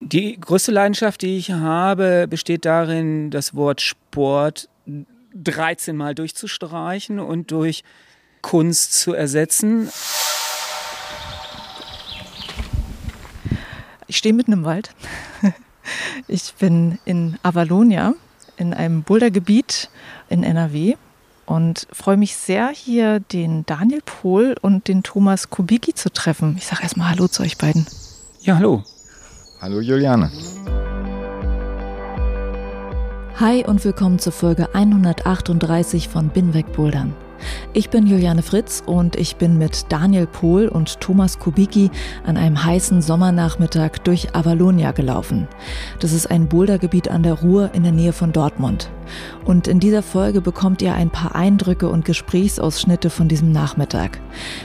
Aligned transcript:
Die 0.00 0.38
größte 0.38 0.72
Leidenschaft, 0.72 1.22
die 1.22 1.36
ich 1.36 1.50
habe, 1.52 2.26
besteht 2.28 2.64
darin, 2.64 3.30
das 3.30 3.54
Wort 3.54 3.80
Sport 3.80 4.68
13 5.34 5.96
Mal 5.96 6.14
durchzustreichen 6.14 7.18
und 7.18 7.50
durch 7.50 7.82
Kunst 8.42 8.94
zu 8.94 9.14
ersetzen. 9.14 9.88
Ich 14.06 14.18
stehe 14.18 14.34
mitten 14.34 14.52
im 14.52 14.64
Wald. 14.64 14.90
Ich 16.26 16.54
bin 16.54 16.98
in 17.04 17.38
Avalonia, 17.44 18.14
in 18.56 18.74
einem 18.74 19.04
Bouldergebiet 19.04 19.88
in 20.28 20.42
NRW 20.42 20.96
und 21.44 21.86
freue 21.92 22.16
mich 22.16 22.36
sehr, 22.36 22.70
hier 22.70 23.20
den 23.20 23.64
Daniel 23.66 24.02
Pohl 24.04 24.56
und 24.60 24.88
den 24.88 25.04
Thomas 25.04 25.48
Kubicki 25.48 25.94
zu 25.94 26.12
treffen. 26.12 26.56
Ich 26.58 26.66
sage 26.66 26.82
erstmal 26.82 27.10
Hallo 27.10 27.28
zu 27.28 27.44
euch 27.44 27.56
beiden. 27.56 27.86
Ja, 28.40 28.56
hallo. 28.56 28.82
Hallo 29.58 29.80
Juliane. 29.80 30.30
Hi 33.40 33.64
und 33.66 33.84
willkommen 33.84 34.18
zur 34.18 34.32
Folge 34.32 34.74
138 34.74 36.08
von 36.08 36.28
Binweg 36.28 36.72
Bouldern. 36.74 37.14
Ich 37.72 37.90
bin 37.90 38.06
Juliane 38.06 38.42
Fritz 38.42 38.82
und 38.84 39.16
ich 39.16 39.36
bin 39.36 39.58
mit 39.58 39.86
Daniel 39.90 40.26
Pohl 40.26 40.68
und 40.68 41.00
Thomas 41.00 41.38
Kubicki 41.38 41.90
an 42.24 42.36
einem 42.36 42.64
heißen 42.64 43.02
Sommernachmittag 43.02 43.98
durch 44.04 44.34
Avalonia 44.34 44.92
gelaufen. 44.92 45.48
Das 46.00 46.12
ist 46.12 46.30
ein 46.30 46.48
Bouldergebiet 46.48 47.08
an 47.08 47.22
der 47.22 47.34
Ruhr 47.34 47.70
in 47.72 47.82
der 47.82 47.92
Nähe 47.92 48.12
von 48.12 48.32
Dortmund. 48.32 48.90
Und 49.44 49.68
in 49.68 49.80
dieser 49.80 50.02
Folge 50.02 50.40
bekommt 50.40 50.82
ihr 50.82 50.94
ein 50.94 51.10
paar 51.10 51.34
Eindrücke 51.34 51.88
und 51.88 52.04
Gesprächsausschnitte 52.04 53.10
von 53.10 53.28
diesem 53.28 53.52
Nachmittag. 53.52 54.18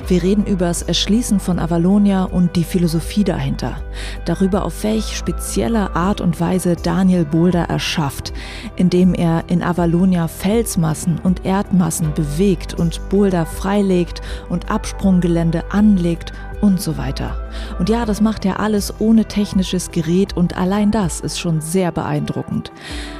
Wir 0.08 0.24
reden 0.24 0.46
über 0.46 0.66
das 0.66 0.82
Erschließen 0.82 1.40
von 1.40 1.60
Avalonia 1.60 2.24
und 2.24 2.56
die 2.56 2.64
Philosophie 2.64 3.24
dahinter. 3.24 3.78
Darüber, 4.26 4.66
auf 4.66 4.84
welch 4.84 5.16
spezielle 5.16 5.96
Art 5.96 6.22
und 6.22 6.40
Weise 6.40 6.76
Daniel 6.76 7.26
Boulder 7.26 7.66
erschafft, 7.66 8.34
indem 8.76 9.14
er 9.14 9.44
in 9.48 9.62
Avalonia 9.62 10.28
Felsmassen 10.28 11.20
und 11.24 11.46
Erdmassen 11.46 12.14
bewegt 12.14 12.71
und 12.74 13.10
Boulder 13.10 13.46
freilegt 13.46 14.22
und 14.50 14.70
Absprunggelände 14.70 15.64
anlegt 15.70 16.34
und 16.62 16.80
so 16.80 16.98
weiter. 16.98 17.36
Und 17.80 17.90
ja, 17.90 18.06
das 18.06 18.22
macht 18.22 18.46
er 18.46 18.60
alles 18.60 18.94
ohne 19.00 19.26
technisches 19.26 19.92
Gerät 19.92 20.38
und 20.38 20.58
allein 20.58 20.92
das 20.92 21.20
ist 21.20 21.40
schon 21.40 21.60
sehr 21.62 21.92
beeindruckend. 21.92 22.72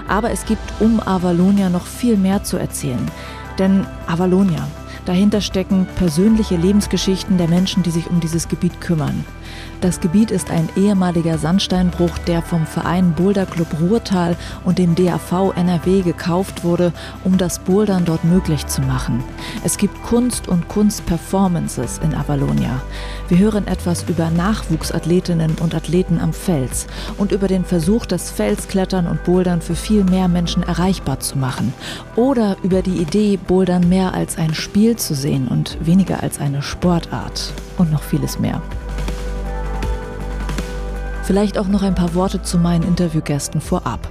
Aber 0.08 0.32
es 0.32 0.46
gibt 0.46 0.62
um 0.80 1.00
Avalonia 1.00 1.70
noch 1.70 1.86
viel 1.86 2.18
mehr 2.18 2.44
zu 2.44 2.58
erzählen. 2.58 3.10
Denn 3.58 3.86
Avalonia, 4.08 4.68
dahinter 5.06 5.42
stecken 5.42 5.88
persönliche 5.96 6.56
Lebensgeschichten 6.56 7.38
der 7.38 7.48
Menschen, 7.48 7.84
die 7.84 7.92
sich 7.92 8.10
um 8.10 8.20
dieses 8.20 8.48
Gebiet 8.48 8.80
kümmern. 8.80 9.26
Das 9.82 10.00
Gebiet 10.00 10.30
ist 10.30 10.52
ein 10.52 10.70
ehemaliger 10.76 11.40
Sandsteinbruch, 11.40 12.16
der 12.28 12.44
vom 12.44 12.68
Verein 12.68 13.14
Boulder 13.14 13.48
Club 13.48 13.68
Ruhrtal 13.82 14.38
und 14.64 14.78
dem 14.78 14.94
DAV 14.94 15.54
NRW 15.56 16.04
gekauft 16.04 16.64
wurde, 16.64 16.94
um 17.24 17.40
das 17.40 17.58
Bouldern 17.58 18.06
dort 18.06 18.24
möglich 18.24 18.68
zu 18.68 18.82
machen. 18.82 19.24
Es 19.64 19.78
gibt 19.78 20.04
Kunst 20.04 20.48
und 20.48 20.68
Kunstperformances 20.68 22.00
in 22.04 22.14
Avalonia. 22.14 22.80
Wir 23.28 23.40
hören 23.40 23.66
etwas 23.66 24.04
über 24.08 24.30
Nachwuchsathletinnen 24.30 25.56
und 25.60 25.74
Athleten 25.74 26.20
am 26.20 26.32
Fels 26.32 26.86
und 27.18 27.32
über 27.32 27.48
den 27.48 27.66
Versuch, 27.66 28.06
das 28.06 28.30
Felsklettern 28.30 29.08
und 29.08 29.24
Bouldern 29.24 29.62
für 29.62 29.76
viel 29.76 30.04
mehr 30.04 30.28
Menschen 30.28 30.62
erreichbar 30.62 31.22
zu 31.22 31.40
machen. 31.40 31.74
Oder 32.16 32.56
über 32.62 32.84
die 32.84 32.98
Idee, 32.98 33.38
Bouldern 33.38 33.90
mehr 33.90 34.14
als 34.14 34.38
ein 34.38 34.54
Spiel 34.54 34.96
zu 34.98 35.16
sehen 35.16 35.48
und 35.48 35.80
weniger 35.84 36.22
als 36.22 36.40
eine 36.40 36.62
Sportart. 36.62 37.52
Und 37.80 37.92
noch 37.92 38.04
vieles 38.04 38.38
mehr. 38.38 38.62
Vielleicht 41.24 41.58
auch 41.58 41.68
noch 41.68 41.84
ein 41.84 41.96
paar 41.96 42.14
Worte 42.16 42.42
zu 42.42 42.58
meinen 42.58 42.84
Interviewgästen 42.84 43.62
vorab. 43.62 44.10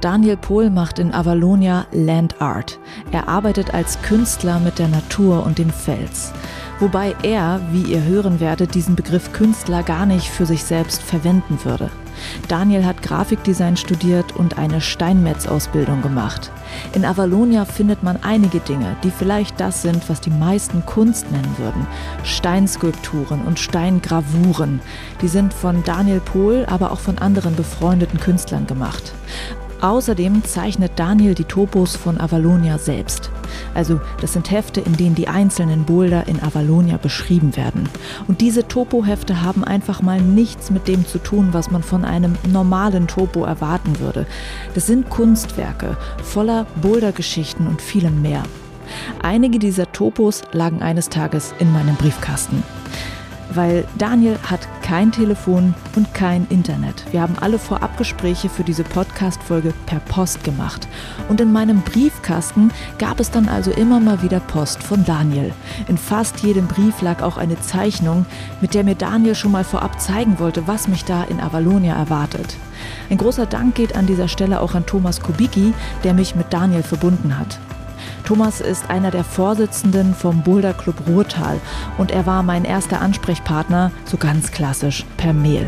Daniel 0.00 0.36
Pohl 0.36 0.70
macht 0.70 0.98
in 0.98 1.12
Avalonia 1.12 1.86
Land 1.92 2.40
Art. 2.40 2.78
Er 3.12 3.28
arbeitet 3.28 3.74
als 3.74 4.00
Künstler 4.02 4.58
mit 4.58 4.78
der 4.78 4.88
Natur 4.88 5.44
und 5.44 5.58
dem 5.58 5.70
Fels. 5.70 6.32
Wobei 6.78 7.14
er, 7.22 7.60
wie 7.72 7.82
ihr 7.82 8.02
hören 8.02 8.40
werdet, 8.40 8.74
diesen 8.74 8.96
Begriff 8.96 9.32
Künstler 9.32 9.82
gar 9.82 10.06
nicht 10.06 10.28
für 10.28 10.46
sich 10.46 10.64
selbst 10.64 11.02
verwenden 11.02 11.58
würde. 11.64 11.90
Daniel 12.48 12.84
hat 12.84 13.02
Grafikdesign 13.02 13.76
studiert 13.76 14.36
und 14.36 14.58
eine 14.58 14.80
Steinmetzausbildung 14.80 16.02
gemacht. 16.02 16.50
In 16.94 17.04
Avalonia 17.04 17.64
findet 17.64 18.02
man 18.02 18.18
einige 18.22 18.60
Dinge, 18.60 18.96
die 19.02 19.10
vielleicht 19.10 19.60
das 19.60 19.82
sind, 19.82 20.08
was 20.08 20.20
die 20.20 20.30
meisten 20.30 20.84
Kunst 20.86 21.30
nennen 21.30 21.54
würden. 21.58 21.86
Steinskulpturen 22.24 23.42
und 23.42 23.58
Steingravuren. 23.58 24.80
Die 25.22 25.28
sind 25.28 25.52
von 25.52 25.82
Daniel 25.84 26.20
Pohl, 26.20 26.66
aber 26.68 26.92
auch 26.92 27.00
von 27.00 27.18
anderen 27.18 27.56
befreundeten 27.56 28.20
Künstlern 28.20 28.66
gemacht. 28.66 29.12
Außerdem 29.80 30.44
zeichnet 30.44 30.92
Daniel 30.96 31.34
die 31.34 31.44
Topos 31.44 31.96
von 31.96 32.20
Avalonia 32.20 32.76
selbst. 32.76 33.30
Also 33.74 34.00
das 34.20 34.34
sind 34.34 34.50
Hefte, 34.50 34.80
in 34.80 34.96
denen 34.96 35.14
die 35.14 35.28
einzelnen 35.28 35.84
Boulder 35.84 36.28
in 36.28 36.42
Avalonia 36.42 36.98
beschrieben 36.98 37.56
werden. 37.56 37.88
Und 38.28 38.40
diese 38.42 38.68
Topo-Hefte 38.68 39.42
haben 39.42 39.64
einfach 39.64 40.02
mal 40.02 40.20
nichts 40.20 40.70
mit 40.70 40.86
dem 40.86 41.06
zu 41.06 41.18
tun, 41.18 41.48
was 41.52 41.70
man 41.70 41.82
von 41.82 42.04
einem 42.04 42.36
normalen 42.52 43.06
Topo 43.06 43.44
erwarten 43.44 44.00
würde. 44.00 44.26
Das 44.74 44.86
sind 44.86 45.08
Kunstwerke 45.08 45.96
voller 46.22 46.66
Boulder-Geschichten 46.82 47.66
und 47.66 47.80
vielem 47.80 48.20
mehr. 48.20 48.42
Einige 49.22 49.58
dieser 49.58 49.90
Topos 49.92 50.42
lagen 50.52 50.82
eines 50.82 51.08
Tages 51.08 51.54
in 51.58 51.72
meinem 51.72 51.94
Briefkasten 51.96 52.62
weil 53.54 53.84
Daniel 53.98 54.38
hat 54.42 54.68
kein 54.82 55.12
Telefon 55.12 55.74
und 55.96 56.12
kein 56.14 56.46
Internet. 56.48 57.04
Wir 57.12 57.20
haben 57.20 57.36
alle 57.40 57.58
Vorabgespräche 57.58 58.48
für 58.48 58.64
diese 58.64 58.84
Podcast-Folge 58.84 59.72
per 59.86 60.00
Post 60.00 60.44
gemacht. 60.44 60.88
Und 61.28 61.40
in 61.40 61.52
meinem 61.52 61.82
Briefkasten 61.82 62.72
gab 62.98 63.20
es 63.20 63.30
dann 63.30 63.48
also 63.48 63.70
immer 63.70 64.00
mal 64.00 64.22
wieder 64.22 64.40
Post 64.40 64.82
von 64.82 65.04
Daniel. 65.04 65.52
In 65.88 65.98
fast 65.98 66.40
jedem 66.40 66.66
Brief 66.66 67.02
lag 67.02 67.22
auch 67.22 67.36
eine 67.36 67.60
Zeichnung, 67.60 68.26
mit 68.60 68.74
der 68.74 68.84
mir 68.84 68.94
Daniel 68.94 69.34
schon 69.34 69.52
mal 69.52 69.64
vorab 69.64 70.00
zeigen 70.00 70.38
wollte, 70.38 70.66
was 70.66 70.88
mich 70.88 71.04
da 71.04 71.24
in 71.24 71.40
Avalonia 71.40 71.94
erwartet. 71.94 72.56
Ein 73.10 73.18
großer 73.18 73.46
Dank 73.46 73.74
geht 73.74 73.94
an 73.94 74.06
dieser 74.06 74.28
Stelle 74.28 74.60
auch 74.60 74.74
an 74.74 74.86
Thomas 74.86 75.20
Kubicki, 75.20 75.74
der 76.04 76.14
mich 76.14 76.34
mit 76.34 76.52
Daniel 76.52 76.82
verbunden 76.82 77.38
hat. 77.38 77.58
Thomas 78.30 78.60
ist 78.60 78.88
einer 78.88 79.10
der 79.10 79.24
Vorsitzenden 79.24 80.14
vom 80.14 80.44
Boulder 80.44 80.72
Club 80.72 80.94
Ruhrtal 81.08 81.60
und 81.98 82.12
er 82.12 82.26
war 82.26 82.44
mein 82.44 82.64
erster 82.64 83.00
Ansprechpartner, 83.00 83.90
so 84.04 84.18
ganz 84.18 84.52
klassisch, 84.52 85.04
per 85.16 85.32
Mail. 85.32 85.66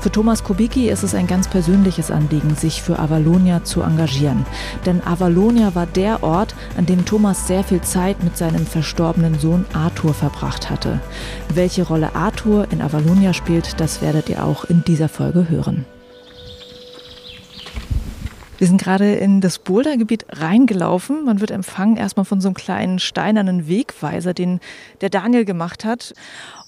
Für 0.00 0.10
Thomas 0.10 0.42
Kubicki 0.42 0.88
ist 0.88 1.04
es 1.04 1.14
ein 1.14 1.28
ganz 1.28 1.46
persönliches 1.46 2.10
Anliegen, 2.10 2.56
sich 2.56 2.82
für 2.82 2.98
Avalonia 2.98 3.62
zu 3.62 3.82
engagieren. 3.82 4.44
Denn 4.84 5.06
Avalonia 5.06 5.76
war 5.76 5.86
der 5.86 6.24
Ort, 6.24 6.56
an 6.76 6.86
dem 6.86 7.04
Thomas 7.04 7.46
sehr 7.46 7.62
viel 7.62 7.82
Zeit 7.82 8.24
mit 8.24 8.36
seinem 8.36 8.66
verstorbenen 8.66 9.38
Sohn 9.38 9.64
Arthur 9.72 10.14
verbracht 10.14 10.70
hatte. 10.70 10.98
Welche 11.54 11.84
Rolle 11.84 12.16
Arthur 12.16 12.66
in 12.72 12.82
Avalonia 12.82 13.32
spielt, 13.32 13.78
das 13.78 14.02
werdet 14.02 14.28
ihr 14.28 14.44
auch 14.44 14.64
in 14.64 14.82
dieser 14.82 15.08
Folge 15.08 15.48
hören. 15.48 15.86
Wir 18.58 18.68
sind 18.68 18.80
gerade 18.80 19.14
in 19.14 19.40
das 19.40 19.58
Bouldergebiet 19.58 20.26
reingelaufen. 20.28 21.24
Man 21.24 21.40
wird 21.40 21.50
empfangen 21.50 21.96
erstmal 21.96 22.24
von 22.24 22.40
so 22.40 22.48
einem 22.48 22.54
kleinen 22.54 22.98
steinernen 22.98 23.66
Wegweiser, 23.66 24.32
den 24.32 24.60
der 25.00 25.10
Daniel 25.10 25.44
gemacht 25.44 25.84
hat. 25.84 26.14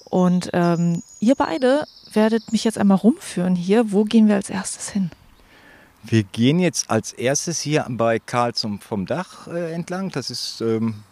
Und 0.05 0.51
ähm, 0.53 1.03
ihr 1.21 1.35
beide 1.37 1.85
werdet 2.13 2.53
mich 2.53 2.65
jetzt 2.65 2.79
einmal 2.79 2.99
rumführen 2.99 3.55
hier. 3.55 3.93
Wo 3.93 4.05
gehen 4.05 4.27
wir 4.29 4.35
als 4.35 4.51
erstes 4.51 4.89
hin? 4.89 5.11
Wir 6.03 6.23
gehen 6.25 6.59
jetzt 6.59 6.91
als 6.91 7.13
erstes 7.13 7.61
hier 7.61 7.87
bei 7.89 8.19
Karl 8.19 8.55
zum, 8.55 8.81
vom 8.81 9.07
Dach 9.07 9.49
äh, 9.49 9.73
entlang. 9.73 10.11
Das 10.11 10.31
ist 10.31 10.61
ähm, 10.61 11.03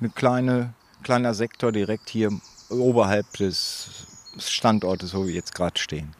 ein 0.00 0.14
kleine, 0.14 0.74
kleiner 1.02 1.34
Sektor 1.34 1.72
direkt 1.72 2.08
hier 2.08 2.30
oberhalb 2.70 3.32
des 3.36 4.06
Standortes, 4.38 5.14
wo 5.14 5.26
wir 5.26 5.34
jetzt 5.34 5.54
gerade 5.54 5.78
stehen. 5.78 6.14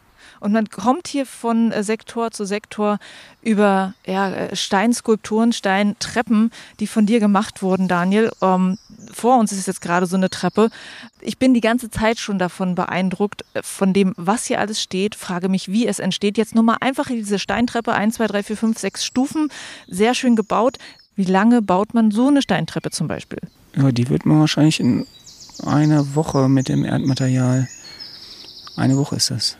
Und 0.44 0.52
man 0.52 0.68
kommt 0.68 1.08
hier 1.08 1.24
von 1.24 1.72
äh, 1.72 1.82
Sektor 1.82 2.30
zu 2.30 2.44
Sektor 2.44 2.98
über 3.40 3.94
ja, 4.06 4.30
äh, 4.30 4.54
Steinskulpturen, 4.54 5.54
Steintreppen, 5.54 6.50
die 6.80 6.86
von 6.86 7.06
dir 7.06 7.18
gemacht 7.18 7.62
wurden, 7.62 7.88
Daniel. 7.88 8.30
Ähm, 8.42 8.76
vor 9.10 9.38
uns 9.38 9.52
ist 9.52 9.66
jetzt 9.66 9.80
gerade 9.80 10.04
so 10.04 10.16
eine 10.16 10.28
Treppe. 10.28 10.68
Ich 11.22 11.38
bin 11.38 11.54
die 11.54 11.62
ganze 11.62 11.88
Zeit 11.88 12.18
schon 12.18 12.38
davon 12.38 12.74
beeindruckt, 12.74 13.42
äh, 13.54 13.62
von 13.62 13.94
dem, 13.94 14.12
was 14.18 14.44
hier 14.44 14.60
alles 14.60 14.82
steht. 14.82 15.14
Frage 15.14 15.48
mich, 15.48 15.72
wie 15.72 15.86
es 15.86 15.98
entsteht. 15.98 16.36
Jetzt 16.36 16.54
nur 16.54 16.62
mal 16.62 16.76
einfach 16.78 17.06
diese 17.06 17.38
Steintreppe, 17.38 17.94
1, 17.94 18.16
2, 18.16 18.26
3, 18.26 18.42
4, 18.42 18.56
5, 18.58 18.78
6 18.78 19.02
Stufen, 19.02 19.48
sehr 19.88 20.14
schön 20.14 20.36
gebaut. 20.36 20.76
Wie 21.16 21.24
lange 21.24 21.62
baut 21.62 21.94
man 21.94 22.10
so 22.10 22.28
eine 22.28 22.42
Steintreppe 22.42 22.90
zum 22.90 23.08
Beispiel? 23.08 23.40
Ja, 23.76 23.90
die 23.92 24.10
wird 24.10 24.26
man 24.26 24.40
wahrscheinlich 24.40 24.78
in 24.78 25.06
einer 25.64 26.14
Woche 26.14 26.50
mit 26.50 26.68
dem 26.68 26.84
Erdmaterial. 26.84 27.66
Eine 28.76 28.98
Woche 28.98 29.16
ist 29.16 29.30
das. 29.30 29.56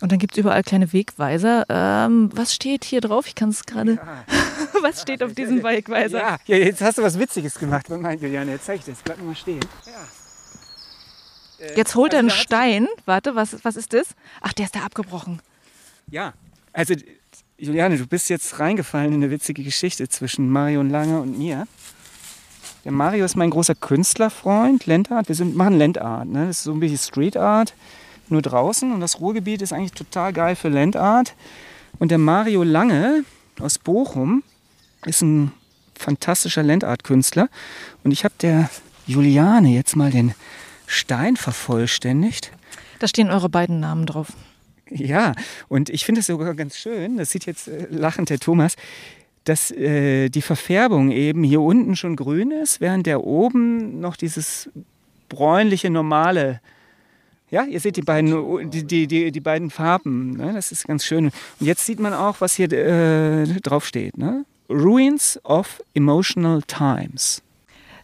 Und 0.00 0.12
dann 0.12 0.18
gibt 0.18 0.32
es 0.34 0.38
überall 0.38 0.62
kleine 0.62 0.92
Wegweiser. 0.92 1.66
Ähm, 1.68 2.30
was 2.34 2.54
steht 2.54 2.84
hier 2.84 3.00
drauf? 3.00 3.26
Ich 3.26 3.34
kann 3.34 3.50
es 3.50 3.66
gerade. 3.66 3.94
Ja. 3.94 4.24
was 4.82 5.02
steht 5.02 5.22
auf 5.22 5.34
diesem 5.34 5.62
Wegweiser? 5.62 6.18
Ja. 6.18 6.38
ja, 6.46 6.56
jetzt 6.56 6.80
hast 6.80 6.98
du 6.98 7.02
was 7.02 7.18
Witziges 7.18 7.58
gemacht 7.58 7.88
mit 7.90 8.00
meinem 8.00 8.20
Juliane. 8.20 8.52
Jetzt 8.52 8.64
zeige 8.64 8.78
ich 8.80 8.86
das. 8.86 9.02
Bleib 9.02 9.22
mal 9.22 9.34
stehen. 9.34 9.60
Ja. 9.86 11.66
Äh, 11.66 11.76
jetzt 11.76 11.94
holt 11.94 12.14
er 12.14 12.20
also 12.20 12.30
einen 12.30 12.38
Stein. 12.38 12.88
Warte, 13.04 13.34
was, 13.34 13.62
was 13.62 13.76
ist 13.76 13.92
das? 13.92 14.08
Ach, 14.40 14.54
der 14.54 14.66
ist 14.66 14.74
da 14.74 14.80
abgebrochen. 14.80 15.42
Ja, 16.10 16.32
also 16.72 16.94
Juliane, 17.58 17.98
du 17.98 18.06
bist 18.06 18.30
jetzt 18.30 18.58
reingefallen 18.58 19.12
in 19.12 19.22
eine 19.22 19.30
witzige 19.30 19.62
Geschichte 19.62 20.08
zwischen 20.08 20.48
Mario 20.48 20.82
Lange 20.82 21.20
und 21.20 21.38
mir. 21.38 21.66
Der 22.84 22.92
Mario 22.92 23.26
ist 23.26 23.36
mein 23.36 23.50
großer 23.50 23.74
Künstlerfreund, 23.74 24.86
Landart. 24.86 25.28
Wir 25.28 25.34
sind, 25.34 25.54
machen 25.54 25.78
Landart. 25.78 26.26
Ne? 26.26 26.46
Das 26.46 26.58
ist 26.58 26.62
so 26.64 26.72
ein 26.72 26.80
bisschen 26.80 26.96
Street 26.96 27.36
Art 27.36 27.74
nur 28.30 28.42
draußen 28.42 28.92
und 28.92 29.00
das 29.00 29.20
Ruhrgebiet 29.20 29.62
ist 29.62 29.72
eigentlich 29.72 29.92
total 29.92 30.32
geil 30.32 30.56
für 30.56 30.68
Landart. 30.68 31.34
Und 31.98 32.10
der 32.10 32.18
Mario 32.18 32.62
Lange 32.62 33.24
aus 33.60 33.78
Bochum 33.78 34.42
ist 35.04 35.22
ein 35.22 35.52
fantastischer 35.98 36.62
Landart-Künstler 36.62 37.48
und 38.04 38.10
ich 38.10 38.24
habe 38.24 38.34
der 38.40 38.70
Juliane 39.06 39.70
jetzt 39.70 39.96
mal 39.96 40.10
den 40.10 40.34
Stein 40.86 41.36
vervollständigt. 41.36 42.52
Da 42.98 43.08
stehen 43.08 43.30
eure 43.30 43.48
beiden 43.48 43.80
Namen 43.80 44.06
drauf. 44.06 44.32
Ja, 44.90 45.34
und 45.68 45.88
ich 45.88 46.04
finde 46.04 46.20
es 46.20 46.26
sogar 46.26 46.54
ganz 46.54 46.76
schön, 46.76 47.16
das 47.16 47.30
sieht 47.30 47.46
jetzt 47.46 47.68
äh, 47.68 47.86
lachend 47.90 48.28
der 48.28 48.40
Thomas, 48.40 48.74
dass 49.44 49.70
äh, 49.70 50.28
die 50.28 50.42
Verfärbung 50.42 51.12
eben 51.12 51.44
hier 51.44 51.60
unten 51.60 51.96
schon 51.96 52.16
grün 52.16 52.50
ist, 52.50 52.80
während 52.80 53.06
der 53.06 53.24
oben 53.24 54.00
noch 54.00 54.16
dieses 54.16 54.68
bräunliche 55.28 55.90
normale 55.90 56.60
ja, 57.50 57.64
ihr 57.64 57.80
seht 57.80 57.96
die 57.96 58.02
beiden, 58.02 58.70
die, 58.70 58.84
die, 58.84 59.06
die, 59.06 59.32
die 59.32 59.40
beiden 59.40 59.70
Farben. 59.70 60.36
Ne? 60.36 60.52
Das 60.54 60.72
ist 60.72 60.86
ganz 60.86 61.04
schön. 61.04 61.26
Und 61.26 61.66
jetzt 61.66 61.84
sieht 61.84 62.00
man 62.00 62.14
auch, 62.14 62.40
was 62.40 62.54
hier 62.54 62.70
äh, 62.72 63.46
drauf 63.60 63.86
steht. 63.86 64.16
Ne? 64.16 64.44
Ruins 64.68 65.40
of 65.42 65.82
Emotional 65.94 66.62
Times. 66.62 67.42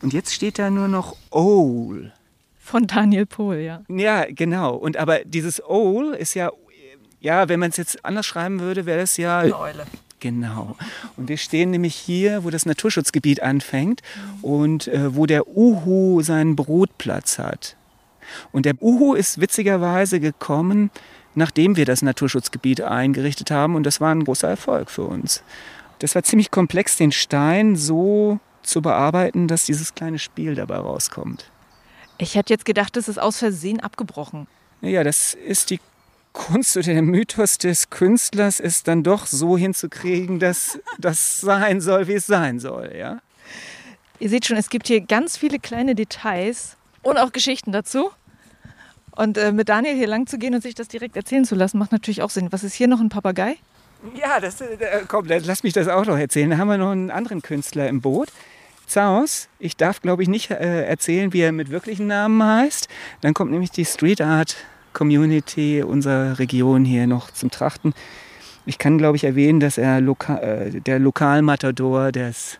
Und 0.03 0.13
jetzt 0.13 0.35
steht 0.35 0.59
da 0.59 0.69
nur 0.69 0.89
noch 0.89 1.17
Owl. 1.31 2.13
Von 2.59 2.89
Daniel 2.89 3.27
Pohl, 3.27 3.59
ja. 3.59 3.83
Ja, 3.89 4.25
genau. 4.29 4.75
Und 4.75 4.97
aber 4.97 5.21
dieses 5.25 5.63
Owl 5.65 6.15
ist 6.15 6.35
ja, 6.35 6.51
ja, 7.21 7.49
wenn 7.49 7.61
man 7.61 7.71
es 7.71 7.77
jetzt 7.77 8.05
anders 8.05 8.27
schreiben 8.27 8.59
würde, 8.59 8.87
wäre 8.87 9.01
es 9.01 9.17
ja. 9.17 9.39
Eine 9.39 9.59
Eule. 9.59 9.87
Genau. 10.19 10.77
Und 11.17 11.29
wir 11.29 11.37
stehen 11.37 11.71
nämlich 11.71 11.95
hier, 11.95 12.43
wo 12.43 12.51
das 12.51 12.67
Naturschutzgebiet 12.67 13.43
anfängt 13.43 14.03
und 14.43 14.89
äh, 14.89 15.15
wo 15.15 15.27
der 15.27 15.47
Uhu 15.47 16.23
seinen 16.23 16.57
Brutplatz 16.57 17.39
hat. 17.39 17.77
Und 18.53 18.67
der 18.67 18.75
Uhu 18.81 19.15
ist 19.15 19.41
witzigerweise 19.41 20.21
gekommen, 20.21 20.91
nachdem 21.35 21.77
wir 21.77 21.85
das 21.85 22.03
Naturschutzgebiet 22.03 22.81
eingerichtet 22.81 23.51
haben. 23.51 23.75
Und 23.75 23.85
das 23.85 24.01
war 24.01 24.15
ein 24.15 24.25
großer 24.25 24.49
Erfolg 24.49 24.91
für 24.91 25.05
uns. 25.05 25.43
Das 25.99 26.15
war 26.15 26.23
ziemlich 26.23 26.51
komplex, 26.51 26.97
den 26.97 27.13
Stein 27.13 27.77
so 27.77 28.39
zu 28.63 28.83
bearbeiten, 28.83 29.49
dass 29.49 29.65
dieses 29.65 29.95
kleine 29.95 30.19
Spiel 30.19 30.55
dabei 30.55 30.77
rauskommt. 30.77 31.51
Ich 32.19 32.35
hätte 32.35 32.53
jetzt 32.53 32.65
gedacht, 32.65 32.97
das 32.97 33.09
ist 33.09 33.19
aus 33.19 33.39
Versehen 33.39 33.81
abgebrochen. 33.81 34.47
Ja, 34.81 35.05
das 35.05 35.35
ist 35.35 35.71
die 35.71 35.81
Kunst 36.33 36.77
oder 36.77 36.93
der 36.93 37.03
Mythos 37.03 37.57
des 37.57 37.89
Künstlers, 37.89 38.61
es 38.61 38.83
dann 38.83 39.03
doch 39.03 39.27
so 39.27 39.57
hinzukriegen, 39.57 40.39
dass 40.39 40.79
das 40.99 41.41
sein 41.41 41.81
soll, 41.81 42.09
wie 42.09 42.15
es 42.15 42.27
sein 42.27 42.59
soll. 42.61 42.95
Ja? 42.97 43.21
Ihr 44.19 44.29
seht 44.29 44.45
schon, 44.45 44.57
es 44.57 44.69
gibt 44.69 44.87
hier 44.87 45.01
ganz 45.01 45.37
viele 45.37 45.59
kleine 45.59 45.95
Details, 45.95 46.76
und 47.07 47.19
auch 47.19 47.33
Geschichten 47.33 47.73
dazu. 47.73 48.11
Und 49.13 49.39
äh, 49.39 49.53
mit 49.53 49.69
Daniel 49.69 49.95
hier 49.95 50.09
lang 50.09 50.27
zu 50.27 50.39
gehen 50.39 50.55
und 50.55 50.63
sich 50.63 50.75
das 50.75 50.89
direkt 50.89 51.17
erzählen 51.17 51.45
zu 51.45 51.55
lassen, 51.55 51.79
macht 51.79 51.93
natürlich 51.93 52.23
auch 52.23 52.31
Sinn. 52.31 52.49
Was 52.51 52.65
ist 52.65 52.75
hier 52.75 52.89
noch 52.89 53.01
ein 53.01 53.09
Papagei? 53.09 53.57
Ja, 54.15 54.41
das, 54.41 54.61
äh, 54.61 54.77
komm, 55.09 55.27
lass 55.27 55.63
mich 55.63 55.73
das 55.73 55.89
auch 55.89 56.05
noch 56.05 56.19
erzählen. 56.19 56.51
Da 56.51 56.59
haben 56.59 56.69
wir 56.69 56.77
noch 56.77 56.91
einen 56.91 57.11
anderen 57.11 57.41
Künstler 57.41 57.89
im 57.89 58.01
Boot. 58.03 58.29
Zaus. 58.87 59.49
Ich 59.59 59.77
darf, 59.77 60.01
glaube 60.01 60.23
ich, 60.23 60.29
nicht 60.29 60.51
äh, 60.51 60.85
erzählen, 60.85 61.33
wie 61.33 61.41
er 61.41 61.53
mit 61.53 61.71
wirklichen 61.71 62.07
Namen 62.07 62.43
heißt. 62.43 62.89
Dann 63.21 63.35
kommt 63.35 63.51
nämlich 63.51 63.71
die 63.71 63.85
Street 63.85 64.21
Art 64.21 64.57
Community 64.93 65.83
unserer 65.83 66.39
Region 66.39 66.85
hier 66.85 67.07
noch 67.07 67.31
zum 67.31 67.51
Trachten. 67.51 67.95
Ich 68.65 68.79
kann, 68.79 68.99
glaube 68.99 69.17
ich, 69.17 69.25
erwähnen, 69.25 69.61
dass 69.61 69.79
er 69.79 70.01
Loka 70.01 70.39
äh, 70.39 70.81
der 70.81 70.99
Lokalmatador 70.99 72.13
des, 72.13 72.59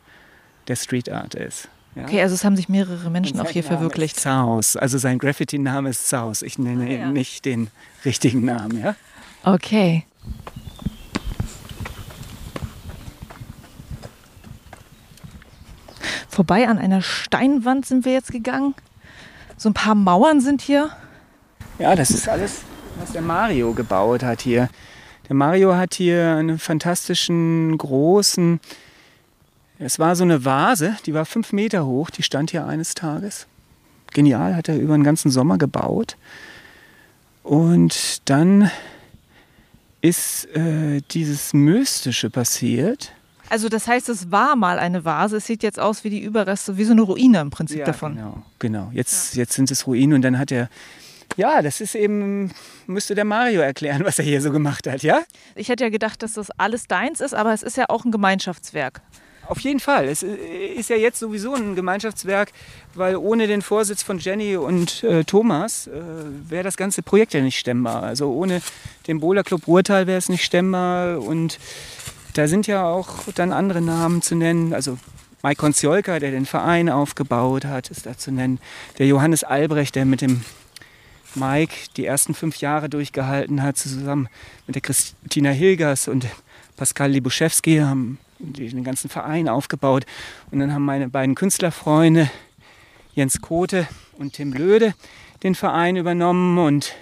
der 0.69 0.77
Street 0.77 1.11
Art 1.11 1.35
ist. 1.35 1.69
Okay, 1.99 2.21
also 2.21 2.35
es 2.35 2.45
haben 2.45 2.57
sich 2.57 2.69
mehrere 2.69 3.11
Menschen 3.11 3.41
auch 3.41 3.49
hier 3.49 3.65
verwirklicht. 3.65 4.21
Zaus, 4.21 4.77
also 4.77 4.99
sein 4.99 5.19
Graffiti-Name 5.19 5.89
ist 5.89 6.09
Zaus. 6.09 6.43
Ich 6.43 6.59
nenne 6.59 6.85
ah, 6.85 6.91
ja. 6.91 7.11
nicht 7.11 7.47
den 7.47 7.69
richtigen 8.05 8.45
Namen, 8.45 8.79
ja? 8.83 8.95
Okay. 9.45 10.05
Vorbei 16.29 16.69
an 16.69 16.79
einer 16.79 17.01
Steinwand 17.01 17.87
sind 17.87 18.05
wir 18.05 18.13
jetzt 18.13 18.31
gegangen. 18.31 18.75
So 19.57 19.71
ein 19.71 19.75
paar 19.75 19.95
Mauern 19.95 20.43
sind 20.43 20.61
hier. 20.61 20.91
Ja, 21.79 21.97
das 21.97 22.11
ist 22.11 22.29
alles, 22.29 22.61
was 23.01 23.13
der 23.13 23.23
Mario 23.23 23.73
gebaut 23.73 24.23
hat 24.23 24.43
hier. 24.43 24.69
Der 25.29 25.35
Mario 25.35 25.75
hat 25.77 25.95
hier 25.95 26.37
einen 26.37 26.59
fantastischen 26.59 27.79
großen 27.79 28.61
es 29.79 29.99
war 29.99 30.17
so 30.17 30.25
eine 30.25 30.45
Vase, 30.45 30.97
die 31.07 31.15
war 31.15 31.27
fünf 31.27 31.53
Meter 31.53 31.87
hoch, 31.87 32.11
die 32.11 32.23
stand 32.23 32.51
hier 32.51 32.67
eines 32.67 32.95
Tages. 32.95 33.47
Genial, 34.13 34.57
hat 34.57 34.69
er 34.69 34.79
über 34.79 34.97
den 34.97 35.05
ganzen 35.05 35.31
Sommer 35.31 35.59
gebaut. 35.59 36.17
Und 37.43 38.29
dann 38.29 38.71
ist 40.01 40.47
äh, 40.57 41.03
dieses 41.11 41.53
Mystische 41.53 42.31
passiert. 42.31 43.13
Also 43.49 43.69
das 43.69 43.87
heißt, 43.87 44.09
es 44.09 44.31
war 44.33 44.57
mal 44.57 44.79
eine 44.79 45.05
Vase, 45.05 45.37
es 45.37 45.47
sieht 45.47 45.63
jetzt 45.63 45.79
aus 45.79 46.03
wie 46.05 46.11
die 46.11 46.21
Überreste, 46.21 46.77
wie 46.77 46.85
so 46.85 46.93
eine 46.93 47.03
Ruine 47.03 47.41
im 47.41 47.51
Prinzip 47.51 47.79
ja, 47.79 47.85
davon. 47.85 48.17
Genau, 48.17 48.43
genau. 48.59 48.91
Jetzt, 48.93 49.35
ja. 49.35 49.41
jetzt 49.41 49.53
sind 49.53 49.71
es 49.71 49.87
Ruinen 49.87 50.15
und 50.15 50.23
dann 50.23 50.39
hat 50.39 50.51
er 50.51 50.69
ja, 51.37 51.61
das 51.61 51.81
ist 51.81 51.95
eben, 51.95 52.53
müsste 52.87 53.15
der 53.15 53.25
Mario 53.25 53.61
erklären, 53.61 54.05
was 54.05 54.19
er 54.19 54.25
hier 54.25 54.41
so 54.41 54.51
gemacht 54.51 54.87
hat, 54.87 55.03
ja? 55.03 55.23
Ich 55.55 55.69
hätte 55.69 55.85
ja 55.85 55.91
gedacht, 55.91 56.23
dass 56.23 56.35
das 56.35 56.51
alles 56.53 56.87
deins 56.87 57.21
ist, 57.21 57.35
aber 57.35 57.53
es 57.53 57.63
ist 57.63 57.77
ja 57.77 57.87
auch 57.89 58.05
ein 58.05 58.11
Gemeinschaftswerk. 58.11 59.03
Auf 59.49 59.61
jeden 59.61 59.81
Fall. 59.81 60.07
Es 60.09 60.23
äh, 60.23 60.35
ist 60.77 60.91
ja 60.91 60.97
jetzt 60.97 61.19
sowieso 61.19 61.55
ein 61.55 61.75
Gemeinschaftswerk, 61.75 62.53
weil 62.95 63.17
ohne 63.17 63.47
den 63.47 63.63
Vorsitz 63.63 64.03
von 64.03 64.19
Jenny 64.19 64.57
und 64.57 65.05
äh, 65.05 65.25
Thomas 65.25 65.87
äh, 65.87 65.93
wäre 66.49 66.65
das 66.65 66.77
ganze 66.77 67.03
Projekt 67.03 67.35
ja 67.35 67.41
nicht 67.41 67.59
stemmbar. 67.59 68.03
Also 68.03 68.33
ohne 68.33 68.61
den 69.07 69.21
Boulder 69.21 69.45
Club 69.45 69.67
Ruhrtal 69.67 70.07
wäre 70.07 70.19
es 70.19 70.29
nicht 70.29 70.45
stemmbar. 70.45 71.21
Und 71.21 71.59
da 72.35 72.49
sind 72.49 72.67
ja 72.67 72.85
auch 72.85 73.09
dann 73.35 73.53
andere 73.53 73.81
Namen 73.81 74.23
zu 74.23 74.35
nennen. 74.35 74.75
Also 74.75 74.99
Mike 75.43 75.61
Konziolka, 75.61 76.19
der 76.19 76.33
den 76.33 76.47
Verein 76.47 76.89
aufgebaut 76.89 77.65
hat, 77.65 77.91
ist 77.91 78.07
da 78.07 78.19
zu 78.19 78.33
nennen. 78.33 78.59
Der 78.99 79.07
Johannes 79.07 79.45
Albrecht, 79.45 79.95
der 79.95 80.05
mit 80.07 80.21
dem 80.23 80.45
Mike 81.35 81.75
die 81.97 82.07
ersten 82.07 82.35
fünf 82.35 82.57
Jahre 82.57 82.89
durchgehalten 82.89 83.63
hat, 83.63 83.77
zusammen 83.77 84.29
mit 84.67 84.75
der 84.75 84.83
Christina 84.83 85.51
Hilgers 85.51 86.09
und 86.09 86.27
Pascal 86.77 87.11
Libuszewski 87.11 87.79
haben 87.79 88.19
den 88.39 88.85
ganzen 88.85 89.09
Verein 89.09 89.49
aufgebaut. 89.49 90.05
Und 90.51 90.61
dann 90.61 90.73
haben 90.73 90.85
meine 90.85 91.09
beiden 91.09 91.35
Künstlerfreunde, 91.35 92.31
Jens 93.15 93.41
Kote 93.41 93.87
und 94.19 94.35
Tim 94.35 94.53
Löde, 94.53 94.95
den 95.43 95.55
Verein 95.55 95.97
übernommen 95.97 96.59
und 96.59 96.95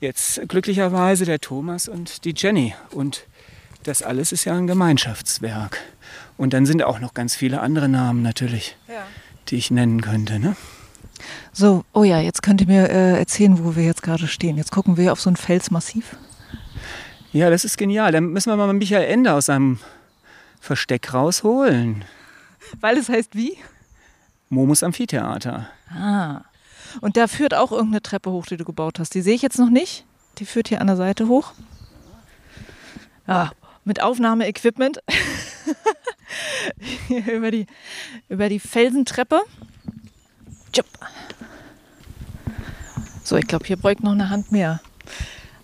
jetzt 0.00 0.40
glücklicherweise 0.48 1.24
der 1.24 1.40
Thomas 1.40 1.88
und 1.88 2.24
die 2.24 2.34
Jenny. 2.36 2.74
Und 2.90 3.26
das 3.84 4.02
alles 4.02 4.32
ist 4.32 4.44
ja 4.44 4.56
ein 4.56 4.66
Gemeinschaftswerk. 4.66 5.78
Und 6.36 6.52
dann 6.52 6.66
sind 6.66 6.82
auch 6.82 7.00
noch 7.00 7.14
ganz 7.14 7.34
viele 7.34 7.60
andere 7.60 7.88
Namen 7.88 8.22
natürlich, 8.22 8.76
ja. 8.88 9.06
die 9.48 9.56
ich 9.56 9.70
nennen 9.70 10.00
könnte. 10.00 10.38
Ne? 10.38 10.56
So, 11.52 11.84
oh 11.92 12.04
ja, 12.04 12.20
jetzt 12.20 12.42
könnt 12.42 12.60
ihr 12.62 12.66
mir 12.66 12.88
äh, 12.88 13.18
erzählen, 13.18 13.62
wo 13.62 13.76
wir 13.76 13.84
jetzt 13.84 14.02
gerade 14.02 14.26
stehen. 14.26 14.56
Jetzt 14.56 14.72
gucken 14.72 14.96
wir 14.96 15.12
auf 15.12 15.20
so 15.20 15.30
ein 15.30 15.36
Felsmassiv. 15.36 16.16
Ja, 17.32 17.50
das 17.50 17.64
ist 17.64 17.76
genial. 17.76 18.12
Dann 18.12 18.28
müssen 18.32 18.50
wir 18.50 18.56
mal 18.56 18.72
Michael 18.72 19.04
Ende 19.04 19.32
aus 19.32 19.46
seinem 19.46 19.78
Versteck 20.60 21.12
rausholen. 21.12 22.04
Weil 22.78 22.98
es 22.98 23.08
heißt 23.08 23.34
wie? 23.34 23.56
Momus 24.48 24.82
Amphitheater. 24.82 25.68
Ah. 25.88 26.42
Und 27.00 27.16
da 27.16 27.26
führt 27.26 27.54
auch 27.54 27.72
irgendeine 27.72 28.02
Treppe 28.02 28.30
hoch, 28.30 28.46
die 28.46 28.56
du 28.56 28.64
gebaut 28.64 28.98
hast. 28.98 29.14
Die 29.14 29.22
sehe 29.22 29.34
ich 29.34 29.42
jetzt 29.42 29.58
noch 29.58 29.70
nicht. 29.70 30.04
Die 30.38 30.46
führt 30.46 30.68
hier 30.68 30.80
an 30.80 30.86
der 30.86 30.96
Seite 30.96 31.28
hoch. 31.28 31.52
Ja, 33.26 33.52
mit 33.84 34.02
Aufnahmeequipment. 34.02 35.00
über, 37.08 37.50
die, 37.50 37.66
über 38.28 38.48
die 38.48 38.60
Felsentreppe. 38.60 39.40
Tschüpp. 40.72 40.86
So, 43.22 43.36
ich 43.36 43.46
glaube, 43.46 43.66
hier 43.66 43.76
bräuchte 43.76 44.04
noch 44.04 44.12
eine 44.12 44.30
Hand 44.30 44.50
mehr. 44.50 44.80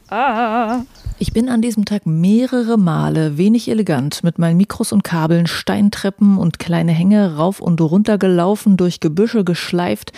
Ah. 0.09 0.83
Ich 1.19 1.33
bin 1.33 1.49
an 1.49 1.63
diesem 1.63 1.87
Tag 1.87 2.05
mehrere 2.05 2.77
Male 2.77 3.39
wenig 3.39 3.71
elegant 3.71 4.23
mit 4.23 4.39
meinen 4.39 4.59
Mikros 4.59 4.93
und 4.93 5.03
Kabeln 5.03 5.47
Steintreppen 5.47 6.37
und 6.37 6.59
kleine 6.59 6.93
Hänge 6.93 7.37
rauf 7.37 7.61
und 7.61 7.81
runter 7.81 8.19
gelaufen, 8.19 8.77
durch 8.77 9.01
Gebüsche 9.01 9.43
geschleift. 9.43 10.13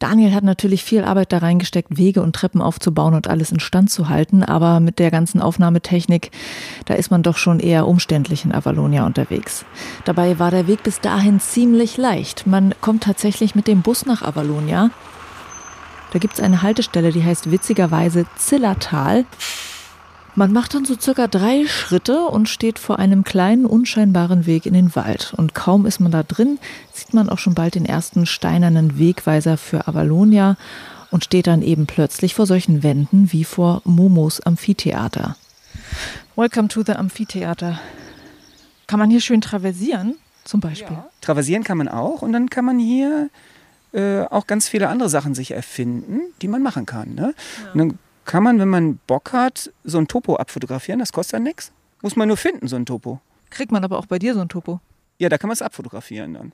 Daniel 0.00 0.34
hat 0.34 0.42
natürlich 0.42 0.82
viel 0.82 1.04
Arbeit 1.04 1.32
da 1.32 1.38
reingesteckt, 1.38 1.96
Wege 1.96 2.20
und 2.20 2.34
Treppen 2.34 2.60
aufzubauen 2.60 3.14
und 3.14 3.28
alles 3.28 3.52
instand 3.52 3.90
zu 3.90 4.08
halten, 4.08 4.42
aber 4.42 4.80
mit 4.80 4.98
der 4.98 5.12
ganzen 5.12 5.40
Aufnahmetechnik, 5.40 6.32
da 6.86 6.94
ist 6.94 7.12
man 7.12 7.22
doch 7.22 7.36
schon 7.36 7.60
eher 7.60 7.86
umständlich 7.86 8.44
in 8.44 8.52
Avalonia 8.52 9.06
unterwegs. 9.06 9.64
Dabei 10.04 10.40
war 10.40 10.50
der 10.50 10.66
Weg 10.66 10.82
bis 10.82 11.00
dahin 11.00 11.38
ziemlich 11.38 11.96
leicht. 11.96 12.44
Man 12.44 12.74
kommt 12.80 13.04
tatsächlich 13.04 13.54
mit 13.54 13.68
dem 13.68 13.82
Bus 13.82 14.04
nach 14.04 14.22
Avalonia. 14.22 14.90
Da 16.12 16.18
gibt 16.18 16.34
es 16.34 16.40
eine 16.40 16.62
Haltestelle, 16.62 17.12
die 17.12 17.22
heißt 17.22 17.52
witzigerweise 17.52 18.26
Zillertal. 18.36 19.26
Man 20.36 20.52
macht 20.52 20.74
dann 20.74 20.84
so 20.84 20.96
circa 20.98 21.28
drei 21.28 21.64
Schritte 21.66 22.24
und 22.24 22.48
steht 22.48 22.80
vor 22.80 22.98
einem 22.98 23.22
kleinen, 23.22 23.66
unscheinbaren 23.66 24.46
Weg 24.46 24.66
in 24.66 24.74
den 24.74 24.96
Wald. 24.96 25.32
Und 25.36 25.54
kaum 25.54 25.86
ist 25.86 26.00
man 26.00 26.10
da 26.10 26.24
drin, 26.24 26.58
sieht 26.92 27.14
man 27.14 27.28
auch 27.28 27.38
schon 27.38 27.54
bald 27.54 27.76
den 27.76 27.86
ersten 27.86 28.26
steinernen 28.26 28.98
Wegweiser 28.98 29.56
für 29.56 29.86
Avalonia 29.86 30.56
und 31.12 31.24
steht 31.24 31.46
dann 31.46 31.62
eben 31.62 31.86
plötzlich 31.86 32.34
vor 32.34 32.46
solchen 32.46 32.82
Wänden 32.82 33.32
wie 33.32 33.44
vor 33.44 33.80
Momos 33.84 34.40
Amphitheater. 34.40 35.36
Welcome 36.34 36.66
to 36.66 36.82
the 36.84 36.94
Amphitheater. 36.94 37.78
Kann 38.88 38.98
man 38.98 39.10
hier 39.10 39.20
schön 39.20 39.40
traversieren, 39.40 40.16
zum 40.42 40.58
Beispiel? 40.58 40.96
Ja. 40.96 41.08
Traversieren 41.20 41.62
kann 41.62 41.78
man 41.78 41.86
auch 41.86 42.22
und 42.22 42.32
dann 42.32 42.50
kann 42.50 42.64
man 42.64 42.80
hier 42.80 43.30
äh, 43.92 44.22
auch 44.22 44.48
ganz 44.48 44.68
viele 44.68 44.88
andere 44.88 45.08
Sachen 45.08 45.36
sich 45.36 45.52
erfinden, 45.52 46.22
die 46.42 46.48
man 46.48 46.62
machen 46.62 46.86
kann. 46.86 47.14
Ne? 47.14 47.34
Ja. 47.64 47.72
Und 47.72 47.78
dann 47.78 47.98
kann 48.24 48.42
man, 48.42 48.58
wenn 48.58 48.68
man 48.68 48.98
Bock 49.06 49.32
hat, 49.32 49.72
so 49.84 49.98
ein 49.98 50.08
Topo 50.08 50.36
abfotografieren. 50.36 50.98
Das 50.98 51.12
kostet 51.12 51.34
ja 51.34 51.38
nichts. 51.38 51.72
Muss 52.02 52.16
man 52.16 52.28
nur 52.28 52.36
finden, 52.36 52.68
so 52.68 52.76
ein 52.76 52.86
Topo. 52.86 53.20
Kriegt 53.50 53.72
man 53.72 53.84
aber 53.84 53.98
auch 53.98 54.06
bei 54.06 54.18
dir 54.18 54.34
so 54.34 54.40
ein 54.40 54.48
Topo? 54.48 54.80
Ja, 55.18 55.28
da 55.28 55.38
kann 55.38 55.48
man 55.48 55.54
es 55.54 55.62
abfotografieren 55.62 56.34
dann. 56.34 56.52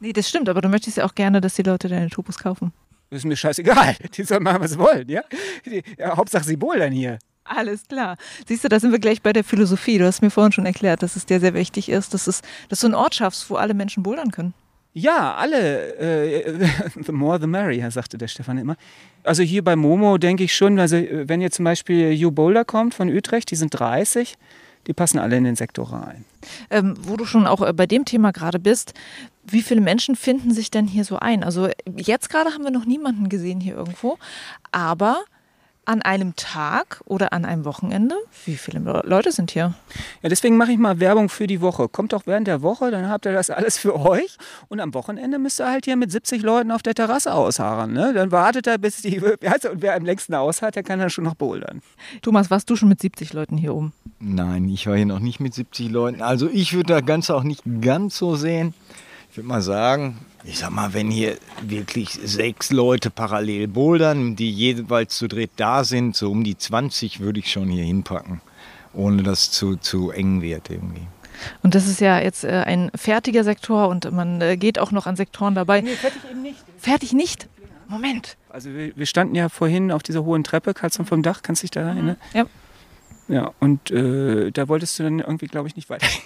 Nee, 0.00 0.12
das 0.12 0.28
stimmt, 0.28 0.48
aber 0.48 0.60
du 0.60 0.68
möchtest 0.68 0.96
ja 0.96 1.04
auch 1.04 1.14
gerne, 1.14 1.40
dass 1.40 1.54
die 1.54 1.62
Leute 1.62 1.88
deine 1.88 2.10
Topos 2.10 2.38
kaufen. 2.38 2.72
Das 3.10 3.18
ist 3.18 3.24
mir 3.24 3.36
scheißegal. 3.36 3.96
Die 4.16 4.24
sollen 4.24 4.42
machen, 4.42 4.62
was 4.62 4.72
sie 4.72 4.78
wollen, 4.78 5.08
ja? 5.08 5.22
Die, 5.66 5.82
ja 5.98 6.16
Hauptsache 6.16 6.44
sie 6.44 6.56
bouldern 6.56 6.92
hier. 6.92 7.18
Alles 7.44 7.86
klar. 7.86 8.16
Siehst 8.46 8.64
du, 8.64 8.68
da 8.68 8.80
sind 8.80 8.92
wir 8.92 8.98
gleich 8.98 9.22
bei 9.22 9.32
der 9.32 9.44
Philosophie. 9.44 9.98
Du 9.98 10.06
hast 10.06 10.22
mir 10.22 10.30
vorhin 10.30 10.52
schon 10.52 10.66
erklärt, 10.66 11.02
dass 11.02 11.16
es 11.16 11.26
dir 11.26 11.40
sehr 11.40 11.54
wichtig 11.54 11.88
ist, 11.88 12.14
dass, 12.14 12.26
es, 12.26 12.42
dass 12.68 12.80
du 12.80 12.86
einen 12.86 12.94
Ort 12.94 13.14
schaffst, 13.14 13.50
wo 13.50 13.56
alle 13.56 13.74
Menschen 13.74 14.02
bouldern 14.02 14.30
können. 14.30 14.54
Ja, 14.94 15.34
alle. 15.34 15.96
Äh, 15.96 16.68
the 17.04 17.12
more 17.12 17.40
the 17.40 17.46
merrier, 17.46 17.90
sagte 17.90 18.18
der 18.18 18.28
Stefan 18.28 18.58
immer. 18.58 18.76
Also 19.24 19.42
hier 19.42 19.64
bei 19.64 19.76
Momo 19.76 20.18
denke 20.18 20.44
ich 20.44 20.54
schon, 20.54 20.78
also 20.78 20.96
wenn 20.96 21.40
jetzt 21.40 21.56
zum 21.56 21.64
Beispiel 21.64 22.14
Hugh 22.16 22.32
Boulder 22.32 22.64
kommt 22.64 22.94
von 22.94 23.08
Utrecht, 23.08 23.50
die 23.50 23.56
sind 23.56 23.70
30, 23.70 24.36
die 24.86 24.92
passen 24.92 25.18
alle 25.18 25.36
in 25.36 25.44
den 25.44 25.56
Sektor 25.56 25.92
rein. 25.92 26.24
Ähm, 26.70 26.94
wo 27.00 27.16
du 27.16 27.24
schon 27.24 27.46
auch 27.46 27.62
äh, 27.62 27.72
bei 27.72 27.86
dem 27.86 28.04
Thema 28.04 28.32
gerade 28.32 28.58
bist, 28.58 28.94
wie 29.44 29.62
viele 29.62 29.80
Menschen 29.80 30.16
finden 30.16 30.52
sich 30.52 30.70
denn 30.70 30.86
hier 30.86 31.04
so 31.04 31.16
ein? 31.18 31.42
Also 31.42 31.68
jetzt 31.96 32.28
gerade 32.28 32.50
haben 32.50 32.64
wir 32.64 32.70
noch 32.70 32.84
niemanden 32.84 33.28
gesehen 33.28 33.60
hier 33.60 33.76
irgendwo, 33.76 34.18
aber 34.72 35.22
an 35.84 36.02
einem 36.02 36.36
Tag 36.36 37.00
oder 37.04 37.32
an 37.32 37.44
einem 37.44 37.64
Wochenende? 37.64 38.14
Wie 38.44 38.56
viele 38.56 38.78
Leute 39.04 39.32
sind 39.32 39.50
hier? 39.50 39.74
Ja, 40.22 40.28
deswegen 40.28 40.56
mache 40.56 40.72
ich 40.72 40.78
mal 40.78 41.00
Werbung 41.00 41.28
für 41.28 41.46
die 41.46 41.60
Woche. 41.60 41.88
Kommt 41.88 42.12
doch 42.12 42.26
während 42.26 42.46
der 42.46 42.62
Woche, 42.62 42.90
dann 42.90 43.08
habt 43.08 43.26
ihr 43.26 43.32
das 43.32 43.50
alles 43.50 43.78
für 43.78 43.98
euch. 44.06 44.36
Und 44.68 44.80
am 44.80 44.94
Wochenende 44.94 45.38
müsst 45.38 45.60
ihr 45.60 45.68
halt 45.68 45.84
hier 45.84 45.96
mit 45.96 46.12
70 46.12 46.42
Leuten 46.42 46.70
auf 46.70 46.82
der 46.82 46.94
Terrasse 46.94 47.34
ausharren. 47.34 47.92
Ne? 47.92 48.12
Dann 48.14 48.30
wartet 48.30 48.66
er, 48.66 48.78
bis 48.78 49.02
die. 49.02 49.20
Und 49.22 49.82
wer 49.82 49.94
am 49.94 50.04
längsten 50.04 50.34
aushat, 50.34 50.76
der 50.76 50.82
kann 50.82 50.98
dann 50.98 51.10
schon 51.10 51.24
noch 51.24 51.34
bouldern. 51.34 51.82
Thomas, 52.22 52.50
warst 52.50 52.70
du 52.70 52.76
schon 52.76 52.88
mit 52.88 53.00
70 53.00 53.32
Leuten 53.32 53.56
hier 53.56 53.74
oben? 53.74 53.92
Nein, 54.20 54.68
ich 54.68 54.86
war 54.86 54.96
hier 54.96 55.06
noch 55.06 55.20
nicht 55.20 55.40
mit 55.40 55.54
70 55.54 55.90
Leuten. 55.90 56.22
Also 56.22 56.48
ich 56.48 56.74
würde 56.74 56.94
das 56.94 57.04
Ganze 57.04 57.34
auch 57.34 57.42
nicht 57.42 57.62
ganz 57.80 58.16
so 58.16 58.36
sehen. 58.36 58.74
Ich 59.30 59.36
würde 59.36 59.48
mal 59.48 59.62
sagen, 59.62 60.18
ich 60.44 60.58
sag 60.58 60.70
mal, 60.70 60.92
wenn 60.92 61.10
hier 61.10 61.38
wirklich 61.62 62.10
sechs 62.10 62.70
Leute 62.70 63.10
parallel 63.10 63.68
bouldern, 63.68 64.36
die 64.36 64.50
jeweils 64.50 65.16
zu 65.16 65.28
dritt 65.28 65.52
da 65.56 65.84
sind, 65.84 66.16
so 66.16 66.30
um 66.30 66.44
die 66.44 66.58
20 66.58 67.20
würde 67.20 67.40
ich 67.40 67.50
schon 67.50 67.68
hier 67.68 67.84
hinpacken, 67.84 68.40
ohne 68.92 69.22
dass 69.22 69.42
es 69.42 69.50
zu, 69.52 69.76
zu 69.76 70.10
eng 70.10 70.42
wird 70.42 70.70
irgendwie. 70.70 71.06
Und 71.62 71.74
das 71.74 71.86
ist 71.88 72.00
ja 72.00 72.20
jetzt 72.20 72.44
äh, 72.44 72.62
ein 72.66 72.90
fertiger 72.94 73.44
Sektor 73.44 73.88
und 73.88 74.10
man 74.12 74.40
äh, 74.40 74.56
geht 74.56 74.78
auch 74.78 74.92
noch 74.92 75.06
an 75.06 75.16
Sektoren 75.16 75.54
dabei. 75.54 75.80
Nee, 75.80 75.94
fertig 75.94 76.22
eben 76.30 76.42
nicht. 76.42 76.64
Fertig 76.78 77.12
nicht? 77.12 77.48
Moment. 77.88 78.36
Also 78.48 78.70
wir, 78.72 78.96
wir 78.96 79.06
standen 79.06 79.34
ja 79.34 79.48
vorhin 79.48 79.92
auf 79.92 80.02
dieser 80.02 80.24
hohen 80.24 80.44
Treppe, 80.44 80.74
Karlsson 80.74 81.06
vom 81.06 81.22
Dach, 81.22 81.42
kannst 81.42 81.62
du 81.62 81.64
dich 81.64 81.72
da 81.72 81.80
erinnern? 81.80 82.16
Ja. 82.32 82.46
Ja, 83.28 83.52
und 83.60 83.90
äh, 83.90 84.50
da 84.50 84.68
wolltest 84.68 84.98
du 84.98 85.04
dann 85.04 85.20
irgendwie, 85.20 85.46
glaube 85.46 85.68
ich, 85.68 85.76
nicht 85.76 85.88
weiter. 85.90 86.06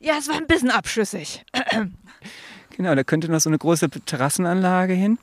Ja, 0.00 0.14
es 0.16 0.28
war 0.28 0.36
ein 0.36 0.46
bisschen 0.46 0.70
abschüssig. 0.70 1.44
Genau, 2.78 2.94
da 2.94 3.04
könnte 3.04 3.30
noch 3.30 3.40
so 3.40 3.50
eine 3.50 3.58
große 3.58 3.90
Terrassenanlage 3.90 4.94
hin. 4.94 5.18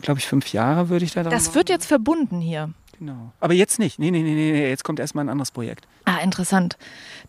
Glaube 0.00 0.20
ich, 0.20 0.26
fünf 0.26 0.52
Jahre 0.52 0.88
würde 0.88 1.04
ich 1.04 1.12
da 1.12 1.22
drauf 1.22 1.32
Das 1.32 1.46
machen. 1.46 1.54
wird 1.56 1.68
jetzt 1.68 1.86
verbunden 1.86 2.40
hier. 2.40 2.70
Genau. 2.98 3.32
Aber 3.40 3.52
jetzt 3.52 3.78
nicht. 3.80 3.98
Nee, 3.98 4.10
nee, 4.12 4.22
nee, 4.22 4.34
nee. 4.34 4.68
Jetzt 4.68 4.84
kommt 4.84 5.00
erstmal 5.00 5.24
ein 5.24 5.28
anderes 5.28 5.50
Projekt. 5.50 5.86
Ah, 6.04 6.18
interessant. 6.22 6.76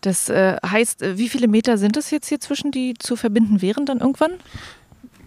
Das 0.00 0.28
äh, 0.28 0.56
heißt, 0.64 1.02
äh, 1.02 1.18
wie 1.18 1.28
viele 1.28 1.48
Meter 1.48 1.76
sind 1.78 1.96
es 1.96 2.10
jetzt 2.10 2.28
hier 2.28 2.40
zwischen, 2.40 2.70
die 2.70 2.94
zu 2.96 3.16
verbinden 3.16 3.60
wären 3.60 3.84
dann 3.86 3.98
irgendwann? 3.98 4.32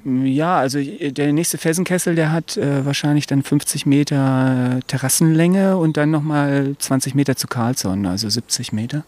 Ja, 0.06 0.58
also 0.58 0.80
äh, 0.80 1.12
der 1.12 1.34
nächste 1.34 1.58
Felsenkessel, 1.58 2.16
der 2.16 2.32
hat 2.32 2.56
äh, 2.56 2.86
wahrscheinlich 2.86 3.28
dann 3.28 3.44
50 3.44 3.86
Meter 3.86 4.80
Terrassenlänge 4.88 5.76
und 5.76 5.98
dann 5.98 6.12
nochmal 6.12 6.76
20 6.80 7.16
Meter 7.16 7.36
zu 7.36 7.48
Karlsson, 7.48 8.06
also 8.06 8.30
70 8.30 8.72
Meter. 8.72 9.04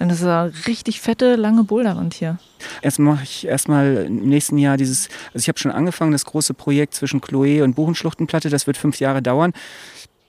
Dann 0.00 0.08
ist 0.08 0.24
eine 0.24 0.50
richtig 0.66 0.98
fette, 1.02 1.36
lange 1.36 1.62
Boulderwand 1.62 2.14
hier. 2.14 2.38
Erst 2.80 2.98
mache 2.98 3.22
ich 3.22 3.46
erstmal 3.46 4.06
im 4.06 4.30
nächsten 4.30 4.56
Jahr 4.56 4.78
dieses, 4.78 5.10
also 5.34 5.40
ich 5.40 5.48
habe 5.48 5.58
schon 5.58 5.70
angefangen, 5.70 6.12
das 6.12 6.24
große 6.24 6.54
Projekt 6.54 6.94
zwischen 6.94 7.20
Chloe 7.20 7.62
und 7.62 7.74
Buchenschluchtenplatte, 7.74 8.48
das 8.48 8.66
wird 8.66 8.78
fünf 8.78 8.98
Jahre 8.98 9.20
dauern. 9.20 9.52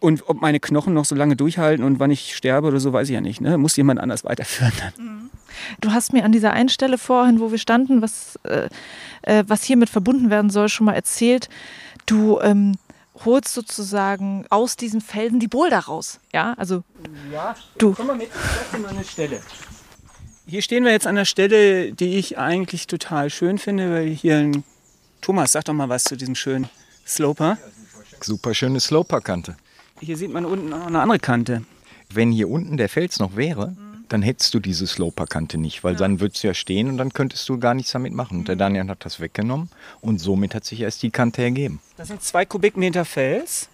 Und 0.01 0.27
ob 0.27 0.41
meine 0.41 0.59
Knochen 0.59 0.93
noch 0.93 1.05
so 1.05 1.15
lange 1.15 1.37
durchhalten 1.37 1.85
und 1.85 2.01
wann 2.01 2.11
ich 2.11 2.35
sterbe 2.35 2.67
oder 2.67 2.81
so, 2.81 2.91
weiß 2.91 3.07
ich 3.07 3.13
ja 3.13 3.21
nicht. 3.21 3.39
Ne? 3.39 3.57
Muss 3.57 3.77
jemand 3.77 4.01
anders 4.01 4.25
weiterführen 4.25 4.73
dann. 4.77 5.29
Du 5.79 5.93
hast 5.93 6.11
mir 6.11 6.25
an 6.25 6.33
dieser 6.33 6.51
einen 6.51 6.69
Stelle 6.69 6.97
vorhin, 6.97 7.39
wo 7.39 7.51
wir 7.51 7.57
standen, 7.57 8.01
was, 8.01 8.37
äh, 8.43 8.67
äh, 9.21 9.45
was 9.47 9.63
hiermit 9.63 9.89
verbunden 9.89 10.29
werden 10.29 10.49
soll, 10.49 10.67
schon 10.67 10.85
mal 10.85 10.95
erzählt. 10.95 11.47
Du 12.05 12.41
ähm, 12.41 12.73
holst 13.25 13.53
sozusagen 13.53 14.45
aus 14.49 14.75
diesen 14.75 15.01
Felsen 15.01 15.39
die 15.39 15.47
Boulder 15.47 15.79
raus. 15.79 16.19
Ja, 16.33 16.53
also 16.57 16.83
ja, 17.31 17.55
du. 17.77 17.93
Komm 17.93 18.07
mal 18.07 18.15
mit, 18.15 18.29
ich 18.73 18.79
mal 18.79 18.89
eine 18.89 19.03
Stelle. 19.03 19.41
Hier 20.47 20.61
stehen 20.61 20.83
wir 20.83 20.91
jetzt 20.91 21.07
an 21.07 21.15
der 21.15 21.25
Stelle, 21.25 21.93
die 21.93 22.17
ich 22.17 22.37
eigentlich 22.37 22.87
total 22.87 23.29
schön 23.29 23.57
finde, 23.57 23.91
weil 23.91 24.09
hier 24.09 24.37
ein 24.37 24.63
Thomas, 25.21 25.51
sag 25.51 25.65
doch 25.65 25.73
mal 25.73 25.89
was 25.89 26.03
zu 26.03 26.17
diesem 26.17 26.35
schönen 26.35 26.69
Sloper. 27.05 27.57
Super 28.21 28.53
schöne 28.53 28.79
Sloper-Kante. 28.79 29.55
Hier 29.99 30.17
sieht 30.17 30.31
man 30.31 30.45
unten 30.45 30.69
noch 30.69 30.87
eine 30.87 31.01
andere 31.01 31.19
Kante. 31.19 31.63
Wenn 32.09 32.31
hier 32.31 32.49
unten 32.49 32.77
der 32.77 32.89
Fels 32.89 33.19
noch 33.19 33.35
wäre, 33.35 33.67
mhm 33.67 33.90
dann 34.11 34.21
hättest 34.21 34.53
du 34.53 34.59
diese 34.59 34.87
Sloper-Kante 34.87 35.57
nicht, 35.57 35.85
weil 35.85 35.93
ja. 35.93 35.99
dann 35.99 36.19
würdest 36.19 36.43
du 36.43 36.47
ja 36.47 36.53
stehen 36.53 36.89
und 36.89 36.97
dann 36.97 37.13
könntest 37.13 37.47
du 37.47 37.57
gar 37.57 37.73
nichts 37.73 37.93
damit 37.93 38.13
machen. 38.13 38.39
Und 38.39 38.47
der 38.49 38.55
mhm. 38.55 38.59
Daniel 38.59 38.87
hat 38.89 39.05
das 39.05 39.21
weggenommen 39.21 39.69
und 40.01 40.19
somit 40.19 40.53
hat 40.53 40.65
sich 40.65 40.81
erst 40.81 41.01
die 41.03 41.11
Kante 41.11 41.41
ergeben. 41.41 41.79
Das 41.95 42.09
sind 42.09 42.21
zwei 42.21 42.45
Kubikmeter 42.45 43.05
Fels, 43.05 43.69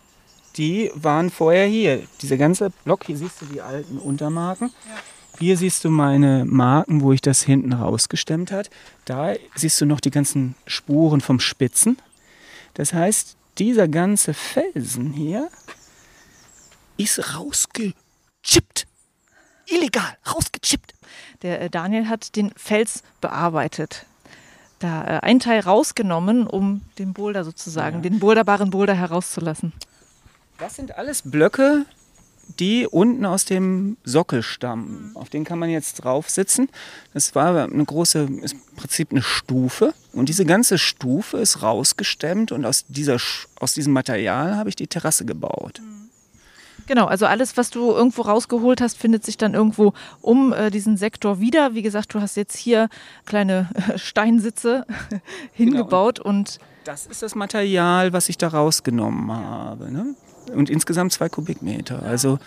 die 0.56 0.92
waren 0.94 1.32
vorher 1.32 1.66
hier. 1.66 2.04
Dieser 2.22 2.38
ganze 2.38 2.70
Block, 2.84 3.06
hier 3.06 3.18
siehst 3.18 3.42
du 3.42 3.46
die 3.46 3.62
alten 3.62 3.98
Untermarken. 3.98 4.72
Ja. 4.88 4.96
Hier 5.40 5.58
siehst 5.58 5.84
du 5.84 5.90
meine 5.90 6.46
Marken, 6.46 7.02
wo 7.02 7.14
ich 7.14 7.22
das 7.22 7.44
hinten 7.44 7.74
rausgestemmt 7.74 8.52
hat. 8.52 8.70
Da 9.06 9.34
siehst 9.56 9.82
du 9.82 9.86
noch 9.86 10.00
die 10.00 10.12
ganzen 10.12 10.56
Spuren 10.66 11.22
vom 11.22 11.40
Spitzen. 11.40 11.98
Das 12.76 12.94
heißt, 12.94 13.38
dieser 13.58 13.88
ganze 13.88 14.36
Felsen 14.36 15.14
hier 15.14 15.50
ist 16.98 17.36
rausgechippt 17.36 18.88
illegal 19.68 20.18
rausgechippt. 20.34 20.94
Der 21.42 21.62
äh, 21.62 21.70
Daniel 21.70 22.10
hat 22.10 22.36
den 22.36 22.52
Fels 22.56 23.04
bearbeitet. 23.22 24.06
Da 24.80 25.04
äh, 25.04 25.20
ein 25.22 25.40
Teil 25.40 25.60
rausgenommen, 25.60 26.48
um 26.48 26.82
den 27.00 27.14
Boulder 27.14 27.44
sozusagen, 27.44 27.98
ja. 27.98 28.02
den 28.02 28.20
boulderbaren 28.20 28.70
Boulder 28.70 28.94
herauszulassen. 28.94 29.74
Das 30.60 30.76
sind 30.76 30.98
alles 30.98 31.22
Blöcke, 31.24 31.86
die 32.60 32.88
unten 32.88 33.26
aus 33.26 33.46
dem 33.46 33.98
Sockel 34.04 34.42
stammen. 34.42 35.12
Auf 35.16 35.30
den 35.30 35.44
kann 35.44 35.60
man 35.60 35.70
jetzt 35.70 35.96
drauf 35.96 36.30
sitzen. 36.30 36.70
Das 37.14 37.36
war 37.36 37.64
eine 37.64 37.86
große, 37.86 38.20
im 38.20 38.62
Prinzip 38.76 39.12
eine 39.12 39.22
Stufe. 39.22 39.94
Und 40.14 40.30
diese 40.30 40.46
ganze 40.46 40.78
Stufe 40.78 41.38
ist 41.38 41.62
rausgestemmt 41.62 42.52
und 42.52 42.66
aus, 42.66 42.86
dieser, 42.88 43.18
aus 43.60 43.74
diesem 43.74 43.94
Material 43.94 44.56
habe 44.56 44.70
ich 44.70 44.76
die 44.76 44.88
Terrasse 44.88 45.26
gebaut. 45.26 45.82
Genau, 46.86 47.06
also 47.06 47.26
alles, 47.26 47.58
was 47.58 47.70
du 47.70 47.92
irgendwo 47.92 48.22
rausgeholt 48.22 48.82
hast, 48.82 48.98
findet 48.98 49.26
sich 49.26 49.38
dann 49.38 49.54
irgendwo 49.54 49.94
um 50.22 50.54
äh, 50.54 50.70
diesen 50.70 50.96
Sektor 50.98 51.40
wieder. 51.40 51.74
Wie 51.74 51.82
gesagt, 51.82 52.14
du 52.14 52.22
hast 52.22 52.38
jetzt 52.38 52.56
hier 52.56 52.90
kleine 53.26 53.70
äh, 53.74 53.98
Steinsitze 53.98 54.86
hingebaut 55.54 56.18
genau. 56.18 56.30
und 56.30 56.60
das 56.84 57.06
ist 57.06 57.22
das 57.22 57.36
Material, 57.36 58.14
was 58.14 58.30
ich 58.30 58.38
da 58.38 58.48
rausgenommen 58.48 59.30
habe. 59.32 59.92
Ne? 59.92 60.16
Und 60.54 60.70
insgesamt 60.70 61.12
zwei 61.12 61.28
Kubikmeter. 61.28 62.02
Also 62.04 62.40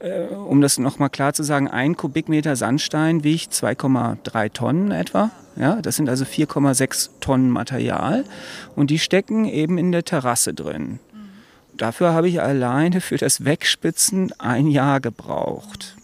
äh, 0.00 0.26
um 0.34 0.60
das 0.60 0.78
nochmal 0.78 1.10
klar 1.10 1.32
zu 1.32 1.42
sagen, 1.42 1.68
ein 1.68 1.96
Kubikmeter 1.96 2.54
Sandstein 2.54 3.24
wiegt 3.24 3.52
2,3 3.52 4.52
Tonnen 4.52 4.90
etwa. 4.90 5.30
Ja, 5.56 5.82
das 5.82 5.96
sind 5.96 6.08
also 6.08 6.24
4,6 6.24 7.10
Tonnen 7.20 7.50
Material 7.50 8.24
und 8.76 8.90
die 8.90 8.98
stecken 8.98 9.44
eben 9.44 9.76
in 9.76 9.90
der 9.90 10.04
Terrasse 10.04 10.54
drin. 10.54 11.00
Dafür 11.78 12.12
habe 12.12 12.28
ich 12.28 12.42
alleine 12.42 13.00
für 13.00 13.16
das 13.16 13.44
Wegspitzen 13.44 14.32
ein 14.38 14.66
Jahr 14.66 15.00
gebraucht. 15.00 15.96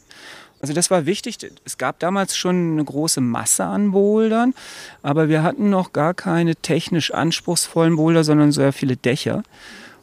Also 0.63 0.73
das 0.73 0.91
war 0.91 1.05
wichtig. 1.05 1.37
Es 1.67 1.77
gab 1.77 1.99
damals 1.99 2.39
schon 2.39 2.73
eine 2.73 2.85
große 2.85 3.21
Masse 3.21 3.65
an 3.65 3.91
Bouldern, 3.91 4.55
aber 5.03 5.29
wir 5.29 5.43
hatten 5.43 5.69
noch 5.69 5.93
gar 5.93 6.15
keine 6.15 6.57
technisch 6.57 7.13
anspruchsvollen 7.13 7.97
Boulder, 7.97 8.25
sondern 8.25 8.51
sehr 8.51 8.73
viele 8.73 8.97
Dächer. 8.97 9.43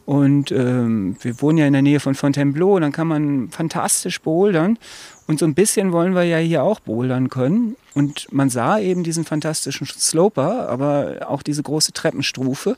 Und 0.06 0.52
ähm, 0.52 1.16
wir 1.22 1.42
wohnen 1.42 1.58
ja 1.58 1.66
in 1.66 1.74
der 1.74 1.82
Nähe 1.82 2.00
von 2.00 2.16
Fontainebleau, 2.16 2.80
dann 2.80 2.92
kann 2.92 3.08
man 3.08 3.50
fantastisch 3.50 4.22
bouldern. 4.22 4.78
Und 5.26 5.40
so 5.40 5.46
ein 5.46 5.56
bisschen 5.56 5.94
wollen 5.94 6.14
wir 6.14 6.26
ja 6.26 6.38
hier 6.38 6.64
auch 6.64 6.80
bouldern 6.80 7.30
können. 7.30 7.76
Und 7.94 8.28
man 8.32 8.50
sah 8.50 8.78
eben 8.78 9.04
diesen 9.04 9.24
fantastischen 9.24 9.88
Sloper, 9.88 10.70
aber 10.70 11.28
auch 11.28 11.42
diese 11.42 11.64
große 11.64 11.94
Treppenstufe. 11.94 12.78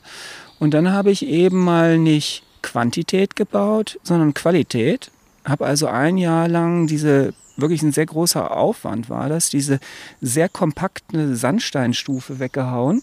Und 0.58 0.72
dann 0.72 0.92
habe 0.92 1.10
ich 1.10 1.26
eben 1.26 1.58
mal 1.58 1.98
nicht 1.98 2.44
Quantität 2.64 3.36
gebaut, 3.36 4.00
sondern 4.02 4.34
Qualität. 4.34 5.10
Habe 5.44 5.66
also 5.66 5.86
ein 5.86 6.16
Jahr 6.18 6.48
lang 6.48 6.86
diese 6.86 7.34
wirklich 7.56 7.82
ein 7.82 7.92
sehr 7.92 8.06
großer 8.06 8.56
Aufwand 8.56 9.08
war 9.08 9.28
das, 9.28 9.48
diese 9.48 9.78
sehr 10.20 10.48
kompakte 10.48 11.36
Sandsteinstufe 11.36 12.40
weggehauen 12.40 13.02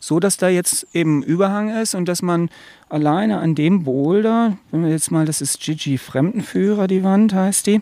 so 0.00 0.20
dass 0.20 0.36
da 0.36 0.48
jetzt 0.48 0.86
eben 0.92 1.22
Überhang 1.22 1.70
ist 1.70 1.94
und 1.94 2.06
dass 2.06 2.22
man 2.22 2.50
alleine 2.88 3.38
an 3.38 3.54
dem 3.54 3.84
Boulder, 3.84 4.56
wenn 4.70 4.84
wir 4.84 4.90
jetzt 4.90 5.10
mal, 5.10 5.26
das 5.26 5.40
ist 5.40 5.60
Gigi 5.60 5.98
Fremdenführer, 5.98 6.86
die 6.86 7.02
Wand 7.02 7.34
heißt 7.34 7.66
die, 7.66 7.80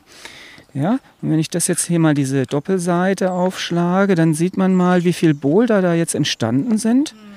ja, 0.74 0.98
und 1.22 1.30
wenn 1.30 1.38
ich 1.38 1.48
das 1.48 1.68
jetzt 1.68 1.86
hier 1.86 1.98
mal 1.98 2.14
diese 2.14 2.44
Doppelseite 2.44 3.32
aufschlage, 3.32 4.14
dann 4.14 4.34
sieht 4.34 4.56
man 4.56 4.74
mal, 4.74 5.04
wie 5.04 5.14
viele 5.14 5.34
Boulder 5.34 5.80
da 5.80 5.94
jetzt 5.94 6.14
entstanden 6.14 6.76
sind. 6.76 7.14
Mhm. 7.14 7.35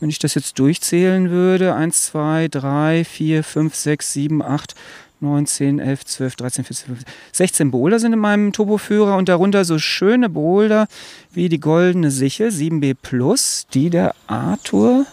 Wenn 0.00 0.10
ich 0.10 0.18
das 0.18 0.34
jetzt 0.34 0.58
durchzählen 0.58 1.30
würde, 1.30 1.74
1, 1.74 2.06
2, 2.06 2.48
3, 2.48 3.04
4, 3.04 3.44
5, 3.44 3.74
6, 3.74 4.12
7, 4.12 4.42
8, 4.42 4.74
9, 5.20 5.46
10, 5.46 5.78
11, 5.78 6.04
12, 6.04 6.36
13, 6.36 6.64
14, 6.64 6.86
15, 6.86 7.14
16 7.32 7.70
Boulder 7.70 7.98
sind 7.98 8.12
in 8.12 8.18
meinem 8.18 8.52
Turboführer 8.52 9.16
und 9.16 9.28
darunter 9.28 9.64
so 9.64 9.78
schöne 9.78 10.28
Boulder 10.28 10.86
wie 11.32 11.48
die 11.48 11.60
Goldene 11.60 12.10
Sichel 12.10 12.48
7B 12.48 12.94
Plus, 13.00 13.66
die 13.72 13.90
der 13.90 14.14
Arthur, 14.26 15.06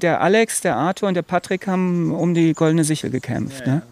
der 0.00 0.20
Alex, 0.20 0.60
der 0.60 0.76
Arthur 0.76 1.08
und 1.08 1.14
der 1.14 1.22
Patrick 1.22 1.66
haben 1.66 2.12
um 2.12 2.34
die 2.34 2.52
Goldene 2.54 2.84
Sichel 2.84 3.10
gekämpft. 3.10 3.66
Ne? 3.66 3.82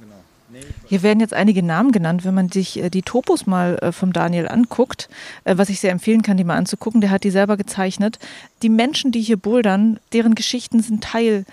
Hier 0.91 1.05
werden 1.05 1.21
jetzt 1.21 1.35
einige 1.35 1.63
Namen 1.63 1.93
genannt, 1.93 2.25
wenn 2.25 2.35
man 2.35 2.49
sich 2.49 2.77
äh, 2.83 2.91
die 2.91 3.03
Topos 3.03 3.47
mal 3.47 3.79
äh, 3.81 3.93
vom 3.93 4.13
Daniel 4.13 4.49
anguckt, 4.49 5.09
äh, 5.45 5.57
was 5.57 5.69
ich 5.69 5.79
sehr 5.79 5.93
empfehlen 5.93 6.23
kann, 6.23 6.37
die 6.37 6.43
mal 6.43 6.57
anzugucken. 6.57 7.01
Der 7.01 7.11
hat 7.11 7.23
die 7.23 7.31
selber 7.31 7.57
gezeichnet. 7.57 8.19
Die 8.63 8.69
Menschen, 8.69 9.13
die 9.13 9.21
hier 9.21 9.37
bouldern, 9.37 10.01
deren 10.13 10.35
Geschichten 10.35 10.83
sind 10.83 11.05
Teil 11.05 11.45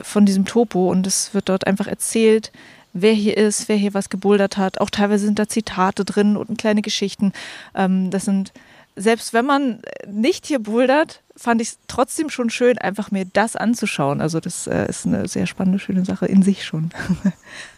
von 0.00 0.26
diesem 0.26 0.44
Topo 0.44 0.92
und 0.92 1.08
es 1.08 1.34
wird 1.34 1.48
dort 1.48 1.66
einfach 1.66 1.88
erzählt, 1.88 2.52
wer 2.92 3.12
hier 3.12 3.36
ist, 3.36 3.68
wer 3.68 3.74
hier 3.74 3.94
was 3.94 4.10
gebouldert 4.10 4.58
hat. 4.58 4.80
Auch 4.80 4.90
teilweise 4.90 5.24
sind 5.24 5.40
da 5.40 5.48
Zitate 5.48 6.04
drin 6.04 6.36
und 6.36 6.56
kleine 6.56 6.80
Geschichten. 6.80 7.32
Ähm, 7.74 8.12
das 8.12 8.26
sind, 8.26 8.52
selbst 8.94 9.32
wenn 9.32 9.44
man 9.44 9.80
nicht 10.06 10.46
hier 10.46 10.60
bouldert, 10.60 11.20
fand 11.36 11.60
ich 11.60 11.70
es 11.70 11.78
trotzdem 11.88 12.30
schon 12.30 12.48
schön, 12.48 12.78
einfach 12.78 13.10
mir 13.10 13.24
das 13.24 13.56
anzuschauen. 13.56 14.20
Also 14.20 14.38
das 14.38 14.68
ist 14.68 15.04
eine 15.04 15.26
sehr 15.26 15.46
spannende, 15.46 15.80
schöne 15.80 16.04
Sache 16.04 16.26
in 16.26 16.44
sich 16.44 16.64
schon. 16.64 16.90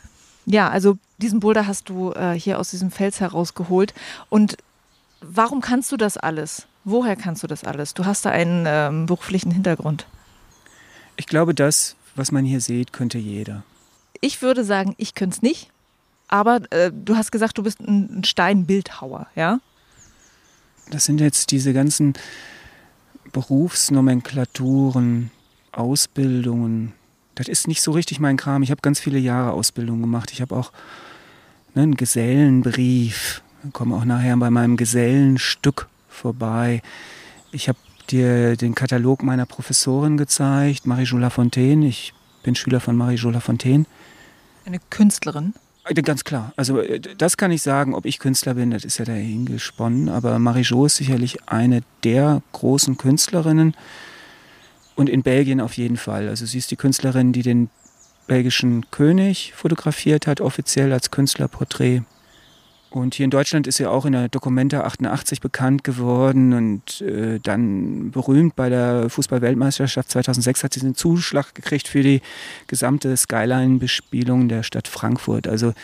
ja, 0.46 0.70
also 0.70 0.96
diesen 1.18 1.40
Boulder 1.40 1.66
hast 1.66 1.88
du 1.88 2.12
äh, 2.12 2.38
hier 2.38 2.58
aus 2.58 2.70
diesem 2.70 2.90
Fels 2.90 3.20
herausgeholt. 3.20 3.92
Und 4.30 4.56
warum 5.20 5.60
kannst 5.60 5.92
du 5.92 5.96
das 5.96 6.16
alles? 6.16 6.66
Woher 6.84 7.16
kannst 7.16 7.42
du 7.42 7.48
das 7.48 7.64
alles? 7.64 7.94
Du 7.94 8.04
hast 8.04 8.24
da 8.24 8.30
einen 8.30 8.64
ähm, 8.66 9.06
beruflichen 9.06 9.50
Hintergrund. 9.50 10.06
Ich 11.16 11.26
glaube, 11.26 11.52
das, 11.54 11.96
was 12.14 12.30
man 12.30 12.44
hier 12.44 12.60
sieht, 12.60 12.92
könnte 12.92 13.18
jeder. 13.18 13.64
Ich 14.20 14.40
würde 14.40 14.64
sagen, 14.64 14.94
ich 14.98 15.14
könnte 15.14 15.36
es 15.36 15.42
nicht. 15.42 15.70
Aber 16.28 16.60
äh, 16.70 16.92
du 16.92 17.16
hast 17.16 17.32
gesagt, 17.32 17.58
du 17.58 17.62
bist 17.62 17.80
ein 17.80 18.22
Steinbildhauer, 18.24 19.26
ja? 19.34 19.60
Das 20.90 21.04
sind 21.04 21.20
jetzt 21.20 21.50
diese 21.50 21.72
ganzen 21.72 22.14
Berufsnomenklaturen, 23.32 25.30
Ausbildungen. 25.72 26.92
Das 27.36 27.48
ist 27.48 27.68
nicht 27.68 27.82
so 27.82 27.92
richtig 27.92 28.18
mein 28.18 28.36
Kram. 28.36 28.62
Ich 28.62 28.70
habe 28.70 28.80
ganz 28.80 28.98
viele 28.98 29.18
Jahre 29.18 29.52
Ausbildung 29.52 30.00
gemacht. 30.00 30.32
Ich 30.32 30.40
habe 30.40 30.56
auch 30.56 30.72
ne, 31.74 31.82
einen 31.82 31.96
Gesellenbrief. 31.96 33.42
Ich 33.64 33.72
komme 33.72 33.94
auch 33.94 34.04
nachher 34.04 34.36
bei 34.36 34.50
meinem 34.50 34.76
Gesellenstück 34.76 35.86
vorbei. 36.08 36.82
Ich 37.52 37.68
habe 37.68 37.78
dir 38.10 38.56
den 38.56 38.74
Katalog 38.74 39.22
meiner 39.22 39.46
Professorin 39.46 40.16
gezeigt, 40.16 40.86
Marie-Jo 40.86 41.18
Lafontaine. 41.18 41.86
Ich 41.86 42.14
bin 42.42 42.54
Schüler 42.54 42.80
von 42.80 42.96
Marie-Jo 42.96 43.30
Lafontaine. 43.30 43.84
Eine 44.64 44.80
Künstlerin? 44.90 45.54
Äh, 45.84 45.94
ganz 46.02 46.24
klar. 46.24 46.52
Also 46.56 46.80
äh, 46.80 47.00
das 47.00 47.36
kann 47.36 47.50
ich 47.50 47.62
sagen, 47.62 47.94
ob 47.94 48.06
ich 48.06 48.18
Künstler 48.18 48.54
bin, 48.54 48.70
das 48.70 48.84
ist 48.84 48.98
ja 48.98 49.04
dahingesponnen. 49.04 50.08
Aber 50.08 50.38
Marie-Jo 50.38 50.86
ist 50.86 50.96
sicherlich 50.96 51.48
eine 51.48 51.82
der 52.02 52.42
großen 52.52 52.96
Künstlerinnen. 52.96 53.74
Und 54.96 55.08
in 55.08 55.22
Belgien 55.22 55.60
auf 55.60 55.76
jeden 55.76 55.98
Fall. 55.98 56.28
Also 56.28 56.46
sie 56.46 56.58
ist 56.58 56.70
die 56.70 56.76
Künstlerin, 56.76 57.32
die 57.32 57.42
den 57.42 57.70
belgischen 58.26 58.90
König 58.90 59.52
fotografiert 59.54 60.26
hat, 60.26 60.40
offiziell 60.40 60.92
als 60.92 61.10
Künstlerporträt. 61.10 62.02
Und 62.90 63.14
hier 63.14 63.24
in 63.24 63.30
Deutschland 63.30 63.66
ist 63.66 63.76
sie 63.76 63.86
auch 63.86 64.06
in 64.06 64.12
der 64.12 64.28
Documenta 64.28 64.80
88 64.80 65.40
bekannt 65.40 65.84
geworden 65.84 66.54
und 66.54 67.02
äh, 67.02 67.38
dann 67.40 68.10
berühmt 68.10 68.56
bei 68.56 68.70
der 68.70 69.10
Fußball-Weltmeisterschaft 69.10 70.10
2006 70.10 70.64
hat 70.64 70.72
sie 70.72 70.80
einen 70.80 70.94
Zuschlag 70.94 71.54
gekriegt 71.54 71.88
für 71.88 72.02
die 72.02 72.22
gesamte 72.68 73.14
Skyline-Bespielung 73.14 74.48
der 74.48 74.62
Stadt 74.62 74.88
Frankfurt. 74.88 75.46
Also 75.46 75.74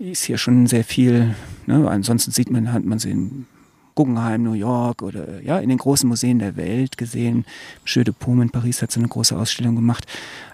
ist 0.00 0.24
hier 0.24 0.38
schon 0.38 0.66
sehr 0.66 0.82
viel. 0.82 1.36
Ne? 1.66 1.88
Ansonsten 1.88 2.32
sieht 2.32 2.50
man, 2.50 2.72
hat 2.72 2.84
man 2.84 2.98
sie 2.98 3.12
in 3.12 3.46
Guggenheim, 3.94 4.42
New 4.42 4.52
York 4.52 5.02
oder 5.02 5.40
ja, 5.42 5.58
in 5.58 5.68
den 5.68 5.78
großen 5.78 6.08
Museen 6.08 6.38
der 6.38 6.56
Welt 6.56 6.98
gesehen. 6.98 7.44
Jeu 7.86 8.04
de 8.04 8.14
Paume 8.18 8.42
in 8.42 8.50
Paris 8.50 8.82
hat 8.82 8.90
sie 8.90 9.00
eine 9.00 9.08
große 9.08 9.36
Ausstellung 9.36 9.76
gemacht. 9.76 10.06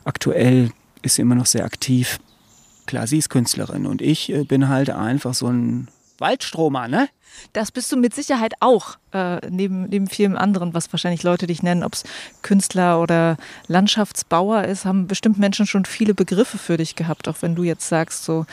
Aktuell 0.04 0.70
ist 1.02 1.14
sie 1.14 1.22
immer 1.22 1.34
noch 1.34 1.46
sehr 1.46 1.64
aktiv 1.64 2.18
Klar, 2.90 3.06
sie 3.06 3.18
ist 3.18 3.28
Künstlerin 3.30 3.86
und 3.86 4.02
ich 4.02 4.32
äh, 4.32 4.42
bin 4.42 4.68
halt 4.68 4.90
einfach 4.90 5.32
so 5.32 5.46
ein 5.46 5.86
Waldstromer, 6.18 6.88
ne? 6.88 7.08
Das 7.52 7.70
bist 7.70 7.92
du 7.92 7.96
mit 7.96 8.16
Sicherheit 8.16 8.54
auch, 8.58 8.96
äh, 9.12 9.36
neben, 9.48 9.84
neben 9.84 10.08
vielem 10.08 10.36
anderen, 10.36 10.74
was 10.74 10.92
wahrscheinlich 10.92 11.22
Leute 11.22 11.46
dich 11.46 11.62
nennen, 11.62 11.84
ob 11.84 11.94
es 11.94 12.02
Künstler 12.42 13.00
oder 13.00 13.36
Landschaftsbauer 13.68 14.64
ist, 14.64 14.86
haben 14.86 15.06
bestimmt 15.06 15.38
Menschen 15.38 15.66
schon 15.66 15.84
viele 15.84 16.14
Begriffe 16.14 16.58
für 16.58 16.78
dich 16.78 16.96
gehabt, 16.96 17.28
auch 17.28 17.42
wenn 17.42 17.54
du 17.54 17.62
jetzt 17.62 17.88
sagst, 17.88 18.24
so, 18.24 18.44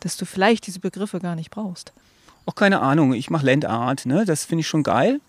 dass 0.00 0.16
du 0.16 0.26
vielleicht 0.26 0.66
diese 0.66 0.80
Begriffe 0.80 1.20
gar 1.20 1.36
nicht 1.36 1.52
brauchst. 1.52 1.92
Auch 2.46 2.54
keine 2.54 2.80
Ahnung, 2.80 3.14
ich 3.14 3.30
mache 3.30 3.46
Landart, 3.46 4.06
ne? 4.06 4.24
das 4.24 4.44
finde 4.44 4.60
ich 4.60 4.68
schon 4.68 4.82
geil. 4.82 5.20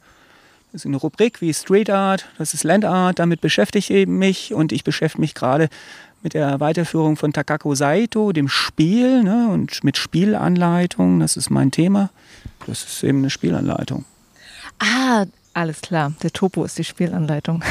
Das 0.71 0.81
ist 0.81 0.87
eine 0.87 0.97
Rubrik 0.97 1.39
wie 1.39 1.53
Street 1.53 1.89
Art, 1.89 2.25
das 2.37 2.53
ist 2.53 2.65
Landart, 2.65 3.19
damit 3.19 3.39
beschäftige 3.39 4.01
ich 4.01 4.07
mich 4.07 4.53
und 4.53 4.73
ich 4.73 4.83
beschäftige 4.83 5.21
mich 5.21 5.33
gerade 5.33 5.69
mit 6.25 6.33
der 6.33 6.59
Weiterführung 6.59 7.17
von 7.17 7.33
Takako 7.33 7.75
Saito, 7.75 8.31
dem 8.31 8.49
Spiel 8.49 9.23
ne, 9.23 9.47
und 9.51 9.83
mit 9.83 9.95
Spielanleitung. 9.95 11.19
Das 11.19 11.37
ist 11.37 11.51
mein 11.51 11.69
Thema. 11.69 12.09
Das 12.65 12.83
ist 12.83 13.03
eben 13.03 13.19
eine 13.19 13.29
Spielanleitung. 13.29 14.05
Ah, 14.79 15.25
alles 15.53 15.81
klar. 15.81 16.13
Der 16.23 16.31
Topo 16.31 16.65
ist 16.65 16.79
die 16.79 16.83
Spielanleitung. 16.83 17.63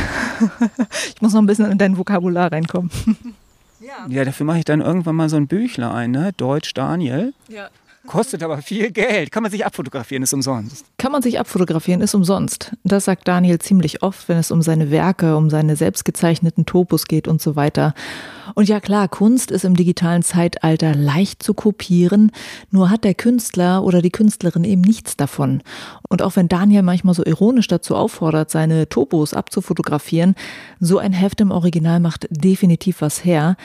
ich 1.15 1.21
muss 1.21 1.33
noch 1.33 1.43
ein 1.43 1.47
bisschen 1.47 1.71
in 1.71 1.79
dein 1.79 1.99
Vokabular 1.99 2.51
reinkommen. 2.51 2.91
Ja, 3.81 4.07
ja 4.09 4.25
dafür 4.25 4.47
mache 4.47 4.61
ich 4.61 4.65
dann 4.65 4.81
irgendwann 4.81 5.15
mal 5.15 5.29
so 5.29 5.37
ein 5.37 5.47
Büchlein, 5.47 6.11
ne? 6.11 6.33
Deutsch 6.39 6.73
Daniel. 6.73 7.35
Ja. 7.49 7.69
Kostet 8.07 8.43
aber 8.43 8.59
viel 8.59 8.91
Geld. 8.91 9.33
Kann 9.33 9.43
man 9.43 9.51
sich 9.51 9.65
abfotografieren, 9.65 10.23
ist 10.23 10.35
umsonst. 10.35 10.85
Kann 10.99 11.11
man 11.11 11.23
sich 11.23 11.41
abfotografieren, 11.41 12.03
ist 12.03 12.15
umsonst. 12.15 12.73
Das 12.85 13.07
sagt 13.07 13.27
Daniel 13.27 13.59
ziemlich 13.59 14.03
oft, 14.03 14.29
wenn 14.29 14.37
es 14.37 14.51
um 14.51 14.61
seine 14.61 14.91
Werke, 14.91 15.37
um 15.37 15.49
seine 15.49 15.75
selbstgezeichneten 15.75 16.67
Topos 16.67 17.07
geht 17.07 17.29
und 17.29 17.41
so 17.41 17.57
weiter. 17.57 17.95
Und 18.55 18.69
ja 18.69 18.81
klar, 18.81 19.09
Kunst 19.09 19.51
ist 19.51 19.65
im 19.65 19.75
digitalen 19.75 20.23
Zeitalter 20.23 20.95
leicht 20.95 21.43
zu 21.43 21.55
kopieren, 21.55 22.31
nur 22.71 22.91
hat 22.91 23.05
der 23.05 23.15
Künstler 23.15 23.83
oder 23.83 24.03
die 24.03 24.11
Künstlerin 24.11 24.65
eben 24.65 24.83
nichts 24.83 25.17
davon. 25.17 25.63
Und 26.09 26.21
auch 26.21 26.37
wenn 26.37 26.49
Daniel 26.49 26.83
manchmal 26.83 27.15
so 27.15 27.25
ironisch 27.25 27.69
dazu 27.69 27.97
auffordert, 27.97 28.51
seine 28.51 28.89
Topos 28.89 29.33
abzufotografieren, 29.33 30.35
so 30.79 30.99
ein 30.99 31.15
Heft 31.15 31.41
im 31.41 31.51
Original 31.51 32.01
macht 32.01 32.27
definitiv 32.31 33.01
was 33.01 33.25
her. 33.25 33.57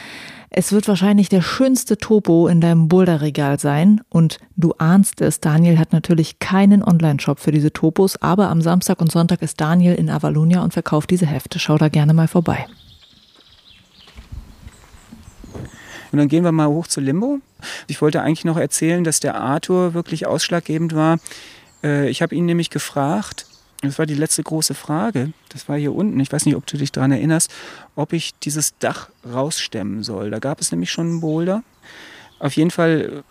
Es 0.51 0.71
wird 0.71 0.87
wahrscheinlich 0.87 1.29
der 1.29 1.41
schönste 1.41 1.97
Topo 1.97 2.47
in 2.47 2.59
deinem 2.59 2.87
Boulderregal 2.87 3.59
sein. 3.59 4.01
Und 4.09 4.39
du 4.55 4.73
ahnst 4.77 5.21
es, 5.21 5.39
Daniel 5.39 5.77
hat 5.77 5.93
natürlich 5.93 6.39
keinen 6.39 6.83
Online-Shop 6.83 7.39
für 7.39 7.51
diese 7.51 7.71
Topos, 7.71 8.19
aber 8.21 8.49
am 8.49 8.61
Samstag 8.61 8.99
und 8.99 9.11
Sonntag 9.11 9.43
ist 9.43 9.61
Daniel 9.61 9.93
in 9.93 10.09
Avalonia 10.09 10.63
und 10.63 10.73
verkauft 10.73 11.11
diese 11.11 11.27
Hefte. 11.27 11.59
Schau 11.59 11.77
da 11.77 11.89
gerne 11.89 12.13
mal 12.13 12.27
vorbei. 12.27 12.65
Und 16.11 16.17
dann 16.17 16.27
gehen 16.27 16.43
wir 16.43 16.51
mal 16.51 16.67
hoch 16.67 16.87
zu 16.87 16.99
Limbo. 16.99 17.39
Ich 17.87 18.01
wollte 18.01 18.23
eigentlich 18.23 18.45
noch 18.45 18.57
erzählen, 18.57 19.03
dass 19.03 19.19
der 19.19 19.35
Arthur 19.35 19.93
wirklich 19.93 20.25
ausschlaggebend 20.25 20.95
war. 20.95 21.19
Äh, 21.83 22.09
ich 22.09 22.23
habe 22.23 22.33
ihn 22.33 22.45
nämlich 22.45 22.71
gefragt, 22.71 23.45
das 23.81 23.97
war 23.97 24.05
die 24.05 24.15
letzte 24.15 24.43
große 24.43 24.73
Frage, 24.73 25.31
das 25.49 25.69
war 25.69 25.77
hier 25.77 25.93
unten, 25.93 26.19
ich 26.19 26.31
weiß 26.31 26.45
nicht, 26.45 26.55
ob 26.55 26.65
du 26.65 26.77
dich 26.77 26.91
daran 26.91 27.11
erinnerst, 27.11 27.49
ob 27.95 28.13
ich 28.13 28.33
dieses 28.39 28.77
Dach 28.77 29.09
rausstemmen 29.31 30.03
soll. 30.03 30.31
Da 30.31 30.39
gab 30.39 30.59
es 30.59 30.71
nämlich 30.71 30.91
schon 30.91 31.07
einen 31.07 31.21
Boulder. 31.21 31.63
Auf 32.39 32.53
jeden 32.57 32.71
Fall 32.71 33.23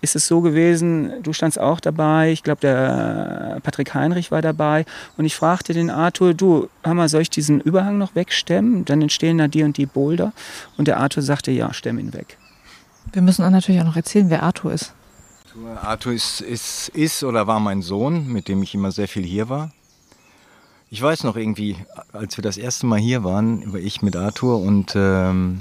ist 0.00 0.16
es 0.16 0.26
so 0.26 0.40
gewesen, 0.40 1.22
du 1.22 1.34
standst 1.34 1.60
auch 1.60 1.80
dabei, 1.80 2.32
ich 2.32 2.42
glaube, 2.42 2.62
der 2.62 3.58
Patrick 3.62 3.92
Heinrich 3.92 4.30
war 4.30 4.40
dabei 4.40 4.86
und 5.18 5.26
ich 5.26 5.36
fragte 5.36 5.74
den 5.74 5.90
Arthur, 5.90 6.32
du, 6.32 6.70
Hammer, 6.82 7.08
soll 7.08 7.22
ich 7.22 7.30
diesen 7.30 7.60
Überhang 7.60 7.98
noch 7.98 8.14
wegstemmen? 8.14 8.86
Dann 8.86 9.02
entstehen 9.02 9.36
da 9.36 9.48
die 9.48 9.62
und 9.62 9.76
die 9.76 9.86
Boulder. 9.86 10.32
Und 10.78 10.88
der 10.88 10.98
Arthur 10.98 11.22
sagte, 11.22 11.50
ja, 11.50 11.74
stemm 11.74 11.98
ihn 11.98 12.14
weg. 12.14 12.38
Wir 13.12 13.20
müssen 13.20 13.42
natürlich 13.50 13.80
auch 13.80 13.86
noch 13.86 13.96
erzählen, 13.96 14.30
wer 14.30 14.42
Arthur 14.42 14.72
ist. 14.72 14.94
Arthur 15.82 16.12
ist, 16.12 16.40
ist, 16.40 16.88
ist 16.90 17.24
oder 17.24 17.46
war 17.46 17.60
mein 17.60 17.82
Sohn, 17.82 18.28
mit 18.28 18.48
dem 18.48 18.62
ich 18.62 18.74
immer 18.74 18.92
sehr 18.92 19.08
viel 19.08 19.24
hier 19.24 19.48
war. 19.48 19.72
Ich 20.92 21.00
weiß 21.00 21.22
noch 21.22 21.36
irgendwie, 21.36 21.76
als 22.12 22.36
wir 22.36 22.42
das 22.42 22.56
erste 22.56 22.84
Mal 22.84 22.98
hier 22.98 23.22
waren, 23.22 23.72
war 23.72 23.78
ich 23.78 24.02
mit 24.02 24.16
Arthur 24.16 24.58
und 24.60 24.94
ähm, 24.96 25.60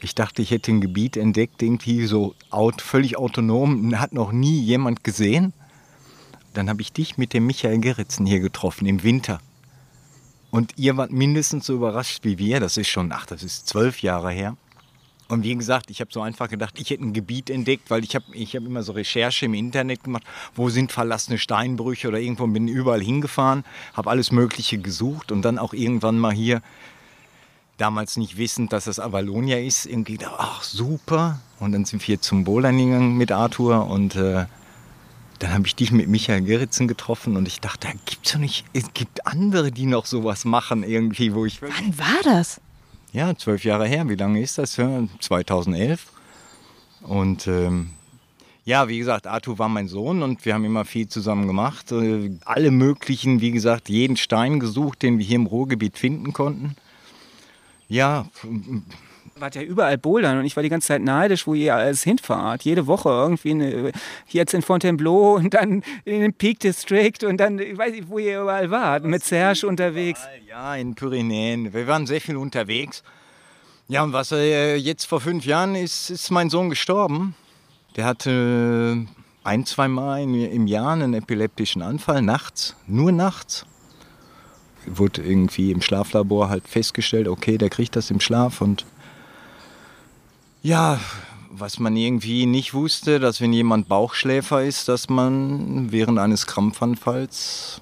ich 0.00 0.14
dachte, 0.14 0.40
ich 0.40 0.52
hätte 0.52 0.70
ein 0.70 0.80
Gebiet 0.80 1.16
entdeckt, 1.16 1.62
irgendwie 1.62 2.06
so 2.06 2.36
out, 2.50 2.80
völlig 2.80 3.18
autonom, 3.18 3.98
hat 3.98 4.12
noch 4.12 4.30
nie 4.30 4.60
jemand 4.60 5.02
gesehen. 5.02 5.52
Dann 6.54 6.70
habe 6.70 6.80
ich 6.80 6.92
dich 6.92 7.18
mit 7.18 7.32
dem 7.32 7.44
Michael 7.44 7.80
Geritzen 7.80 8.24
hier 8.24 8.38
getroffen 8.38 8.86
im 8.86 9.02
Winter. 9.02 9.40
Und 10.52 10.74
ihr 10.76 10.96
wart 10.96 11.10
mindestens 11.10 11.66
so 11.66 11.74
überrascht 11.74 12.20
wie 12.22 12.38
wir. 12.38 12.60
Das 12.60 12.76
ist 12.76 12.86
schon, 12.86 13.10
ach, 13.10 13.26
das 13.26 13.42
ist 13.42 13.66
zwölf 13.66 14.00
Jahre 14.00 14.30
her. 14.30 14.56
Und 15.28 15.42
wie 15.42 15.54
gesagt, 15.56 15.90
ich 15.90 16.00
habe 16.00 16.12
so 16.12 16.20
einfach 16.22 16.48
gedacht, 16.48 16.78
ich 16.78 16.90
hätte 16.90 17.04
ein 17.04 17.12
Gebiet 17.12 17.50
entdeckt, 17.50 17.90
weil 17.90 18.04
ich 18.04 18.14
habe 18.14 18.24
ich 18.32 18.54
hab 18.54 18.64
immer 18.64 18.82
so 18.82 18.92
Recherche 18.92 19.46
im 19.46 19.54
Internet 19.54 20.04
gemacht, 20.04 20.22
wo 20.54 20.68
sind 20.68 20.92
verlassene 20.92 21.38
Steinbrüche 21.38 22.08
oder 22.08 22.20
irgendwo 22.20 22.46
bin 22.46 22.68
überall 22.68 23.02
hingefahren, 23.02 23.64
habe 23.94 24.10
alles 24.10 24.30
Mögliche 24.30 24.78
gesucht 24.78 25.32
und 25.32 25.42
dann 25.42 25.58
auch 25.58 25.72
irgendwann 25.72 26.18
mal 26.18 26.32
hier 26.32 26.62
damals 27.76 28.16
nicht 28.16 28.38
wissend, 28.38 28.72
dass 28.72 28.86
es 28.86 29.00
Avalonia 29.00 29.58
ist, 29.58 29.86
irgendwie 29.86 30.16
gedacht, 30.16 30.36
ach 30.38 30.62
super. 30.62 31.40
Und 31.58 31.72
dann 31.72 31.84
sind 31.84 32.06
wir 32.06 32.20
zum 32.20 32.44
Bouldern 32.44 32.78
gegangen 32.78 33.16
mit 33.16 33.32
Arthur 33.32 33.88
und 33.88 34.16
äh, 34.16 34.46
dann 35.38 35.52
habe 35.52 35.66
ich 35.66 35.74
dich 35.74 35.92
mit 35.92 36.08
Michael 36.08 36.42
Geritzen 36.42 36.88
getroffen 36.88 37.36
und 37.36 37.46
ich 37.48 37.60
dachte, 37.60 37.88
da 37.88 37.92
gibt's 38.06 38.32
doch 38.32 38.38
nicht, 38.38 38.64
es 38.72 38.94
gibt 38.94 39.26
andere, 39.26 39.72
die 39.72 39.86
noch 39.86 40.06
sowas 40.06 40.44
machen 40.44 40.82
irgendwie, 40.82 41.34
wo 41.34 41.44
ich. 41.44 41.60
Wann 41.60 41.98
war 41.98 42.22
das? 42.24 42.60
Ja, 43.16 43.34
zwölf 43.34 43.64
Jahre 43.64 43.88
her. 43.88 44.06
Wie 44.10 44.14
lange 44.14 44.42
ist 44.42 44.58
das? 44.58 44.72
2011. 44.72 46.12
Und 47.00 47.46
ähm, 47.46 47.92
ja, 48.66 48.88
wie 48.88 48.98
gesagt, 48.98 49.26
Arthur 49.26 49.58
war 49.58 49.70
mein 49.70 49.88
Sohn 49.88 50.22
und 50.22 50.44
wir 50.44 50.52
haben 50.52 50.66
immer 50.66 50.84
viel 50.84 51.08
zusammen 51.08 51.46
gemacht. 51.46 51.92
Äh, 51.92 52.32
alle 52.44 52.70
möglichen, 52.70 53.40
wie 53.40 53.52
gesagt, 53.52 53.88
jeden 53.88 54.18
Stein 54.18 54.60
gesucht, 54.60 55.00
den 55.00 55.16
wir 55.16 55.24
hier 55.24 55.36
im 55.36 55.46
Ruhrgebiet 55.46 55.96
finden 55.96 56.34
konnten. 56.34 56.76
Ja. 57.88 58.26
Wart 59.38 59.54
ja 59.54 59.62
überall 59.62 59.98
bouldern 59.98 60.38
und 60.38 60.46
ich 60.46 60.56
war 60.56 60.62
die 60.62 60.70
ganze 60.70 60.88
Zeit 60.88 61.02
neidisch, 61.02 61.46
wo 61.46 61.52
ihr 61.52 61.74
alles 61.74 62.02
hinfahrt. 62.02 62.62
Jede 62.62 62.86
Woche 62.86 63.10
irgendwie 63.10 63.50
eine, 63.50 63.92
jetzt 64.28 64.54
in 64.54 64.62
Fontainebleau 64.62 65.34
und 65.34 65.52
dann 65.52 65.82
in 66.04 66.20
den 66.20 66.32
Peak 66.32 66.60
District 66.60 67.22
und 67.22 67.36
dann, 67.36 67.58
ich 67.58 67.76
weiß 67.76 67.92
nicht, 67.92 68.08
wo 68.08 68.18
ihr 68.18 68.40
überall 68.40 68.70
wart, 68.70 69.04
mit 69.04 69.22
Serge 69.22 69.66
unterwegs. 69.66 70.20
Ja, 70.48 70.74
in 70.74 70.94
Pyrenäen. 70.94 71.74
Wir 71.74 71.86
waren 71.86 72.06
sehr 72.06 72.20
viel 72.20 72.36
unterwegs. 72.36 73.02
Ja, 73.88 74.02
und 74.02 74.14
was 74.14 74.32
äh, 74.32 74.76
jetzt 74.76 75.04
vor 75.04 75.20
fünf 75.20 75.44
Jahren 75.44 75.74
ist, 75.74 76.08
ist 76.08 76.30
mein 76.30 76.48
Sohn 76.48 76.70
gestorben. 76.70 77.34
Der 77.96 78.06
hatte 78.06 79.06
ein, 79.44 79.66
zwei 79.66 79.88
Mal 79.88 80.22
im 80.22 80.66
Jahr 80.66 80.92
einen 80.92 81.12
epileptischen 81.12 81.82
Anfall, 81.82 82.22
nachts, 82.22 82.74
nur 82.86 83.12
nachts 83.12 83.66
wurde 84.86 85.22
irgendwie 85.22 85.72
im 85.72 85.82
Schlaflabor 85.82 86.48
halt 86.48 86.68
festgestellt, 86.68 87.26
okay, 87.26 87.58
der 87.58 87.70
kriegt 87.70 87.96
das 87.96 88.10
im 88.10 88.20
Schlaf 88.20 88.60
und 88.60 88.86
ja, 90.66 90.98
was 91.48 91.78
man 91.78 91.96
irgendwie 91.96 92.44
nicht 92.44 92.74
wusste, 92.74 93.20
dass 93.20 93.40
wenn 93.40 93.52
jemand 93.52 93.86
Bauchschläfer 93.86 94.64
ist, 94.64 94.88
dass 94.88 95.08
man 95.08 95.92
während 95.92 96.18
eines 96.18 96.48
Krampfanfalls 96.48 97.80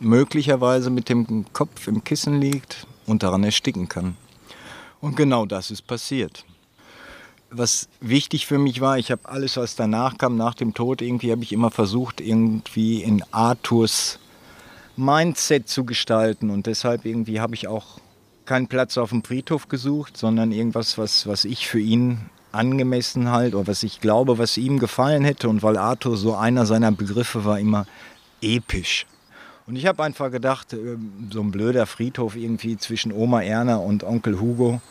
möglicherweise 0.00 0.88
mit 0.88 1.10
dem 1.10 1.44
Kopf 1.52 1.86
im 1.88 2.02
Kissen 2.04 2.40
liegt 2.40 2.86
und 3.04 3.22
daran 3.22 3.44
ersticken 3.44 3.86
kann. 3.86 4.16
Und 5.02 5.14
genau 5.14 5.44
das 5.44 5.70
ist 5.70 5.82
passiert. 5.86 6.46
Was 7.50 7.90
wichtig 8.00 8.46
für 8.46 8.58
mich 8.58 8.80
war, 8.80 8.96
ich 8.96 9.10
habe 9.10 9.28
alles, 9.28 9.58
was 9.58 9.76
danach 9.76 10.16
kam, 10.16 10.36
nach 10.36 10.54
dem 10.54 10.72
Tod, 10.72 11.02
irgendwie 11.02 11.32
habe 11.32 11.42
ich 11.42 11.52
immer 11.52 11.70
versucht, 11.70 12.22
irgendwie 12.22 13.02
in 13.02 13.22
Arthurs 13.30 14.18
Mindset 14.96 15.68
zu 15.68 15.84
gestalten. 15.84 16.48
Und 16.48 16.64
deshalb 16.64 17.04
irgendwie 17.04 17.40
habe 17.40 17.54
ich 17.54 17.68
auch 17.68 17.98
keinen 18.52 18.66
Platz 18.66 18.98
auf 18.98 19.08
dem 19.08 19.24
Friedhof 19.24 19.68
gesucht, 19.68 20.18
sondern 20.18 20.52
irgendwas, 20.52 20.98
was, 20.98 21.26
was 21.26 21.46
ich 21.46 21.66
für 21.66 21.80
ihn 21.80 22.18
angemessen 22.52 23.30
halt 23.30 23.54
oder 23.54 23.66
was 23.66 23.82
ich 23.82 24.02
glaube, 24.02 24.36
was 24.36 24.58
ihm 24.58 24.78
gefallen 24.78 25.24
hätte. 25.24 25.48
Und 25.48 25.62
weil 25.62 25.78
Arthur 25.78 26.18
so 26.18 26.34
einer 26.34 26.66
seiner 26.66 26.92
Begriffe 26.92 27.46
war, 27.46 27.58
immer 27.58 27.86
episch. 28.42 29.06
Und 29.66 29.76
ich 29.76 29.86
habe 29.86 30.02
einfach 30.04 30.30
gedacht, 30.30 30.74
ähm, 30.74 31.30
so 31.32 31.40
ein 31.40 31.50
blöder 31.50 31.86
Friedhof 31.86 32.36
irgendwie 32.36 32.76
zwischen 32.76 33.10
Oma 33.10 33.40
Erna 33.40 33.76
und 33.76 34.04
Onkel 34.04 34.38
Hugo, 34.38 34.82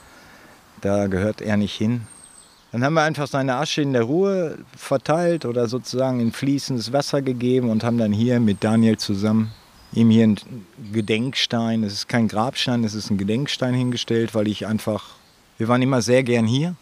da 0.81 1.05
gehört 1.05 1.39
er 1.39 1.55
nicht 1.55 1.75
hin. 1.75 2.01
Dann 2.71 2.83
haben 2.83 2.95
wir 2.95 3.03
einfach 3.03 3.27
seine 3.27 3.57
Asche 3.57 3.83
in 3.83 3.93
der 3.93 4.03
Ruhe 4.03 4.57
verteilt 4.75 5.45
oder 5.45 5.67
sozusagen 5.67 6.19
in 6.19 6.31
fließendes 6.31 6.93
Wasser 6.93 7.21
gegeben 7.21 7.69
und 7.69 7.83
haben 7.83 7.99
dann 7.99 8.11
hier 8.11 8.39
mit 8.39 8.63
Daniel 8.63 8.97
zusammen 8.97 9.51
ihm 9.93 10.09
hier 10.09 10.27
ein 10.27 10.37
Gedenkstein, 10.93 11.83
es 11.83 11.93
ist 11.93 12.09
kein 12.09 12.27
Grabstein, 12.27 12.83
es 12.83 12.93
ist 12.93 13.09
ein 13.09 13.17
Gedenkstein 13.17 13.73
hingestellt, 13.73 14.33
weil 14.33 14.47
ich 14.47 14.65
einfach, 14.65 15.15
wir 15.57 15.67
waren 15.67 15.81
immer 15.81 16.01
sehr 16.01 16.23
gern 16.23 16.45
hier, 16.45 16.75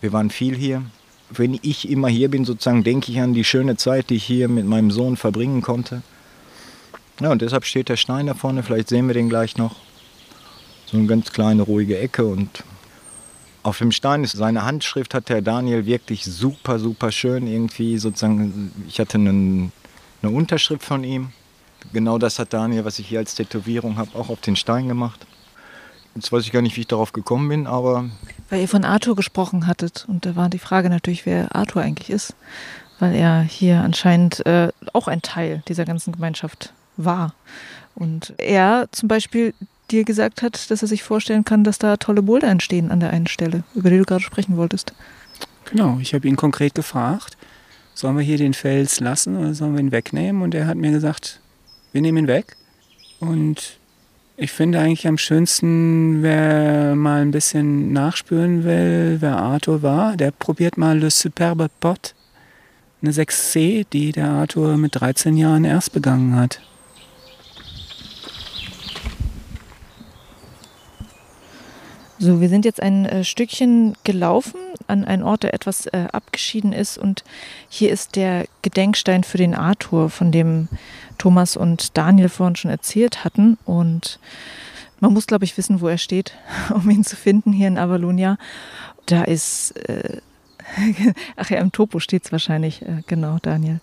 wir 0.00 0.12
waren 0.12 0.30
viel 0.30 0.56
hier. 0.56 0.82
Wenn 1.30 1.58
ich 1.62 1.88
immer 1.88 2.08
hier 2.08 2.30
bin, 2.30 2.44
sozusagen, 2.44 2.84
denke 2.84 3.10
ich 3.10 3.20
an 3.20 3.34
die 3.34 3.44
schöne 3.44 3.76
Zeit, 3.76 4.10
die 4.10 4.16
ich 4.16 4.24
hier 4.24 4.48
mit 4.48 4.64
meinem 4.66 4.90
Sohn 4.90 5.16
verbringen 5.16 5.60
konnte. 5.60 6.02
Ja, 7.20 7.32
und 7.32 7.42
deshalb 7.42 7.64
steht 7.64 7.88
der 7.88 7.96
Stein 7.96 8.26
da 8.26 8.34
vorne, 8.34 8.62
vielleicht 8.62 8.88
sehen 8.88 9.06
wir 9.06 9.14
den 9.14 9.28
gleich 9.28 9.56
noch. 9.56 9.76
So 10.86 10.96
eine 10.96 11.06
ganz 11.06 11.32
kleine, 11.32 11.62
ruhige 11.62 11.98
Ecke 11.98 12.24
und 12.24 12.62
auf 13.64 13.78
dem 13.78 13.90
Stein 13.90 14.22
ist 14.22 14.36
seine 14.36 14.64
Handschrift, 14.64 15.12
hat 15.14 15.28
der 15.28 15.42
Daniel 15.42 15.86
wirklich 15.86 16.24
super, 16.24 16.78
super 16.78 17.10
schön 17.10 17.48
irgendwie 17.48 17.98
sozusagen. 17.98 18.70
Ich 18.86 19.00
hatte 19.00 19.18
einen, 19.18 19.72
eine 20.22 20.30
Unterschrift 20.30 20.84
von 20.84 21.02
ihm 21.02 21.32
genau 21.92 22.18
das 22.18 22.38
hat 22.38 22.52
Daniel, 22.52 22.84
was 22.84 22.98
ich 22.98 23.08
hier 23.08 23.18
als 23.18 23.34
Tätowierung 23.34 23.96
habe, 23.96 24.18
auch 24.18 24.28
auf 24.28 24.40
den 24.40 24.56
Stein 24.56 24.88
gemacht. 24.88 25.26
Jetzt 26.14 26.32
weiß 26.32 26.44
ich 26.44 26.52
gar 26.52 26.62
nicht, 26.62 26.76
wie 26.76 26.80
ich 26.80 26.86
darauf 26.86 27.12
gekommen 27.12 27.48
bin, 27.48 27.66
aber. 27.66 28.08
Weil 28.48 28.62
ihr 28.62 28.68
von 28.68 28.84
Arthur 28.84 29.16
gesprochen 29.16 29.66
hattet 29.66 30.06
und 30.08 30.24
da 30.24 30.34
war 30.34 30.48
die 30.48 30.58
Frage 30.58 30.88
natürlich, 30.88 31.26
wer 31.26 31.54
Arthur 31.54 31.82
eigentlich 31.82 32.10
ist, 32.10 32.34
weil 32.98 33.14
er 33.14 33.42
hier 33.42 33.82
anscheinend 33.82 34.44
äh, 34.46 34.70
auch 34.94 35.08
ein 35.08 35.20
Teil 35.20 35.62
dieser 35.68 35.84
ganzen 35.84 36.12
Gemeinschaft 36.12 36.72
war. 36.96 37.34
Und 37.94 38.32
er 38.38 38.88
zum 38.92 39.08
Beispiel 39.08 39.52
dir 39.90 40.04
gesagt 40.04 40.42
hat, 40.42 40.70
dass 40.70 40.82
er 40.82 40.88
sich 40.88 41.02
vorstellen 41.02 41.44
kann, 41.44 41.64
dass 41.64 41.78
da 41.78 41.96
tolle 41.96 42.22
Boulder 42.22 42.48
entstehen 42.48 42.90
an 42.90 43.00
der 43.00 43.10
einen 43.10 43.26
Stelle, 43.26 43.64
über 43.74 43.90
die 43.90 43.98
du 43.98 44.04
gerade 44.04 44.22
sprechen 44.22 44.56
wolltest. 44.56 44.94
Genau, 45.70 45.98
ich 46.00 46.14
habe 46.14 46.26
ihn 46.26 46.36
konkret 46.36 46.74
gefragt, 46.74 47.36
sollen 47.94 48.16
wir 48.16 48.24
hier 48.24 48.38
den 48.38 48.54
Fels 48.54 49.00
lassen 49.00 49.36
oder 49.36 49.54
sollen 49.54 49.74
wir 49.74 49.80
ihn 49.80 49.92
wegnehmen? 49.92 50.42
Und 50.42 50.54
er 50.54 50.66
hat 50.66 50.76
mir 50.76 50.90
gesagt, 50.90 51.40
wir 51.96 52.02
nehmen 52.02 52.24
ihn 52.24 52.28
weg. 52.28 52.56
Und 53.20 53.78
ich 54.36 54.52
finde 54.52 54.78
eigentlich 54.78 55.08
am 55.08 55.16
schönsten, 55.16 56.22
wer 56.22 56.94
mal 56.94 57.22
ein 57.22 57.30
bisschen 57.30 57.90
nachspüren 57.94 58.64
will, 58.64 59.16
wer 59.20 59.38
Arthur 59.38 59.82
war, 59.82 60.14
der 60.14 60.30
probiert 60.30 60.76
mal 60.76 60.98
Le 60.98 61.10
Superbe 61.10 61.70
Pot, 61.80 62.14
eine 63.00 63.12
6C, 63.12 63.86
die 63.90 64.12
der 64.12 64.28
Arthur 64.28 64.76
mit 64.76 65.00
13 65.00 65.38
Jahren 65.38 65.64
erst 65.64 65.94
begangen 65.94 66.36
hat. 66.36 66.60
So, 72.18 72.40
wir 72.40 72.48
sind 72.48 72.64
jetzt 72.64 72.82
ein 72.82 73.04
äh, 73.04 73.24
Stückchen 73.24 73.94
gelaufen 74.04 74.58
an 74.86 75.04
einen 75.04 75.22
Ort, 75.22 75.42
der 75.42 75.52
etwas 75.52 75.86
äh, 75.86 76.06
abgeschieden 76.12 76.72
ist. 76.72 76.96
Und 76.96 77.24
hier 77.68 77.90
ist 77.90 78.16
der 78.16 78.46
Gedenkstein 78.62 79.22
für 79.22 79.36
den 79.36 79.54
Arthur, 79.54 80.08
von 80.08 80.32
dem 80.32 80.68
Thomas 81.18 81.58
und 81.58 81.96
Daniel 81.98 82.30
vorhin 82.30 82.56
schon 82.56 82.70
erzählt 82.70 83.24
hatten. 83.24 83.58
Und 83.66 84.18
man 85.00 85.12
muss, 85.12 85.26
glaube 85.26 85.44
ich, 85.44 85.58
wissen, 85.58 85.82
wo 85.82 85.88
er 85.88 85.98
steht, 85.98 86.32
um 86.74 86.88
ihn 86.88 87.04
zu 87.04 87.16
finden 87.16 87.52
hier 87.52 87.68
in 87.68 87.76
Avalonia. 87.76 88.38
Da 89.04 89.22
ist, 89.24 89.72
äh, 89.88 90.20
ach 91.36 91.50
ja, 91.50 91.58
im 91.58 91.70
Topo 91.70 91.98
steht 91.98 92.24
es 92.24 92.32
wahrscheinlich, 92.32 92.80
äh, 92.80 93.02
genau, 93.06 93.36
Daniel. 93.42 93.80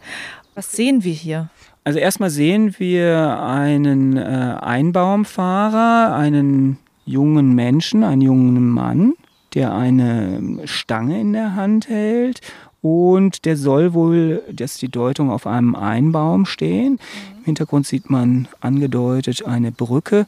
Was 0.56 0.72
sehen 0.72 1.04
wir 1.04 1.13
hier? 1.13 1.50
Also 1.84 2.00
erstmal 2.00 2.32
sehen 2.32 2.76
wir 2.80 3.41
einen 3.43 4.17
äh, 4.17 4.58
Einbaumfahrer, 4.60 6.15
einen 6.15 6.80
jungen 7.05 7.53
Menschen, 7.53 8.03
einen 8.03 8.21
jungen 8.21 8.69
Mann, 8.69 9.13
der 9.53 9.73
eine 9.73 10.61
Stange 10.65 11.19
in 11.21 11.33
der 11.33 11.55
Hand 11.55 11.89
hält 11.89 12.41
und 12.81 13.45
der 13.45 13.55
soll 13.55 13.93
wohl, 13.93 14.43
das 14.51 14.73
ist 14.73 14.81
die 14.81 14.89
Deutung, 14.89 15.29
auf 15.29 15.47
einem 15.47 15.73
Einbaum 15.73 16.45
stehen. 16.45 16.99
Im 17.39 17.45
Hintergrund 17.45 17.87
sieht 17.87 18.09
man 18.09 18.47
angedeutet 18.59 19.45
eine 19.45 19.71
Brücke 19.71 20.27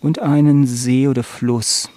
und 0.00 0.18
einen 0.18 0.66
See 0.66 1.06
oder 1.06 1.22
Fluss. 1.22 1.90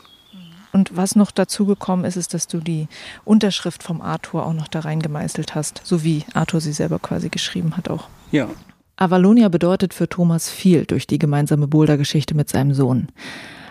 Und 0.71 0.95
was 0.95 1.15
noch 1.15 1.31
dazu 1.31 1.65
gekommen 1.65 2.03
ist, 2.03 2.17
ist, 2.17 2.33
dass 2.33 2.47
du 2.47 2.59
die 2.59 2.87
Unterschrift 3.23 3.81
vom 3.81 4.01
Arthur 4.01 4.45
auch 4.45 4.53
noch 4.53 4.67
da 4.67 4.81
reingemeißelt 4.81 5.55
hast, 5.55 5.81
so 5.83 6.03
wie 6.03 6.23
Arthur 6.33 6.61
sie 6.61 6.73
selber 6.73 6.99
quasi 6.99 7.29
geschrieben 7.29 7.77
hat 7.77 7.89
auch. 7.89 8.09
Ja. 8.31 8.49
Avalonia 8.97 9.49
bedeutet 9.49 9.93
für 9.93 10.07
Thomas 10.07 10.49
viel 10.49 10.85
durch 10.85 11.07
die 11.07 11.17
gemeinsame 11.17 11.67
Boulder-Geschichte 11.67 12.35
mit 12.35 12.49
seinem 12.49 12.73
Sohn. 12.73 13.07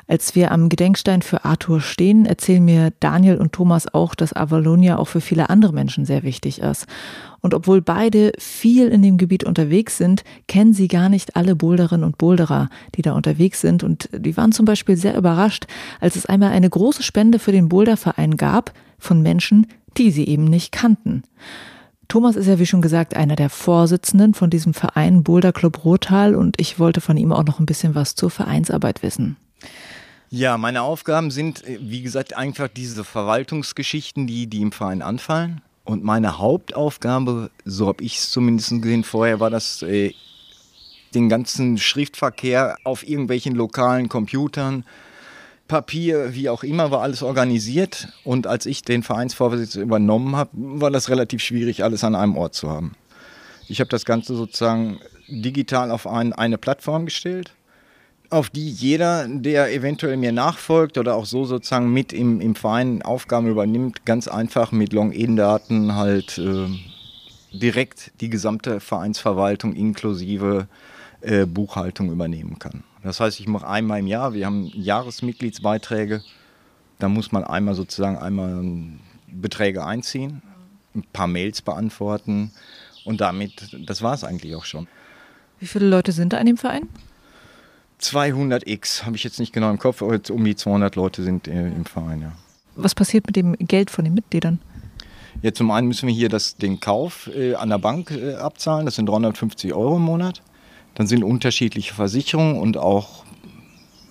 Als 0.06 0.34
wir 0.34 0.52
am 0.52 0.68
Gedenkstein 0.68 1.22
für 1.22 1.44
Arthur 1.44 1.80
stehen, 1.80 2.26
erzählen 2.26 2.64
mir 2.64 2.92
Daniel 3.00 3.36
und 3.36 3.52
Thomas 3.52 3.92
auch, 3.92 4.14
dass 4.14 4.36
Avalonia 4.36 4.98
auch 4.98 5.08
für 5.08 5.22
viele 5.22 5.48
andere 5.48 5.72
Menschen 5.72 6.04
sehr 6.04 6.22
wichtig 6.22 6.60
ist. 6.60 6.86
Und 7.40 7.54
obwohl 7.54 7.80
beide 7.80 8.32
viel 8.38 8.88
in 8.88 9.00
dem 9.00 9.16
Gebiet 9.16 9.44
unterwegs 9.44 9.96
sind, 9.96 10.22
kennen 10.46 10.74
sie 10.74 10.88
gar 10.88 11.08
nicht 11.08 11.36
alle 11.36 11.56
Boulderinnen 11.56 12.04
und 12.04 12.18
Boulderer, 12.18 12.68
die 12.94 13.02
da 13.02 13.12
unterwegs 13.12 13.62
sind. 13.62 13.82
Und 13.82 14.10
die 14.12 14.36
waren 14.36 14.52
zum 14.52 14.66
Beispiel 14.66 14.96
sehr 14.96 15.16
überrascht, 15.16 15.66
als 16.00 16.16
es 16.16 16.26
einmal 16.26 16.50
eine 16.50 16.68
große 16.68 17.02
Spende 17.02 17.38
für 17.38 17.52
den 17.52 17.68
Boulderverein 17.70 18.36
gab 18.36 18.72
von 18.98 19.22
Menschen, 19.22 19.66
die 19.96 20.10
sie 20.10 20.26
eben 20.26 20.44
nicht 20.44 20.70
kannten. 20.72 21.22
Thomas 22.08 22.36
ist 22.36 22.46
ja, 22.46 22.58
wie 22.58 22.66
schon 22.66 22.82
gesagt, 22.82 23.16
einer 23.16 23.36
der 23.36 23.48
Vorsitzenden 23.48 24.34
von 24.34 24.50
diesem 24.50 24.74
Verein 24.74 25.24
Boulder 25.24 25.52
Club 25.52 25.84
Rothal 25.84 26.34
und 26.34 26.60
ich 26.60 26.78
wollte 26.78 27.00
von 27.00 27.16
ihm 27.16 27.32
auch 27.32 27.44
noch 27.44 27.58
ein 27.58 27.66
bisschen 27.66 27.94
was 27.94 28.14
zur 28.14 28.30
Vereinsarbeit 28.30 29.02
wissen. 29.02 29.36
Ja, 30.36 30.58
meine 30.58 30.82
Aufgaben 30.82 31.30
sind, 31.30 31.64
äh, 31.64 31.78
wie 31.80 32.02
gesagt, 32.02 32.36
einfach 32.36 32.66
diese 32.66 33.04
Verwaltungsgeschichten, 33.04 34.26
die, 34.26 34.48
die 34.48 34.62
im 34.62 34.72
Verein 34.72 35.00
anfallen. 35.00 35.60
Und 35.84 36.02
meine 36.02 36.38
Hauptaufgabe, 36.38 37.52
so 37.64 37.86
habe 37.86 38.02
ich 38.02 38.16
es 38.16 38.32
zumindest 38.32 38.70
gesehen 38.82 39.04
vorher, 39.04 39.38
war 39.38 39.50
das, 39.50 39.82
äh, 39.82 40.12
den 41.14 41.28
ganzen 41.28 41.78
Schriftverkehr 41.78 42.76
auf 42.82 43.06
irgendwelchen 43.06 43.54
lokalen 43.54 44.08
Computern, 44.08 44.84
Papier, 45.68 46.34
wie 46.34 46.48
auch 46.48 46.64
immer, 46.64 46.90
war 46.90 47.02
alles 47.02 47.22
organisiert. 47.22 48.08
Und 48.24 48.48
als 48.48 48.66
ich 48.66 48.82
den 48.82 49.04
Vereinsvorsitz 49.04 49.76
übernommen 49.76 50.34
habe, 50.34 50.50
war 50.52 50.90
das 50.90 51.10
relativ 51.10 51.42
schwierig, 51.42 51.84
alles 51.84 52.02
an 52.02 52.16
einem 52.16 52.36
Ort 52.36 52.56
zu 52.56 52.68
haben. 52.68 52.96
Ich 53.68 53.78
habe 53.78 53.88
das 53.88 54.04
Ganze 54.04 54.34
sozusagen 54.34 54.98
digital 55.28 55.92
auf 55.92 56.08
ein, 56.08 56.32
eine 56.32 56.58
Plattform 56.58 57.04
gestellt 57.04 57.54
auf 58.34 58.50
die 58.50 58.68
jeder, 58.68 59.28
der 59.28 59.72
eventuell 59.72 60.16
mir 60.16 60.32
nachfolgt 60.32 60.98
oder 60.98 61.14
auch 61.14 61.24
so 61.24 61.44
sozusagen 61.44 61.92
mit 61.92 62.12
im, 62.12 62.40
im 62.40 62.56
Verein 62.56 63.00
Aufgaben 63.02 63.46
übernimmt, 63.46 64.04
ganz 64.04 64.26
einfach 64.26 64.72
mit 64.72 64.92
Login-Daten 64.92 65.94
halt 65.94 66.38
äh, 66.38 66.66
direkt 67.52 68.10
die 68.20 68.28
gesamte 68.30 68.80
Vereinsverwaltung 68.80 69.72
inklusive 69.74 70.66
äh, 71.20 71.46
Buchhaltung 71.46 72.10
übernehmen 72.10 72.58
kann. 72.58 72.82
Das 73.04 73.20
heißt, 73.20 73.38
ich 73.38 73.46
mache 73.46 73.68
einmal 73.68 74.00
im 74.00 74.08
Jahr, 74.08 74.34
wir 74.34 74.46
haben 74.46 74.66
Jahresmitgliedsbeiträge, 74.74 76.22
da 76.98 77.08
muss 77.08 77.30
man 77.30 77.44
einmal 77.44 77.76
sozusagen 77.76 78.18
einmal 78.18 78.64
Beträge 79.28 79.84
einziehen, 79.84 80.42
ein 80.96 81.04
paar 81.12 81.28
Mails 81.28 81.62
beantworten 81.62 82.50
und 83.04 83.20
damit, 83.20 83.76
das 83.86 84.02
war 84.02 84.14
es 84.14 84.24
eigentlich 84.24 84.56
auch 84.56 84.64
schon. 84.64 84.88
Wie 85.60 85.66
viele 85.66 85.86
Leute 85.86 86.10
sind 86.10 86.32
da 86.32 86.38
in 86.38 86.46
dem 86.46 86.56
Verein? 86.56 86.88
200x, 88.04 89.04
habe 89.04 89.16
ich 89.16 89.24
jetzt 89.24 89.38
nicht 89.38 89.52
genau 89.52 89.70
im 89.70 89.78
Kopf, 89.78 90.02
aber 90.02 90.18
um 90.30 90.44
die 90.44 90.56
200 90.56 90.96
Leute 90.96 91.22
sind 91.22 91.48
äh, 91.48 91.66
im 91.68 91.84
Verein, 91.84 92.22
ja. 92.22 92.32
Was 92.76 92.94
passiert 92.94 93.26
mit 93.26 93.36
dem 93.36 93.54
Geld 93.58 93.90
von 93.90 94.04
den 94.04 94.14
Mitgliedern? 94.14 94.58
Ja, 95.42 95.52
zum 95.52 95.70
einen 95.70 95.88
müssen 95.88 96.06
wir 96.08 96.14
hier 96.14 96.28
das, 96.28 96.56
den 96.56 96.80
Kauf 96.80 97.30
äh, 97.34 97.54
an 97.54 97.68
der 97.68 97.78
Bank 97.78 98.10
äh, 98.10 98.34
abzahlen, 98.34 98.86
das 98.86 98.96
sind 98.96 99.06
350 99.06 99.74
Euro 99.74 99.96
im 99.96 100.02
Monat. 100.02 100.42
Dann 100.94 101.06
sind 101.06 101.24
unterschiedliche 101.24 101.94
Versicherungen 101.94 102.56
und 102.56 102.76
auch 102.76 103.24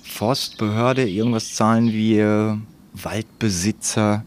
Forstbehörde, 0.04 1.08
irgendwas 1.08 1.56
zahlen 1.56 1.92
wir, 1.92 2.60
Waldbesitzer, 2.94 4.24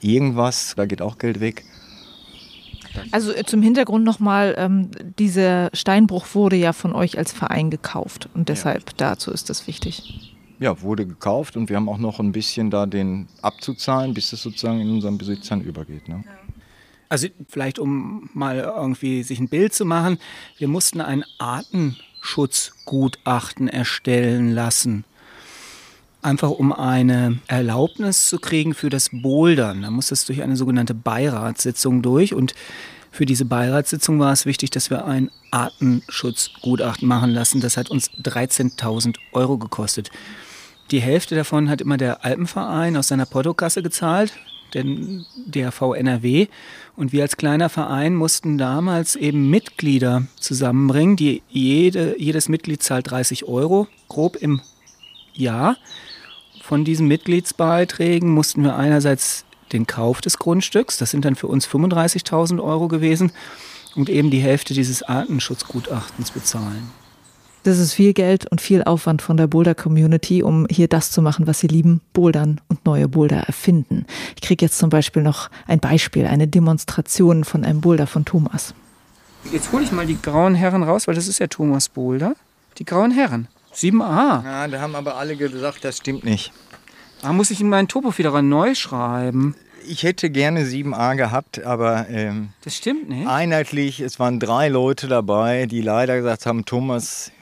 irgendwas, 0.00 0.74
da 0.76 0.86
geht 0.86 1.00
auch 1.00 1.18
Geld 1.18 1.40
weg. 1.40 1.64
Also 3.10 3.32
äh, 3.32 3.44
zum 3.44 3.62
Hintergrund 3.62 4.04
nochmal, 4.04 4.54
ähm, 4.58 4.90
dieser 5.18 5.70
Steinbruch 5.72 6.26
wurde 6.34 6.56
ja 6.56 6.72
von 6.72 6.92
euch 6.92 7.18
als 7.18 7.32
Verein 7.32 7.70
gekauft 7.70 8.28
und 8.34 8.48
deshalb 8.48 8.90
ja. 8.90 8.94
dazu 8.96 9.30
ist 9.30 9.50
das 9.50 9.66
wichtig. 9.66 10.32
Ja, 10.60 10.80
wurde 10.82 11.06
gekauft 11.06 11.56
und 11.56 11.68
wir 11.68 11.76
haben 11.76 11.88
auch 11.88 11.98
noch 11.98 12.20
ein 12.20 12.32
bisschen 12.32 12.70
da 12.70 12.86
den 12.86 13.28
abzuzahlen, 13.42 14.14
bis 14.14 14.32
es 14.32 14.42
sozusagen 14.42 14.80
in 14.80 14.90
unseren 14.90 15.18
Besitzern 15.18 15.60
übergeht. 15.60 16.08
Ne? 16.08 16.24
Also 17.08 17.28
vielleicht 17.48 17.78
um 17.78 18.30
mal 18.34 18.58
irgendwie 18.58 19.22
sich 19.22 19.38
ein 19.40 19.48
Bild 19.48 19.74
zu 19.74 19.84
machen, 19.84 20.18
wir 20.58 20.68
mussten 20.68 21.00
ein 21.00 21.24
Artenschutzgutachten 21.38 23.68
erstellen 23.68 24.52
lassen 24.52 25.04
einfach 26.24 26.50
um 26.50 26.72
eine 26.72 27.38
Erlaubnis 27.46 28.28
zu 28.28 28.38
kriegen 28.38 28.74
für 28.74 28.90
das 28.90 29.10
Bouldern. 29.12 29.82
Da 29.82 29.90
muss 29.90 30.10
es 30.10 30.24
durch 30.24 30.42
eine 30.42 30.56
sogenannte 30.56 30.94
Beiratssitzung 30.94 32.02
durch 32.02 32.34
und 32.34 32.54
für 33.14 33.26
diese 33.26 33.44
Beiratssitzung 33.44 34.18
war 34.18 34.32
es 34.32 34.44
wichtig, 34.44 34.70
dass 34.70 34.90
wir 34.90 35.04
ein 35.04 35.30
Artenschutzgutachten 35.52 37.06
machen 37.06 37.30
lassen. 37.30 37.60
Das 37.60 37.76
hat 37.76 37.88
uns 37.88 38.10
13.000 38.10 39.18
Euro 39.30 39.56
gekostet. 39.56 40.10
Die 40.90 41.00
Hälfte 41.00 41.36
davon 41.36 41.70
hat 41.70 41.80
immer 41.80 41.96
der 41.96 42.24
Alpenverein 42.24 42.96
aus 42.96 43.06
seiner 43.06 43.24
Portokasse 43.24 43.84
gezahlt, 43.84 44.32
denn 44.74 45.24
der 45.46 45.70
VNRW. 45.70 46.48
Und 46.96 47.12
wir 47.12 47.22
als 47.22 47.36
kleiner 47.36 47.68
Verein 47.68 48.16
mussten 48.16 48.58
damals 48.58 49.14
eben 49.14 49.48
Mitglieder 49.48 50.26
zusammenbringen. 50.40 51.14
Die 51.14 51.42
jede, 51.48 52.20
jedes 52.20 52.48
Mitglied 52.48 52.82
zahlt 52.82 53.12
30 53.12 53.44
Euro, 53.44 53.86
grob 54.08 54.34
im 54.34 54.60
Jahr. 55.34 55.76
Von 56.66 56.82
diesen 56.82 57.08
Mitgliedsbeiträgen 57.08 58.30
mussten 58.30 58.64
wir 58.64 58.74
einerseits 58.74 59.44
den 59.74 59.86
Kauf 59.86 60.22
des 60.22 60.38
Grundstücks, 60.38 60.96
das 60.96 61.10
sind 61.10 61.26
dann 61.26 61.34
für 61.34 61.46
uns 61.46 61.68
35.000 61.68 62.58
Euro 62.64 62.88
gewesen, 62.88 63.32
und 63.94 64.08
eben 64.08 64.30
die 64.30 64.38
Hälfte 64.38 64.72
dieses 64.72 65.02
Artenschutzgutachtens 65.02 66.30
bezahlen. 66.30 66.90
Das 67.64 67.78
ist 67.78 67.92
viel 67.92 68.14
Geld 68.14 68.50
und 68.50 68.62
viel 68.62 68.82
Aufwand 68.82 69.20
von 69.20 69.36
der 69.36 69.46
Boulder-Community, 69.46 70.42
um 70.42 70.66
hier 70.70 70.88
das 70.88 71.10
zu 71.10 71.20
machen, 71.20 71.46
was 71.46 71.60
sie 71.60 71.66
lieben, 71.66 72.00
Bouldern 72.14 72.62
und 72.68 72.86
neue 72.86 73.08
Boulder 73.08 73.40
erfinden. 73.40 74.06
Ich 74.34 74.40
kriege 74.40 74.64
jetzt 74.64 74.78
zum 74.78 74.88
Beispiel 74.88 75.22
noch 75.22 75.50
ein 75.66 75.80
Beispiel, 75.80 76.26
eine 76.26 76.48
Demonstration 76.48 77.44
von 77.44 77.62
einem 77.64 77.82
Boulder 77.82 78.06
von 78.06 78.24
Thomas. 78.24 78.72
Jetzt 79.52 79.70
hole 79.70 79.84
ich 79.84 79.92
mal 79.92 80.06
die 80.06 80.20
grauen 80.20 80.54
Herren 80.54 80.82
raus, 80.82 81.08
weil 81.08 81.14
das 81.14 81.28
ist 81.28 81.40
ja 81.40 81.46
Thomas 81.46 81.90
Boulder. 81.90 82.34
Die 82.78 82.86
grauen 82.86 83.10
Herren. 83.10 83.48
7a. 83.74 84.44
Ja, 84.44 84.68
da 84.68 84.80
haben 84.80 84.94
aber 84.94 85.16
alle 85.16 85.36
gesagt, 85.36 85.84
das 85.84 85.98
stimmt 85.98 86.24
nicht. 86.24 86.52
Da 87.22 87.32
muss 87.32 87.50
ich 87.50 87.60
in 87.60 87.68
meinen 87.68 87.88
Topo 87.88 88.16
wieder 88.16 88.42
neu 88.42 88.74
schreiben. 88.74 89.54
Ich 89.86 90.02
hätte 90.02 90.30
gerne 90.30 90.64
7a 90.64 91.16
gehabt, 91.16 91.62
aber 91.62 92.08
ähm, 92.08 92.50
das 92.62 92.76
stimmt 92.76 93.08
nicht. 93.08 93.26
Einheitlich, 93.28 94.00
es 94.00 94.18
waren 94.18 94.40
drei 94.40 94.68
Leute 94.68 95.08
dabei, 95.08 95.66
die 95.66 95.82
leider 95.82 96.16
gesagt 96.16 96.46
haben, 96.46 96.64
Thomas, 96.64 97.32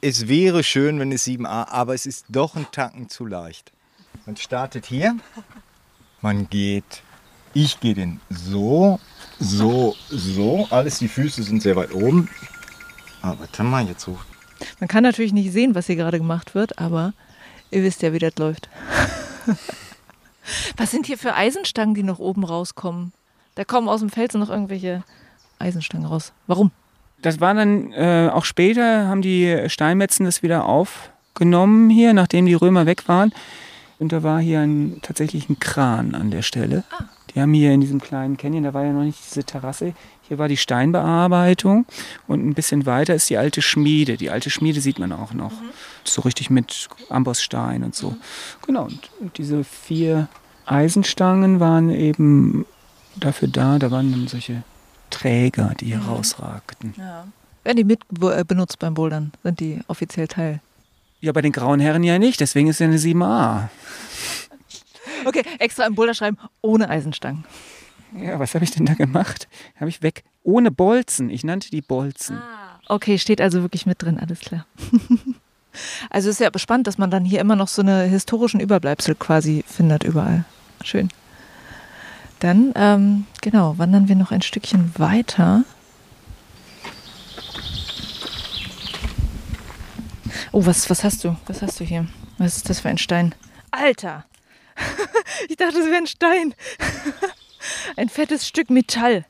es 0.00 0.26
wäre 0.28 0.64
schön, 0.64 0.98
wenn 0.98 1.12
es 1.12 1.26
7a, 1.26 1.68
aber 1.68 1.94
es 1.94 2.06
ist 2.06 2.26
doch 2.28 2.56
ein 2.56 2.66
Tacken 2.72 3.08
zu 3.08 3.26
leicht. 3.26 3.72
Man 4.26 4.36
startet 4.36 4.86
hier, 4.86 5.16
man 6.22 6.48
geht, 6.48 7.02
ich 7.54 7.80
gehe 7.80 7.94
den 7.94 8.20
so, 8.30 8.98
so, 9.38 9.94
so, 10.08 10.66
alles 10.70 10.98
die 10.98 11.08
Füße 11.08 11.42
sind 11.42 11.62
sehr 11.62 11.76
weit 11.76 11.94
oben. 11.94 12.28
Aber 13.20 13.40
warte 13.40 13.62
mal, 13.62 13.86
jetzt 13.86 14.02
so 14.02 14.18
man 14.80 14.88
kann 14.88 15.02
natürlich 15.02 15.32
nicht 15.32 15.52
sehen, 15.52 15.74
was 15.74 15.86
hier 15.86 15.96
gerade 15.96 16.18
gemacht 16.18 16.54
wird, 16.54 16.78
aber 16.78 17.12
ihr 17.70 17.82
wisst 17.82 18.02
ja, 18.02 18.12
wie 18.12 18.18
das 18.18 18.36
läuft. 18.36 18.68
was 20.76 20.90
sind 20.90 21.06
hier 21.06 21.18
für 21.18 21.34
Eisenstangen, 21.34 21.94
die 21.94 22.02
noch 22.02 22.18
oben 22.18 22.44
rauskommen? 22.44 23.12
Da 23.54 23.64
kommen 23.64 23.88
aus 23.88 24.00
dem 24.00 24.10
Felsen 24.10 24.40
noch 24.40 24.50
irgendwelche 24.50 25.04
Eisenstangen 25.58 26.06
raus. 26.06 26.32
Warum? 26.46 26.70
Das 27.20 27.40
war 27.40 27.54
dann 27.54 27.92
äh, 27.92 28.30
auch 28.32 28.44
später, 28.44 29.06
haben 29.06 29.22
die 29.22 29.68
Steinmetzen 29.68 30.24
das 30.26 30.42
wieder 30.42 30.64
aufgenommen 30.64 31.88
hier, 31.88 32.14
nachdem 32.14 32.46
die 32.46 32.54
Römer 32.54 32.86
weg 32.86 33.06
waren. 33.08 33.32
Und 34.02 34.12
da 34.12 34.24
war 34.24 34.40
hier 34.40 34.60
ein, 34.60 34.98
tatsächlich 35.00 35.48
ein 35.48 35.60
Kran 35.60 36.16
an 36.16 36.32
der 36.32 36.42
Stelle. 36.42 36.82
Ah. 36.90 37.04
Die 37.32 37.40
haben 37.40 37.54
hier 37.54 37.72
in 37.72 37.80
diesem 37.80 38.00
kleinen 38.00 38.36
Canyon, 38.36 38.64
da 38.64 38.74
war 38.74 38.84
ja 38.84 38.92
noch 38.92 39.04
nicht 39.04 39.20
diese 39.24 39.44
Terrasse, 39.44 39.94
hier 40.22 40.38
war 40.38 40.48
die 40.48 40.56
Steinbearbeitung 40.56 41.86
und 42.26 42.44
ein 42.44 42.52
bisschen 42.52 42.84
weiter 42.84 43.14
ist 43.14 43.30
die 43.30 43.38
alte 43.38 43.62
Schmiede. 43.62 44.16
Die 44.16 44.28
alte 44.28 44.50
Schmiede 44.50 44.80
sieht 44.80 44.98
man 44.98 45.12
auch 45.12 45.32
noch. 45.34 45.52
Mhm. 45.52 45.70
So 46.02 46.22
richtig 46.22 46.50
mit 46.50 46.88
Ambossstein 47.10 47.84
und 47.84 47.94
so. 47.94 48.10
Mhm. 48.10 48.16
Genau, 48.66 48.84
und, 48.86 49.10
und 49.20 49.38
diese 49.38 49.62
vier 49.62 50.26
Eisenstangen 50.66 51.60
waren 51.60 51.88
eben 51.88 52.66
dafür 53.14 53.46
da, 53.46 53.78
da 53.78 53.92
waren 53.92 54.10
dann 54.10 54.26
solche 54.26 54.64
Träger, 55.10 55.74
die 55.78 55.86
hier 55.86 55.98
mhm. 55.98 56.08
rausragten. 56.08 56.94
Ja. 56.98 57.28
Werden 57.62 57.76
die 57.76 57.84
mit 57.84 58.00
äh, 58.20 58.44
benutzt 58.44 58.80
beim 58.80 58.94
Bouldern? 58.94 59.30
Sind 59.44 59.60
die 59.60 59.80
offiziell 59.86 60.26
Teil? 60.26 60.60
Ja, 61.22 61.30
bei 61.30 61.40
den 61.40 61.52
grauen 61.52 61.78
Herren 61.78 62.02
ja 62.02 62.18
nicht, 62.18 62.40
deswegen 62.40 62.68
ist 62.68 62.80
ja 62.80 62.86
eine 62.86 62.98
7a. 62.98 63.68
Okay, 65.24 65.44
extra 65.60 65.86
im 65.86 65.94
Boulder 65.94 66.14
schreiben, 66.14 66.36
ohne 66.62 66.90
Eisenstangen. 66.90 67.44
Ja, 68.18 68.40
was 68.40 68.56
habe 68.56 68.64
ich 68.64 68.72
denn 68.72 68.86
da 68.86 68.94
gemacht? 68.94 69.46
Habe 69.76 69.88
ich 69.88 70.02
weg. 70.02 70.24
Ohne 70.42 70.72
Bolzen. 70.72 71.30
Ich 71.30 71.44
nannte 71.44 71.70
die 71.70 71.80
Bolzen. 71.80 72.38
Ah, 72.38 72.80
okay, 72.88 73.18
steht 73.18 73.40
also 73.40 73.62
wirklich 73.62 73.86
mit 73.86 74.02
drin, 74.02 74.18
alles 74.18 74.40
klar. 74.40 74.66
also 76.10 76.28
ist 76.28 76.40
ja 76.40 76.50
spannend, 76.56 76.88
dass 76.88 76.98
man 76.98 77.12
dann 77.12 77.24
hier 77.24 77.40
immer 77.40 77.54
noch 77.54 77.68
so 77.68 77.82
eine 77.82 78.02
historischen 78.02 78.58
Überbleibsel 78.58 79.14
quasi 79.14 79.64
findet 79.64 80.02
überall. 80.02 80.44
Schön. 80.82 81.08
Dann, 82.40 82.72
ähm, 82.74 83.26
genau, 83.40 83.78
wandern 83.78 84.08
wir 84.08 84.16
noch 84.16 84.32
ein 84.32 84.42
Stückchen 84.42 84.92
weiter. 84.98 85.62
Oh, 90.52 90.64
was, 90.64 90.88
was 90.90 91.04
hast 91.04 91.24
du? 91.24 91.36
Was 91.46 91.62
hast 91.62 91.80
du 91.80 91.84
hier? 91.84 92.06
Was 92.38 92.56
ist 92.56 92.70
das 92.70 92.80
für 92.80 92.88
ein 92.88 92.98
Stein? 92.98 93.34
Alter! 93.70 94.24
ich 95.48 95.56
dachte, 95.56 95.78
es 95.78 95.86
wäre 95.86 95.96
ein 95.96 96.06
Stein. 96.06 96.54
ein 97.96 98.08
fettes 98.08 98.46
Stück 98.46 98.70
Metall. 98.70 99.24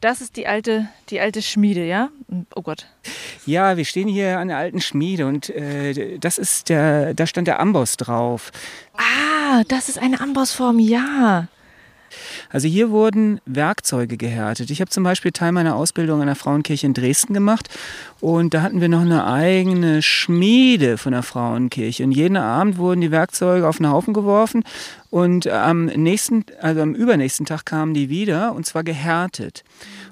Das 0.00 0.20
ist 0.20 0.36
die 0.36 0.46
alte, 0.46 0.88
die 1.10 1.20
alte 1.20 1.42
Schmiede, 1.42 1.84
ja? 1.84 2.10
Oh 2.54 2.62
Gott. 2.62 2.86
Ja, 3.46 3.76
wir 3.76 3.84
stehen 3.84 4.06
hier 4.06 4.38
an 4.38 4.48
der 4.48 4.56
alten 4.56 4.80
Schmiede 4.80 5.26
und 5.26 5.50
äh, 5.50 6.18
das 6.18 6.38
ist 6.38 6.68
der, 6.68 7.14
da 7.14 7.26
stand 7.26 7.48
der 7.48 7.58
Amboss 7.58 7.96
drauf. 7.96 8.52
Ah, 8.94 9.64
das 9.66 9.88
ist 9.88 9.98
eine 9.98 10.20
Ambossform, 10.20 10.78
ja. 10.78 11.48
Also 12.50 12.68
hier 12.68 12.90
wurden 12.90 13.40
Werkzeuge 13.46 14.16
gehärtet. 14.16 14.70
Ich 14.70 14.80
habe 14.80 14.90
zum 14.90 15.04
Beispiel 15.04 15.32
Teil 15.32 15.52
meiner 15.52 15.76
Ausbildung 15.76 16.20
an 16.20 16.26
der 16.26 16.36
Frauenkirche 16.36 16.86
in 16.86 16.94
Dresden 16.94 17.34
gemacht 17.34 17.68
und 18.20 18.54
da 18.54 18.62
hatten 18.62 18.80
wir 18.80 18.88
noch 18.88 19.02
eine 19.02 19.26
eigene 19.26 20.02
Schmiede 20.02 20.98
von 20.98 21.12
der 21.12 21.22
Frauenkirche. 21.22 22.04
Und 22.04 22.12
jeden 22.12 22.36
Abend 22.36 22.78
wurden 22.78 23.00
die 23.00 23.10
Werkzeuge 23.10 23.68
auf 23.68 23.80
einen 23.80 23.90
Haufen 23.90 24.14
geworfen 24.14 24.64
und 25.10 25.46
am 25.46 25.86
nächsten, 25.86 26.44
also 26.60 26.80
am 26.82 26.94
übernächsten 26.94 27.46
Tag 27.46 27.64
kamen 27.64 27.94
die 27.94 28.08
wieder 28.08 28.54
und 28.54 28.66
zwar 28.66 28.84
gehärtet. 28.84 29.64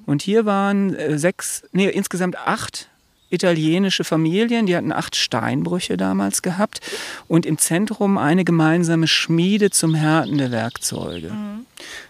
Und 0.05 0.22
hier 0.22 0.46
waren 0.46 0.94
äh, 0.94 1.18
sechs, 1.18 1.64
nee, 1.72 1.88
insgesamt 1.88 2.37
acht 2.38 2.88
italienische 3.31 4.05
Familien, 4.05 4.67
die 4.67 4.77
hatten 4.77 4.93
acht 4.93 5.17
Steinbrüche 5.17 5.97
damals 5.97 6.43
gehabt 6.43 6.81
und 7.29 7.47
im 7.47 7.59
Zentrum 7.59 8.19
eine 8.19 8.45
gemeinsame 8.45 9.09
Schmiede 9.09 9.71
zum 9.71 9.95
Härten 9.95 10.39
der 10.39 10.51
Werkzeuge. 10.51 11.31
Mhm. 11.31 11.67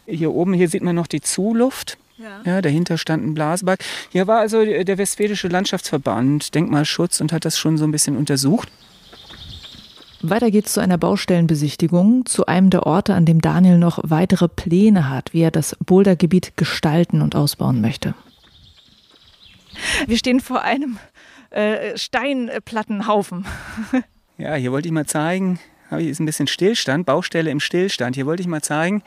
Hier 0.06 0.32
oben, 0.32 0.52
hier 0.52 0.68
sieht 0.68 0.82
man 0.82 0.96
noch 0.96 1.06
die 1.06 1.20
Zuluft. 1.20 1.98
Ja. 2.18 2.40
ja. 2.44 2.62
dahinter 2.62 2.96
stand 2.96 3.26
ein 3.26 3.34
Blasberg. 3.34 3.80
Hier 4.10 4.26
war 4.26 4.38
also 4.38 4.64
der 4.64 4.98
Westfälische 4.98 5.48
Landschaftsverband, 5.48 6.54
Denkmalschutz 6.54 7.20
und 7.20 7.32
hat 7.32 7.44
das 7.44 7.58
schon 7.58 7.76
so 7.76 7.84
ein 7.84 7.92
bisschen 7.92 8.16
untersucht. 8.16 8.70
Weiter 10.22 10.50
geht's 10.50 10.72
zu 10.72 10.80
einer 10.80 10.96
Baustellenbesichtigung, 10.96 12.24
zu 12.24 12.46
einem 12.46 12.70
der 12.70 12.86
Orte, 12.86 13.14
an 13.14 13.26
dem 13.26 13.42
Daniel 13.42 13.78
noch 13.78 13.98
weitere 14.02 14.48
Pläne 14.48 15.10
hat, 15.10 15.34
wie 15.34 15.42
er 15.42 15.50
das 15.50 15.76
Bouldergebiet 15.84 16.56
gestalten 16.56 17.20
und 17.20 17.36
ausbauen 17.36 17.80
möchte. 17.80 18.14
Wir 20.06 20.18
stehen 20.18 20.40
vor 20.40 20.62
einem 20.62 20.98
äh, 21.50 21.96
Steinplattenhaufen. 21.96 23.46
ja, 24.38 24.54
hier 24.54 24.72
wollte 24.72 24.88
ich 24.88 24.92
mal 24.92 25.06
zeigen, 25.06 25.58
hier 25.90 26.10
ist 26.10 26.20
ein 26.20 26.26
bisschen 26.26 26.48
Stillstand, 26.48 27.06
Baustelle 27.06 27.50
im 27.50 27.60
Stillstand. 27.60 28.16
Hier 28.16 28.26
wollte 28.26 28.42
ich 28.42 28.48
mal 28.48 28.62
zeigen, 28.62 29.02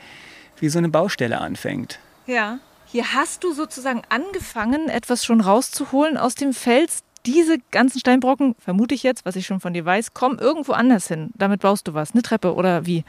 wie 0.58 0.68
so 0.68 0.78
eine 0.78 0.88
Baustelle 0.88 1.40
anfängt. 1.40 1.98
Ja. 2.26 2.58
Hier 2.86 3.14
hast 3.14 3.44
du 3.44 3.52
sozusagen 3.52 4.02
angefangen, 4.08 4.88
etwas 4.88 5.24
schon 5.24 5.40
rauszuholen 5.40 6.16
aus 6.16 6.34
dem 6.34 6.52
Fels. 6.52 7.04
Diese 7.26 7.58
ganzen 7.70 8.00
Steinbrocken, 8.00 8.54
vermute 8.58 8.94
ich 8.94 9.02
jetzt, 9.02 9.26
was 9.26 9.36
ich 9.36 9.44
schon 9.44 9.60
von 9.60 9.74
dir 9.74 9.84
weiß, 9.84 10.14
kommen 10.14 10.38
irgendwo 10.38 10.72
anders 10.72 11.06
hin. 11.06 11.30
Damit 11.36 11.60
baust 11.60 11.86
du 11.86 11.92
was, 11.92 12.12
eine 12.12 12.22
Treppe 12.22 12.54
oder 12.54 12.86
wie? 12.86 13.04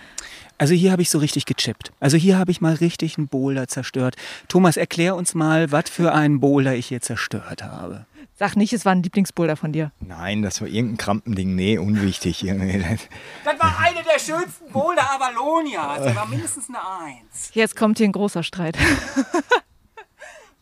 Also 0.57 0.73
hier 0.73 0.91
habe 0.91 1.01
ich 1.01 1.09
so 1.09 1.17
richtig 1.17 1.45
gechippt. 1.45 1.93
Also 2.01 2.17
hier 2.17 2.37
habe 2.37 2.51
ich 2.51 2.59
mal 2.59 2.73
richtig 2.73 3.17
einen 3.17 3.29
Boulder 3.29 3.69
zerstört. 3.69 4.17
Thomas, 4.49 4.75
erklär 4.75 5.15
uns 5.15 5.33
mal, 5.33 5.71
was 5.71 5.89
für 5.89 6.13
einen 6.13 6.41
Boulder 6.41 6.75
ich 6.75 6.87
hier 6.87 6.99
zerstört 6.99 7.63
habe. 7.63 8.05
Sag 8.35 8.57
nicht, 8.57 8.73
es 8.73 8.85
war 8.85 8.91
ein 8.91 9.03
Lieblingsboulder 9.03 9.55
von 9.55 9.71
dir. 9.71 9.91
Nein, 9.99 10.41
das 10.41 10.59
war 10.59 10.67
irgendein 10.67 10.97
Krampending. 10.97 11.55
Nee, 11.55 11.77
unwichtig. 11.77 12.39
das 13.45 13.59
war 13.59 13.79
eine 13.79 14.03
der 14.03 14.19
schönsten 14.19 14.71
Boulder 14.73 15.09
Avalonias. 15.09 16.03
Das 16.03 16.15
war 16.15 16.27
mindestens 16.27 16.67
eine 16.67 16.79
Eins. 16.79 17.51
Jetzt 17.53 17.77
kommt 17.77 17.97
hier 17.97 18.09
ein 18.09 18.11
großer 18.11 18.43
Streit. 18.43 18.77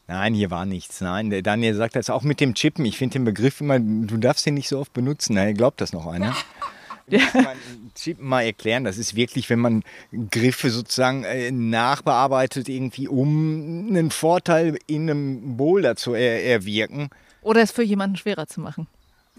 Nein, 0.09 0.33
hier 0.33 0.49
war 0.49 0.65
nichts. 0.65 1.01
Nein, 1.01 1.29
der 1.29 1.43
Daniel 1.43 1.75
sagt 1.75 1.95
das 1.95 2.09
auch 2.09 2.23
mit 2.23 2.39
dem 2.39 2.55
Chippen. 2.55 2.83
Ich 2.83 2.97
finde 2.97 3.19
den 3.19 3.25
Begriff 3.25 3.61
immer, 3.61 3.79
du 3.79 4.17
darfst 4.17 4.43
den 4.43 4.55
nicht 4.55 4.67
so 4.67 4.79
oft 4.79 4.91
benutzen. 4.91 5.35
Na, 5.35 5.51
glaubt 5.51 5.79
das 5.81 5.93
noch 5.93 6.07
einer? 6.07 6.35
Ja. 7.11 7.21
Chip 7.95 8.21
mal 8.21 8.43
erklären. 8.43 8.83
Das 8.83 8.99
ist 8.99 9.15
wirklich, 9.15 9.49
wenn 9.49 9.57
man 9.57 9.81
Griffe 10.29 10.69
sozusagen 10.69 11.23
äh, 11.23 11.49
nachbearbeitet, 11.49 12.69
irgendwie 12.69 13.07
um 13.07 13.87
einen 13.89 14.11
Vorteil 14.11 14.77
in 14.85 15.09
einem 15.09 15.57
Boulder 15.57 15.95
zu 15.95 16.13
er 16.13 16.45
erwirken. 16.45 17.09
Oder 17.41 17.63
es 17.63 17.71
für 17.71 17.81
jemanden 17.81 18.15
schwerer 18.15 18.45
zu 18.45 18.61
machen. 18.61 18.85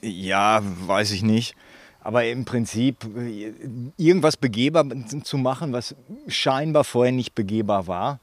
Ja, 0.03 0.63
weiß 0.65 1.13
ich 1.13 1.23
nicht. 1.23 1.55
Aber 2.01 2.25
im 2.25 2.45
Prinzip 2.45 3.05
äh, 3.17 3.53
irgendwas 3.97 4.37
begehbar 4.37 4.87
zu 5.23 5.39
machen, 5.39 5.73
was 5.73 5.95
scheinbar 6.27 6.83
vorher 6.83 7.13
nicht 7.13 7.37
begehbar 7.37 7.87
war, 7.87 8.19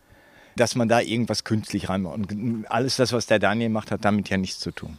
dass 0.58 0.76
man 0.76 0.88
da 0.88 1.00
irgendwas 1.00 1.44
künstlich 1.44 1.90
reinmacht. 1.90 2.18
Und 2.18 2.66
alles 2.70 2.98
das, 2.98 3.14
was 3.14 3.26
der 3.28 3.40
Daniel 3.40 3.70
macht, 3.70 3.92
hat 3.92 4.04
damit 4.04 4.30
ja 4.30 4.38
nichts 4.38 4.60
zu 4.60 4.72
tun. 4.72 4.98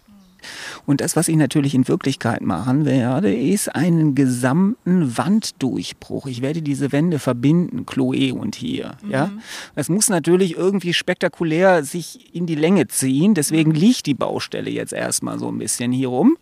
Und 0.86 1.00
das, 1.00 1.16
was 1.16 1.28
ich 1.28 1.36
natürlich 1.36 1.74
in 1.74 1.88
Wirklichkeit 1.88 2.40
machen 2.42 2.84
werde, 2.84 3.34
ist 3.34 3.74
einen 3.74 4.14
gesamten 4.14 5.16
Wanddurchbruch. 5.16 6.26
Ich 6.26 6.42
werde 6.42 6.62
diese 6.62 6.92
Wände 6.92 7.18
verbinden, 7.18 7.86
Chloe 7.86 8.32
und 8.32 8.54
hier. 8.54 8.96
Mhm. 9.02 9.10
Ja? 9.10 9.30
Das 9.74 9.88
muss 9.88 10.08
natürlich 10.08 10.56
irgendwie 10.56 10.94
spektakulär 10.94 11.84
sich 11.84 12.34
in 12.34 12.46
die 12.46 12.54
Länge 12.54 12.88
ziehen. 12.88 13.34
Deswegen 13.34 13.72
liegt 13.72 14.06
die 14.06 14.14
Baustelle 14.14 14.70
jetzt 14.70 14.92
erstmal 14.92 15.38
so 15.38 15.48
ein 15.48 15.58
bisschen 15.58 15.92
hier 15.92 16.08
rum. 16.08 16.36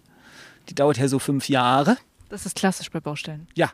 Die 0.69 0.75
dauert 0.75 0.99
ja 0.99 1.09
so 1.09 1.19
fünf 1.19 1.49
Jahre. 1.49 1.97
Das 2.29 2.45
ist 2.45 2.57
klassisch 2.57 2.91
bei 2.91 3.01
Baustellen. 3.01 3.47
Ja. 3.55 3.71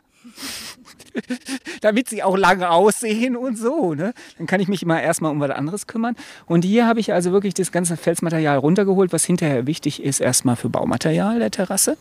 Damit 1.81 2.09
sie 2.09 2.23
auch 2.23 2.37
lange 2.37 2.69
aussehen 2.69 3.35
und 3.35 3.57
so. 3.57 3.93
Ne? 3.93 4.13
Dann 4.37 4.47
kann 4.47 4.59
ich 4.59 4.67
mich 4.67 4.83
immer 4.83 5.01
erstmal 5.01 5.31
um 5.31 5.39
was 5.39 5.51
anderes 5.51 5.87
kümmern. 5.87 6.15
Und 6.45 6.63
hier 6.63 6.87
habe 6.87 6.99
ich 6.99 7.13
also 7.13 7.31
wirklich 7.31 7.53
das 7.53 7.71
ganze 7.71 7.97
Felsmaterial 7.97 8.57
runtergeholt, 8.57 9.13
was 9.13 9.25
hinterher 9.25 9.67
wichtig 9.67 10.03
ist, 10.03 10.19
erstmal 10.19 10.55
für 10.55 10.69
Baumaterial 10.69 11.39
der 11.39 11.51
Terrasse 11.51 11.97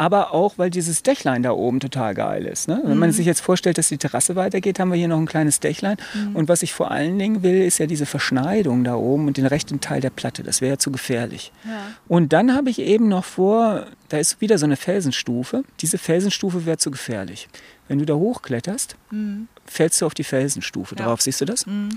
aber 0.00 0.32
auch, 0.32 0.54
weil 0.56 0.70
dieses 0.70 1.02
Dächlein 1.02 1.42
da 1.42 1.50
oben 1.50 1.78
total 1.78 2.14
geil 2.14 2.46
ist. 2.46 2.68
Ne? 2.68 2.80
Wenn 2.86 2.96
man 2.96 3.10
mhm. 3.10 3.12
sich 3.12 3.26
jetzt 3.26 3.42
vorstellt, 3.42 3.76
dass 3.76 3.88
die 3.88 3.98
Terrasse 3.98 4.34
weitergeht, 4.34 4.80
haben 4.80 4.90
wir 4.90 4.96
hier 4.96 5.08
noch 5.08 5.18
ein 5.18 5.26
kleines 5.26 5.60
Dächlein. 5.60 5.98
Mhm. 6.14 6.36
Und 6.36 6.48
was 6.48 6.62
ich 6.62 6.72
vor 6.72 6.90
allen 6.90 7.18
Dingen 7.18 7.42
will, 7.42 7.60
ist 7.60 7.76
ja 7.76 7.84
diese 7.84 8.06
Verschneidung 8.06 8.82
da 8.82 8.94
oben 8.94 9.26
und 9.26 9.36
den 9.36 9.44
rechten 9.44 9.82
Teil 9.82 10.00
der 10.00 10.08
Platte. 10.08 10.42
Das 10.42 10.62
wäre 10.62 10.72
ja 10.72 10.78
zu 10.78 10.90
gefährlich. 10.90 11.52
Ja. 11.66 11.82
Und 12.08 12.32
dann 12.32 12.54
habe 12.54 12.70
ich 12.70 12.78
eben 12.78 13.08
noch 13.08 13.26
vor, 13.26 13.88
da 14.08 14.16
ist 14.16 14.40
wieder 14.40 14.56
so 14.56 14.64
eine 14.64 14.76
Felsenstufe. 14.76 15.64
Diese 15.80 15.98
Felsenstufe 15.98 16.64
wäre 16.64 16.78
zu 16.78 16.90
gefährlich. 16.90 17.50
Wenn 17.90 17.98
du 17.98 18.06
da 18.06 18.14
hochkletterst, 18.14 18.94
mhm. 19.10 19.48
fällst 19.66 20.00
du 20.00 20.06
auf 20.06 20.14
die 20.14 20.22
Felsenstufe 20.22 20.94
ja. 20.94 21.06
drauf. 21.06 21.22
Siehst 21.22 21.40
du 21.40 21.44
das? 21.44 21.66
Mhm. 21.66 21.88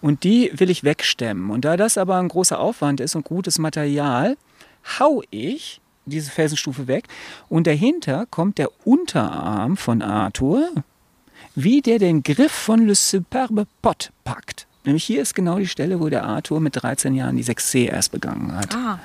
Und 0.00 0.22
die 0.22 0.52
will 0.54 0.70
ich 0.70 0.84
wegstemmen. 0.84 1.50
Und 1.50 1.64
da 1.64 1.76
das 1.76 1.98
aber 1.98 2.18
ein 2.18 2.28
großer 2.28 2.60
Aufwand 2.60 3.00
ist 3.00 3.16
und 3.16 3.24
gutes 3.24 3.58
Material, 3.58 4.36
hau 5.00 5.24
ich 5.30 5.80
diese 6.06 6.30
Felsenstufe 6.30 6.86
weg. 6.86 7.08
Und 7.48 7.66
dahinter 7.66 8.26
kommt 8.30 8.58
der 8.58 8.68
Unterarm 8.86 9.76
von 9.76 10.02
Arthur, 10.02 10.68
wie 11.56 11.82
der 11.82 11.98
den 11.98 12.22
Griff 12.22 12.52
von 12.52 12.86
Le 12.86 12.94
Superbe 12.94 13.66
Pot 13.82 14.12
packt. 14.22 14.68
Nämlich 14.84 15.02
hier 15.02 15.20
ist 15.20 15.34
genau 15.34 15.58
die 15.58 15.66
Stelle, 15.66 15.98
wo 15.98 16.08
der 16.10 16.22
Arthur 16.22 16.60
mit 16.60 16.80
13 16.80 17.12
Jahren 17.12 17.36
die 17.36 17.44
6C 17.44 17.88
erst 17.88 18.12
begangen 18.12 18.54
hat. 18.56 18.72
Ah, 18.72 18.92
okay. 18.92 19.00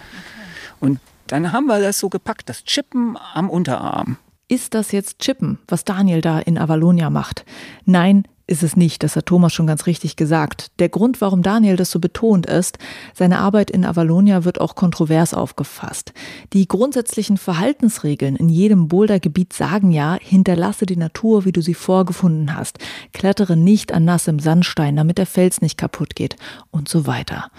Und 0.79 0.99
dann 1.25 1.51
haben 1.51 1.65
wir 1.65 1.81
das 1.81 1.97
so 1.97 2.07
gepackt, 2.07 2.49
das 2.49 2.63
Chippen 2.65 3.17
am 3.33 3.49
Unterarm. 3.49 4.17
Ist 4.51 4.73
das 4.73 4.91
jetzt 4.91 5.19
Chippen, 5.19 5.59
was 5.67 5.85
Daniel 5.85 6.21
da 6.21 6.39
in 6.39 6.57
Avalonia 6.57 7.11
macht? 7.11 7.45
Nein, 7.85 8.23
ist 8.47 8.63
es 8.63 8.75
nicht, 8.75 9.03
das 9.03 9.15
hat 9.15 9.27
Thomas 9.27 9.53
schon 9.53 9.67
ganz 9.67 9.85
richtig 9.85 10.15
gesagt. 10.15 10.71
Der 10.79 10.89
Grund, 10.89 11.21
warum 11.21 11.43
Daniel 11.43 11.75
das 11.75 11.91
so 11.91 11.99
betont, 11.99 12.47
ist, 12.47 12.79
seine 13.13 13.37
Arbeit 13.37 13.69
in 13.69 13.85
Avalonia 13.85 14.45
wird 14.45 14.59
auch 14.59 14.73
kontrovers 14.73 15.35
aufgefasst. 15.35 16.13
Die 16.53 16.67
grundsätzlichen 16.67 17.37
Verhaltensregeln 17.37 18.35
in 18.35 18.49
jedem 18.49 18.87
Bouldergebiet 18.87 19.53
sagen 19.53 19.91
ja, 19.91 20.17
hinterlasse 20.19 20.87
die 20.87 20.97
Natur, 20.97 21.45
wie 21.45 21.51
du 21.51 21.61
sie 21.61 21.75
vorgefunden 21.75 22.55
hast, 22.55 22.79
klettere 23.13 23.55
nicht 23.55 23.91
an 23.91 24.03
nassem 24.03 24.39
Sandstein, 24.39 24.95
damit 24.95 25.19
der 25.19 25.27
Fels 25.27 25.61
nicht 25.61 25.77
kaputt 25.77 26.15
geht 26.15 26.37
und 26.71 26.89
so 26.89 27.05
weiter. 27.05 27.51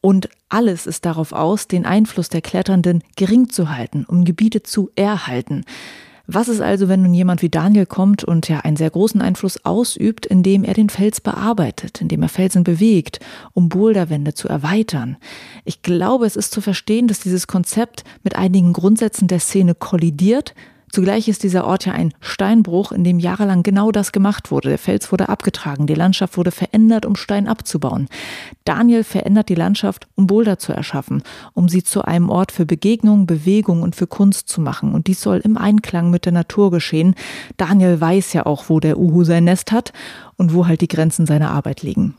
Und 0.00 0.28
alles 0.48 0.86
ist 0.86 1.06
darauf 1.06 1.32
aus, 1.32 1.66
den 1.66 1.84
Einfluss 1.84 2.28
der 2.28 2.40
Kletternden 2.40 3.02
gering 3.16 3.48
zu 3.48 3.68
halten, 3.68 4.04
um 4.06 4.24
Gebiete 4.24 4.62
zu 4.62 4.90
erhalten. 4.94 5.64
Was 6.32 6.46
ist 6.46 6.60
also, 6.60 6.88
wenn 6.88 7.02
nun 7.02 7.12
jemand 7.12 7.42
wie 7.42 7.48
Daniel 7.48 7.86
kommt 7.86 8.22
und 8.22 8.48
ja 8.48 8.60
einen 8.60 8.76
sehr 8.76 8.90
großen 8.90 9.20
Einfluss 9.20 9.64
ausübt, 9.64 10.26
indem 10.26 10.62
er 10.62 10.74
den 10.74 10.88
Fels 10.88 11.20
bearbeitet, 11.20 12.00
indem 12.00 12.22
er 12.22 12.28
Felsen 12.28 12.62
bewegt, 12.62 13.18
um 13.52 13.68
Boulderwände 13.68 14.32
zu 14.32 14.48
erweitern? 14.48 15.16
Ich 15.64 15.82
glaube, 15.82 16.26
es 16.26 16.36
ist 16.36 16.52
zu 16.52 16.60
verstehen, 16.60 17.08
dass 17.08 17.18
dieses 17.18 17.48
Konzept 17.48 18.04
mit 18.22 18.36
einigen 18.36 18.72
Grundsätzen 18.72 19.26
der 19.26 19.40
Szene 19.40 19.74
kollidiert, 19.74 20.54
Zugleich 20.92 21.28
ist 21.28 21.44
dieser 21.44 21.66
Ort 21.66 21.86
ja 21.86 21.92
ein 21.92 22.12
Steinbruch, 22.20 22.90
in 22.90 23.04
dem 23.04 23.20
jahrelang 23.20 23.62
genau 23.62 23.92
das 23.92 24.10
gemacht 24.10 24.50
wurde. 24.50 24.70
Der 24.70 24.78
Fels 24.78 25.12
wurde 25.12 25.28
abgetragen, 25.28 25.86
die 25.86 25.94
Landschaft 25.94 26.36
wurde 26.36 26.50
verändert, 26.50 27.06
um 27.06 27.14
Stein 27.14 27.46
abzubauen. 27.46 28.08
Daniel 28.64 29.04
verändert 29.04 29.48
die 29.48 29.54
Landschaft, 29.54 30.08
um 30.16 30.26
Boulder 30.26 30.58
zu 30.58 30.72
erschaffen, 30.72 31.22
um 31.54 31.68
sie 31.68 31.84
zu 31.84 32.02
einem 32.02 32.28
Ort 32.28 32.50
für 32.50 32.66
Begegnung, 32.66 33.26
Bewegung 33.26 33.82
und 33.82 33.94
für 33.94 34.08
Kunst 34.08 34.48
zu 34.48 34.60
machen. 34.60 34.92
Und 34.92 35.06
dies 35.06 35.20
soll 35.20 35.38
im 35.38 35.56
Einklang 35.56 36.10
mit 36.10 36.24
der 36.24 36.32
Natur 36.32 36.70
geschehen. 36.72 37.14
Daniel 37.56 38.00
weiß 38.00 38.32
ja 38.32 38.46
auch, 38.46 38.64
wo 38.68 38.80
der 38.80 38.98
Uhu 38.98 39.22
sein 39.22 39.44
Nest 39.44 39.70
hat 39.70 39.92
und 40.36 40.54
wo 40.54 40.66
halt 40.66 40.80
die 40.80 40.88
Grenzen 40.88 41.24
seiner 41.24 41.50
Arbeit 41.52 41.82
liegen. 41.82 42.14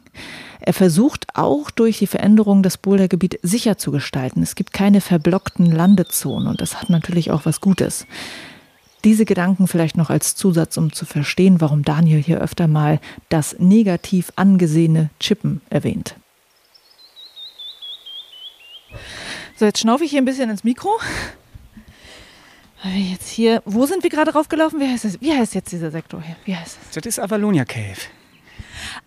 Er 0.62 0.74
versucht 0.74 1.26
auch 1.34 1.72
durch 1.72 1.98
die 1.98 2.08
Veränderung 2.08 2.62
das 2.62 2.78
Bouldergebiet 2.78 3.40
sicher 3.42 3.78
zu 3.78 3.92
gestalten. 3.92 4.44
Es 4.44 4.56
gibt 4.56 4.74
keine 4.74 5.02
verblockten 5.02 5.66
Landezonen 5.66 6.48
und 6.48 6.62
das 6.62 6.80
hat 6.80 6.90
natürlich 6.90 7.32
auch 7.32 7.46
was 7.46 7.62
Gutes. 7.62 8.06
Diese 9.04 9.26
Gedanken 9.26 9.68
vielleicht 9.68 9.98
noch 9.98 10.10
als 10.10 10.36
Zusatz, 10.36 10.78
um 10.78 10.94
zu 10.94 11.06
verstehen, 11.06 11.60
warum 11.60 11.84
Daniel 11.84 12.22
hier 12.22 12.40
öfter 12.40 12.68
mal 12.68 13.00
das 13.30 13.56
negativ 13.60 14.32
angesehene 14.36 15.10
Chippen 15.20 15.62
erwähnt. 15.70 16.16
So, 19.58 19.66
jetzt 19.66 19.80
schnaufe 19.80 20.04
ich 20.04 20.12
hier 20.12 20.22
ein 20.22 20.26
bisschen 20.26 20.50
ins 20.50 20.64
Mikro. 20.64 21.00
Jetzt 22.84 23.30
hier, 23.30 23.62
wo 23.66 23.86
sind 23.86 24.02
wir 24.02 24.10
gerade 24.10 24.34
raufgelaufen? 24.34 24.80
Wie 24.80 24.88
heißt, 24.88 25.06
das? 25.06 25.22
Wie 25.22 25.34
heißt 25.34 25.54
jetzt 25.54 25.72
dieser 25.72 25.92
Sektor 25.92 26.22
hier? 26.22 26.36
Wie 26.46 26.56
heißt 26.56 26.78
das? 26.82 26.96
Das 26.96 27.06
ist 27.06 27.20
Avalonia 27.20 27.64
Cave. 27.64 28.00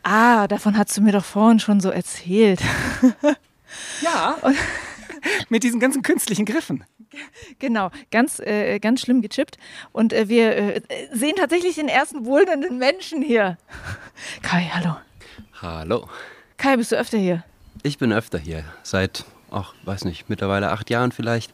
Ah, 0.02 0.46
davon 0.46 0.78
hast 0.78 0.96
du 0.96 1.00
mir 1.00 1.12
doch 1.12 1.24
vorhin 1.24 1.58
schon 1.58 1.80
so 1.80 1.90
erzählt. 1.90 2.60
Ja. 4.00 4.36
Und 4.42 4.56
mit 5.48 5.62
diesen 5.62 5.80
ganzen 5.80 6.02
künstlichen 6.02 6.44
Griffen. 6.44 6.84
Genau, 7.58 7.90
ganz, 8.10 8.40
äh, 8.40 8.78
ganz 8.78 9.00
schlimm 9.02 9.22
gechippt. 9.22 9.58
Und 9.92 10.12
äh, 10.12 10.28
wir 10.28 10.56
äh, 10.56 10.80
sehen 11.12 11.34
tatsächlich 11.36 11.76
den 11.76 11.88
ersten 11.88 12.26
wohlenden 12.26 12.78
Menschen 12.78 13.22
hier. 13.22 13.58
Kai, 14.42 14.70
hallo. 14.72 14.96
Hallo. 15.60 16.08
Kai, 16.56 16.76
bist 16.76 16.92
du 16.92 16.96
öfter 16.96 17.18
hier? 17.18 17.44
Ich 17.82 17.98
bin 17.98 18.12
öfter 18.12 18.38
hier. 18.38 18.64
Seit, 18.82 19.24
ach, 19.50 19.74
weiß 19.84 20.04
nicht, 20.04 20.28
mittlerweile 20.28 20.70
acht 20.70 20.90
Jahren 20.90 21.12
vielleicht. 21.12 21.52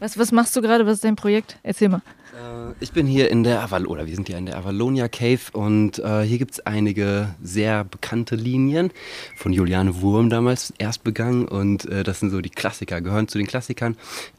Was, 0.00 0.18
was 0.18 0.32
machst 0.32 0.54
du 0.54 0.62
gerade? 0.62 0.86
Was 0.86 0.94
ist 0.94 1.04
dein 1.04 1.16
Projekt? 1.16 1.58
Erzähl 1.62 1.88
mal. 1.88 2.02
Äh, 2.32 2.74
ich 2.80 2.92
bin 2.92 3.06
hier 3.06 3.30
in 3.30 3.42
der 3.42 3.62
Aval 3.62 3.86
oder 3.86 4.06
wir 4.06 4.14
sind 4.14 4.28
hier 4.28 4.38
in 4.38 4.46
der 4.46 4.56
Avalonia 4.56 5.08
Cave 5.08 5.40
und 5.52 5.98
äh, 5.98 6.22
hier 6.22 6.38
gibt 6.38 6.52
es 6.52 6.60
einige 6.60 7.34
sehr 7.42 7.84
bekannte 7.84 8.36
Linien 8.36 8.92
von 9.36 9.52
Juliane 9.52 10.00
Wurm 10.00 10.30
damals 10.30 10.72
erst 10.78 11.02
begangen 11.04 11.48
und 11.48 11.86
äh, 11.86 12.04
das 12.04 12.20
sind 12.20 12.30
so 12.30 12.40
die 12.40 12.50
Klassiker, 12.50 13.00
gehören 13.00 13.28
zu 13.28 13.38
den 13.38 13.46
Klassikern. 13.46 13.96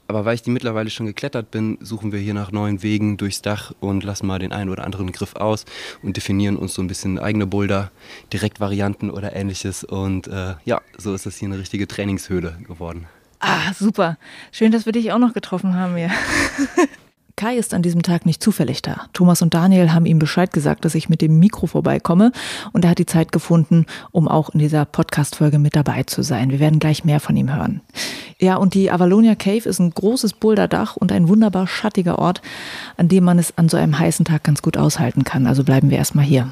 Aber 0.07 0.25
weil 0.25 0.35
ich 0.35 0.41
die 0.41 0.49
mittlerweile 0.49 0.89
schon 0.89 1.05
geklettert 1.05 1.51
bin, 1.51 1.77
suchen 1.81 2.11
wir 2.11 2.19
hier 2.19 2.33
nach 2.33 2.51
neuen 2.51 2.81
Wegen 2.81 3.17
durchs 3.17 3.41
Dach 3.41 3.73
und 3.79 4.03
lassen 4.03 4.27
mal 4.27 4.39
den 4.39 4.53
einen 4.53 4.69
oder 4.69 4.85
anderen 4.85 5.11
Griff 5.11 5.35
aus 5.35 5.65
und 6.01 6.15
definieren 6.17 6.55
uns 6.55 6.73
so 6.73 6.81
ein 6.81 6.87
bisschen 6.87 7.19
eigene 7.19 7.45
Boulder, 7.45 7.91
Direktvarianten 8.31 9.11
oder 9.11 9.35
ähnliches 9.35 9.83
und 9.83 10.27
äh, 10.27 10.55
ja, 10.65 10.81
so 10.97 11.13
ist 11.13 11.25
das 11.25 11.35
hier 11.35 11.49
eine 11.49 11.59
richtige 11.59 11.87
Trainingshöhle 11.87 12.57
geworden. 12.65 13.07
Ah, 13.39 13.73
super. 13.73 14.17
Schön, 14.51 14.71
dass 14.71 14.85
wir 14.85 14.93
dich 14.93 15.11
auch 15.11 15.19
noch 15.19 15.33
getroffen 15.33 15.75
haben 15.75 15.95
hier. 15.95 16.11
Kai 17.39 17.55
ist 17.55 17.73
an 17.73 17.81
diesem 17.81 18.03
Tag 18.03 18.25
nicht 18.25 18.43
zufällig 18.43 18.81
da. 18.81 19.05
Thomas 19.13 19.41
und 19.41 19.53
Daniel 19.53 19.93
haben 19.93 20.05
ihm 20.05 20.19
Bescheid 20.19 20.51
gesagt, 20.51 20.83
dass 20.83 20.93
ich 20.93 21.07
mit 21.07 21.21
dem 21.21 21.39
Mikro 21.39 21.67
vorbeikomme 21.67 22.33
und 22.73 22.83
er 22.83 22.91
hat 22.91 22.99
die 22.99 23.05
Zeit 23.05 23.31
gefunden, 23.31 23.85
um 24.11 24.27
auch 24.27 24.49
in 24.49 24.59
dieser 24.59 24.83
Podcast-Folge 24.83 25.57
mit 25.57 25.73
dabei 25.73 26.03
zu 26.03 26.21
sein. 26.21 26.51
Wir 26.51 26.59
werden 26.59 26.79
gleich 26.79 27.05
mehr 27.05 27.21
von 27.21 27.37
ihm 27.37 27.55
hören. 27.55 27.79
Ja, 28.39 28.57
und 28.57 28.73
die 28.73 28.91
Avalonia 28.91 29.35
Cave 29.35 29.69
ist 29.69 29.79
ein 29.79 29.91
großes 29.91 30.33
Boulderdach 30.33 30.97
und 30.97 31.13
ein 31.13 31.29
wunderbar 31.29 31.65
schattiger 31.65 32.19
Ort, 32.19 32.41
an 32.97 33.07
dem 33.07 33.23
man 33.23 33.39
es 33.39 33.57
an 33.57 33.69
so 33.69 33.77
einem 33.77 33.97
heißen 33.97 34.25
Tag 34.25 34.43
ganz 34.43 34.61
gut 34.61 34.75
aushalten 34.75 35.23
kann. 35.23 35.47
Also 35.47 35.63
bleiben 35.63 35.89
wir 35.89 35.97
erstmal 35.97 36.25
hier. 36.25 36.51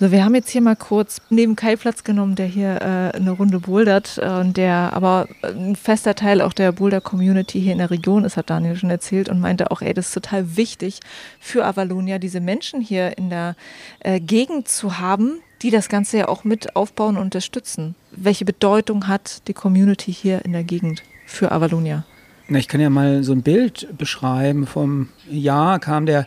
So, 0.00 0.10
wir 0.10 0.24
haben 0.24 0.34
jetzt 0.34 0.50
hier 0.50 0.60
mal 0.60 0.74
kurz 0.74 1.20
neben 1.30 1.54
Kai 1.54 1.76
Platz 1.76 2.02
genommen, 2.02 2.34
der 2.34 2.46
hier 2.46 2.80
äh, 2.82 3.16
eine 3.16 3.30
Runde 3.30 3.60
bouldert 3.60 4.18
äh, 4.20 4.28
und 4.40 4.56
der 4.56 4.92
aber 4.92 5.28
ein 5.42 5.76
fester 5.76 6.16
Teil 6.16 6.40
auch 6.40 6.52
der 6.52 6.72
Boulder-Community 6.72 7.60
hier 7.60 7.70
in 7.70 7.78
der 7.78 7.92
Region 7.92 8.24
ist, 8.24 8.36
hat 8.36 8.50
Daniel 8.50 8.74
schon 8.74 8.90
erzählt 8.90 9.28
und 9.28 9.38
meinte 9.38 9.70
auch, 9.70 9.82
ey, 9.82 9.94
das 9.94 10.08
ist 10.08 10.14
total 10.14 10.56
wichtig 10.56 10.98
für 11.38 11.64
Avalonia, 11.64 12.18
diese 12.18 12.40
Menschen 12.40 12.80
hier 12.80 13.16
in 13.16 13.30
der 13.30 13.54
äh, 14.00 14.18
Gegend 14.18 14.66
zu 14.66 14.98
haben, 14.98 15.38
die 15.62 15.70
das 15.70 15.88
Ganze 15.88 16.18
ja 16.18 16.28
auch 16.28 16.42
mit 16.42 16.74
aufbauen 16.74 17.16
und 17.16 17.22
unterstützen. 17.22 17.94
Welche 18.10 18.44
Bedeutung 18.44 19.06
hat 19.06 19.46
die 19.46 19.54
Community 19.54 20.12
hier 20.12 20.44
in 20.44 20.54
der 20.54 20.64
Gegend 20.64 21.04
für 21.24 21.52
Avalonia? 21.52 22.04
Na, 22.48 22.58
ich 22.58 22.66
kann 22.66 22.80
ja 22.80 22.90
mal 22.90 23.22
so 23.22 23.30
ein 23.30 23.42
Bild 23.42 23.96
beschreiben. 23.96 24.66
Vom 24.66 25.10
Jahr 25.30 25.78
kam 25.78 26.04
der 26.04 26.26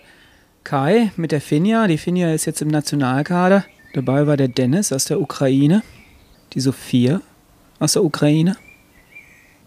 Kai 0.67 1.13
mit 1.15 1.31
der 1.31 1.39
Finja. 1.39 1.87
Die 1.87 1.97
Finja 1.97 2.33
ist 2.33 2.43
jetzt 2.43 2.61
im 2.61 2.67
Nationalkader. 2.67 3.63
Dabei 3.93 4.27
war 4.27 4.35
der 4.35 4.49
Dennis 4.49 4.91
aus 4.91 5.05
der 5.05 5.21
Ukraine, 5.21 5.81
die 6.51 6.59
Sophia 6.59 7.21
aus 7.79 7.93
der 7.93 8.03
Ukraine. 8.03 8.57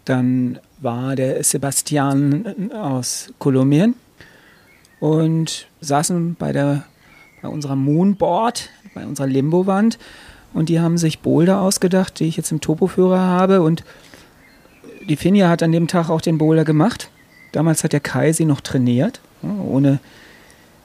Dann 0.05 0.59
war 0.79 1.15
der 1.15 1.43
Sebastian 1.43 2.71
aus 2.71 3.33
Kolumbien 3.39 3.95
und 4.99 5.67
saßen 5.79 6.35
bei, 6.35 6.51
der, 6.51 6.83
bei 7.41 7.49
unserer 7.49 7.75
Moonboard, 7.75 8.69
bei 8.93 9.03
unserer 9.03 9.25
Limbo-Wand 9.25 9.97
und 10.53 10.69
die 10.69 10.79
haben 10.79 10.99
sich 10.99 11.21
Boulder 11.21 11.61
ausgedacht, 11.61 12.19
die 12.19 12.25
ich 12.25 12.37
jetzt 12.37 12.51
im 12.51 12.61
Topoführer 12.61 13.21
habe 13.21 13.63
und 13.63 13.83
die 15.09 15.15
Finja 15.15 15.49
hat 15.49 15.63
an 15.63 15.71
dem 15.71 15.87
Tag 15.87 16.11
auch 16.11 16.21
den 16.21 16.37
Boulder 16.37 16.63
gemacht. 16.63 17.09
Damals 17.53 17.83
hat 17.83 17.91
der 17.91 18.01
Kai 18.01 18.33
sie 18.33 18.45
noch 18.45 18.61
trainiert, 18.61 19.19
ohne 19.41 19.99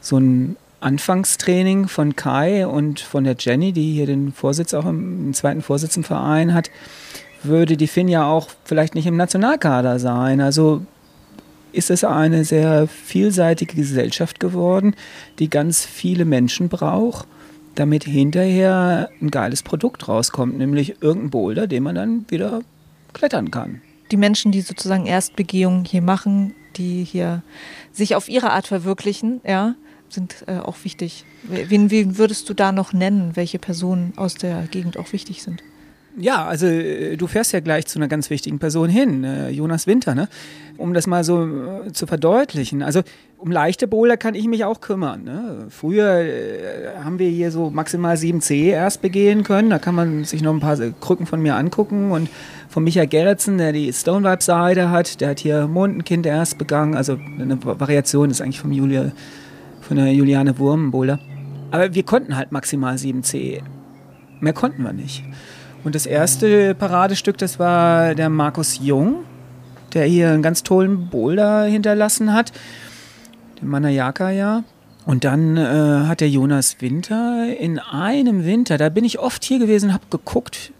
so 0.06 0.18
ein 0.18 0.56
Anfangstraining 0.80 1.88
von 1.88 2.14
Kai 2.16 2.66
und 2.66 3.00
von 3.00 3.24
der 3.24 3.36
Jenny, 3.38 3.72
die 3.72 3.92
hier 3.92 4.06
den 4.06 4.32
Vorsitz 4.32 4.74
auch 4.74 4.86
im, 4.86 5.26
im 5.26 5.34
zweiten 5.34 5.62
Vorsitz 5.62 5.96
im 5.96 6.04
Verein 6.04 6.54
hat, 6.54 6.70
würde 7.42 7.76
die 7.76 7.86
Finn 7.86 8.08
ja 8.08 8.26
auch 8.26 8.48
vielleicht 8.64 8.94
nicht 8.94 9.06
im 9.06 9.16
Nationalkader 9.16 9.98
sein. 9.98 10.40
Also 10.40 10.82
ist 11.72 11.90
es 11.90 12.04
eine 12.04 12.44
sehr 12.44 12.86
vielseitige 12.86 13.74
Gesellschaft 13.74 14.40
geworden, 14.40 14.94
die 15.38 15.50
ganz 15.50 15.84
viele 15.84 16.24
Menschen 16.24 16.68
braucht, 16.68 17.26
damit 17.74 18.04
hinterher 18.04 19.10
ein 19.20 19.30
geiles 19.30 19.62
Produkt 19.62 20.08
rauskommt, 20.08 20.56
nämlich 20.56 21.02
irgendein 21.02 21.30
Boulder, 21.30 21.66
den 21.66 21.82
man 21.82 21.94
dann 21.94 22.24
wieder 22.28 22.60
klettern 23.12 23.50
kann. 23.50 23.82
Die 24.10 24.16
Menschen, 24.16 24.52
die 24.52 24.60
sozusagen 24.60 25.06
Erstbegehungen 25.06 25.84
hier 25.84 26.02
machen, 26.02 26.54
die 26.76 27.02
hier 27.04 27.42
sich 27.92 28.14
auf 28.14 28.28
ihre 28.28 28.50
Art 28.52 28.66
verwirklichen, 28.66 29.40
ja, 29.44 29.74
sind 30.12 30.44
äh, 30.46 30.58
auch 30.58 30.76
wichtig. 30.84 31.24
Wen, 31.42 31.90
wen 31.90 32.18
würdest 32.18 32.48
du 32.48 32.54
da 32.54 32.72
noch 32.72 32.92
nennen, 32.92 33.32
welche 33.34 33.58
Personen 33.58 34.12
aus 34.16 34.34
der 34.34 34.62
Gegend 34.70 34.96
auch 34.96 35.12
wichtig 35.12 35.42
sind? 35.42 35.62
Ja, 36.18 36.46
also 36.46 36.66
äh, 36.66 37.16
du 37.16 37.26
fährst 37.26 37.52
ja 37.52 37.60
gleich 37.60 37.86
zu 37.86 37.98
einer 37.98 38.08
ganz 38.08 38.30
wichtigen 38.30 38.58
Person 38.58 38.88
hin, 38.88 39.22
äh, 39.22 39.50
Jonas 39.50 39.86
Winter, 39.86 40.14
ne? 40.14 40.28
um 40.78 40.94
das 40.94 41.06
mal 41.06 41.24
so 41.24 41.46
äh, 41.46 41.92
zu 41.92 42.06
verdeutlichen. 42.06 42.82
Also 42.82 43.02
um 43.36 43.50
leichte 43.52 43.86
Boulder 43.86 44.16
kann 44.16 44.34
ich 44.34 44.46
mich 44.46 44.64
auch 44.64 44.80
kümmern. 44.80 45.24
Ne? 45.24 45.66
Früher 45.68 46.20
äh, 46.20 46.96
haben 47.04 47.18
wir 47.18 47.28
hier 47.28 47.50
so 47.50 47.68
maximal 47.68 48.16
7C 48.16 48.70
erst 48.70 49.02
begehen 49.02 49.42
können. 49.42 49.68
Da 49.68 49.78
kann 49.78 49.94
man 49.94 50.24
sich 50.24 50.40
noch 50.40 50.54
ein 50.54 50.60
paar 50.60 50.78
Krücken 51.00 51.26
von 51.26 51.42
mir 51.42 51.54
angucken. 51.54 52.10
Und 52.10 52.30
von 52.70 52.82
Michael 52.82 53.08
Gerritsen, 53.08 53.58
der 53.58 53.72
die 53.72 53.92
Stone 53.92 54.26
Vibe 54.26 54.42
Seite 54.42 54.90
hat, 54.90 55.20
der 55.20 55.30
hat 55.30 55.40
hier 55.40 55.66
Mondenkind 55.66 56.24
erst 56.24 56.56
begangen. 56.56 56.94
Also 56.94 57.18
eine 57.38 57.62
Variation 57.62 58.30
ist 58.30 58.40
eigentlich 58.40 58.60
vom 58.60 58.72
Julia 58.72 59.12
von 59.86 59.96
der 59.96 60.12
Juliane 60.12 60.58
Wurm, 60.58 60.90
Boulder. 60.90 61.18
Aber 61.70 61.94
wir 61.94 62.02
konnten 62.02 62.36
halt 62.36 62.50
maximal 62.50 62.96
7C. 62.96 63.62
Mehr 64.40 64.52
konnten 64.52 64.82
wir 64.82 64.92
nicht. 64.92 65.22
Und 65.84 65.94
das 65.94 66.06
erste 66.06 66.74
Paradestück, 66.74 67.38
das 67.38 67.58
war 67.58 68.14
der 68.14 68.28
Markus 68.28 68.80
Jung, 68.82 69.24
der 69.94 70.04
hier 70.06 70.30
einen 70.30 70.42
ganz 70.42 70.64
tollen 70.64 71.08
Boulder 71.08 71.64
hinterlassen 71.64 72.32
hat. 72.32 72.52
Der 73.60 73.68
Manayaka 73.68 74.30
ja. 74.30 74.64
Und 75.04 75.24
dann 75.24 75.56
äh, 75.56 76.06
hat 76.08 76.20
der 76.20 76.28
Jonas 76.28 76.80
Winter 76.80 77.46
in 77.56 77.78
einem 77.78 78.44
Winter, 78.44 78.78
da 78.78 78.88
bin 78.88 79.04
ich 79.04 79.20
oft 79.20 79.44
hier 79.44 79.60
gewesen, 79.60 79.92
habe 79.92 80.02
geguckt, 80.10 80.72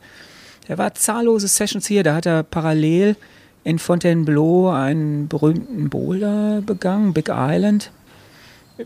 er 0.66 0.78
war 0.78 0.94
zahllose 0.94 1.46
Sessions 1.46 1.86
hier, 1.86 2.02
da 2.02 2.16
hat 2.16 2.26
er 2.26 2.42
parallel 2.42 3.14
in 3.62 3.78
Fontainebleau 3.78 4.70
einen 4.70 5.28
berühmten 5.28 5.88
Boulder 5.88 6.60
begangen, 6.66 7.12
Big 7.12 7.28
Island. 7.30 7.92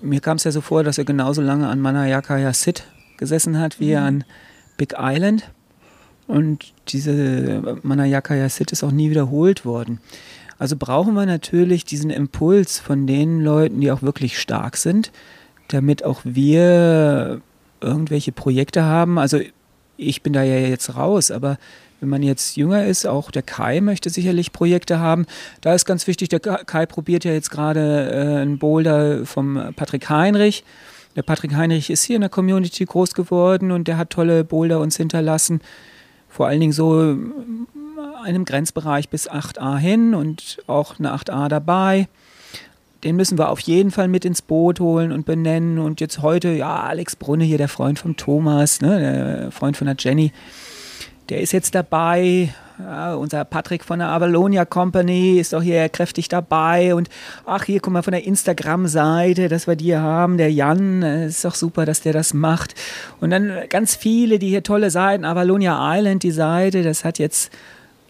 Mir 0.02 0.20
kam 0.20 0.36
es 0.36 0.44
ja 0.44 0.52
so 0.52 0.60
vor, 0.60 0.84
dass 0.84 0.98
er 0.98 1.04
genauso 1.04 1.42
lange 1.42 1.68
an 1.68 1.80
Manayakaya 1.80 2.52
Sit 2.52 2.84
gesessen 3.16 3.58
hat, 3.58 3.80
wie 3.80 3.90
er 3.90 4.02
an 4.02 4.24
Big 4.76 4.94
Island. 4.98 5.50
Und 6.26 6.72
diese 6.88 7.78
Manayakaya 7.82 8.48
Sit 8.48 8.72
ist 8.72 8.84
auch 8.84 8.92
nie 8.92 9.10
wiederholt 9.10 9.64
worden. 9.64 10.00
Also 10.58 10.76
brauchen 10.76 11.14
wir 11.14 11.26
natürlich 11.26 11.84
diesen 11.84 12.10
Impuls 12.10 12.78
von 12.78 13.06
den 13.06 13.40
Leuten, 13.40 13.80
die 13.80 13.90
auch 13.90 14.02
wirklich 14.02 14.38
stark 14.38 14.76
sind, 14.76 15.10
damit 15.68 16.04
auch 16.04 16.20
wir 16.24 17.40
irgendwelche 17.80 18.30
Projekte 18.30 18.84
haben. 18.84 19.18
Also 19.18 19.40
ich 19.96 20.22
bin 20.22 20.32
da 20.32 20.42
ja 20.42 20.56
jetzt 20.56 20.96
raus, 20.96 21.30
aber 21.30 21.58
wenn 22.00 22.08
man 22.08 22.22
jetzt 22.22 22.56
jünger 22.56 22.86
ist, 22.86 23.06
auch 23.06 23.30
der 23.30 23.42
Kai 23.42 23.80
möchte 23.80 24.10
sicherlich 24.10 24.52
Projekte 24.52 24.98
haben. 24.98 25.26
Da 25.60 25.74
ist 25.74 25.84
ganz 25.84 26.06
wichtig, 26.06 26.30
der 26.30 26.40
Kai 26.40 26.86
probiert 26.86 27.24
ja 27.24 27.32
jetzt 27.32 27.50
gerade 27.50 28.10
äh, 28.10 28.40
einen 28.40 28.58
Boulder 28.58 29.26
vom 29.26 29.72
Patrick 29.76 30.08
Heinrich. 30.08 30.64
Der 31.16 31.22
Patrick 31.22 31.54
Heinrich 31.54 31.90
ist 31.90 32.04
hier 32.04 32.16
in 32.16 32.22
der 32.22 32.30
Community 32.30 32.84
groß 32.84 33.14
geworden 33.14 33.70
und 33.70 33.88
der 33.88 33.98
hat 33.98 34.10
tolle 34.10 34.44
Boulder 34.44 34.80
uns 34.80 34.96
hinterlassen. 34.96 35.60
Vor 36.28 36.46
allen 36.46 36.60
Dingen 36.60 36.72
so 36.72 37.16
einem 38.22 38.44
Grenzbereich 38.44 39.08
bis 39.08 39.28
8a 39.28 39.76
hin 39.76 40.14
und 40.14 40.58
auch 40.66 40.98
eine 40.98 41.14
8a 41.14 41.48
dabei. 41.48 42.08
Den 43.02 43.16
müssen 43.16 43.38
wir 43.38 43.48
auf 43.48 43.60
jeden 43.60 43.90
Fall 43.90 44.08
mit 44.08 44.24
ins 44.24 44.42
Boot 44.42 44.78
holen 44.78 45.10
und 45.10 45.24
benennen. 45.24 45.78
Und 45.78 46.00
jetzt 46.00 46.20
heute, 46.22 46.50
ja, 46.50 46.80
Alex 46.82 47.16
Brunne 47.16 47.44
hier, 47.44 47.58
der 47.58 47.68
Freund 47.68 47.98
von 47.98 48.16
Thomas, 48.16 48.80
ne, 48.80 48.98
der 49.00 49.50
Freund 49.52 49.76
von 49.76 49.86
der 49.86 49.96
Jenny 49.98 50.32
der 51.30 51.40
ist 51.40 51.52
jetzt 51.52 51.74
dabei. 51.74 52.52
Ja, 52.78 53.14
unser 53.14 53.44
Patrick 53.44 53.84
von 53.84 53.98
der 53.98 54.08
Avalonia 54.08 54.64
Company 54.64 55.38
ist 55.38 55.54
auch 55.54 55.62
hier 55.62 55.88
kräftig 55.88 56.28
dabei. 56.28 56.94
Und 56.94 57.08
ach, 57.46 57.64
hier, 57.64 57.80
guck 57.80 57.92
mal 57.92 58.02
von 58.02 58.12
der 58.12 58.24
Instagram-Seite, 58.24 59.48
dass 59.48 59.66
wir 59.66 59.76
die 59.76 59.96
haben. 59.96 60.38
Der 60.38 60.50
Jan, 60.50 61.02
äh, 61.02 61.26
ist 61.26 61.44
doch 61.44 61.54
super, 61.54 61.86
dass 61.86 62.00
der 62.00 62.12
das 62.12 62.34
macht. 62.34 62.74
Und 63.20 63.30
dann 63.30 63.52
ganz 63.68 63.94
viele, 63.94 64.38
die 64.38 64.48
hier 64.48 64.62
tolle 64.62 64.90
Seiten. 64.90 65.24
Avalonia 65.24 65.96
Island, 65.96 66.22
die 66.22 66.30
Seite, 66.30 66.82
das 66.82 67.04
hat 67.04 67.18
jetzt, 67.18 67.52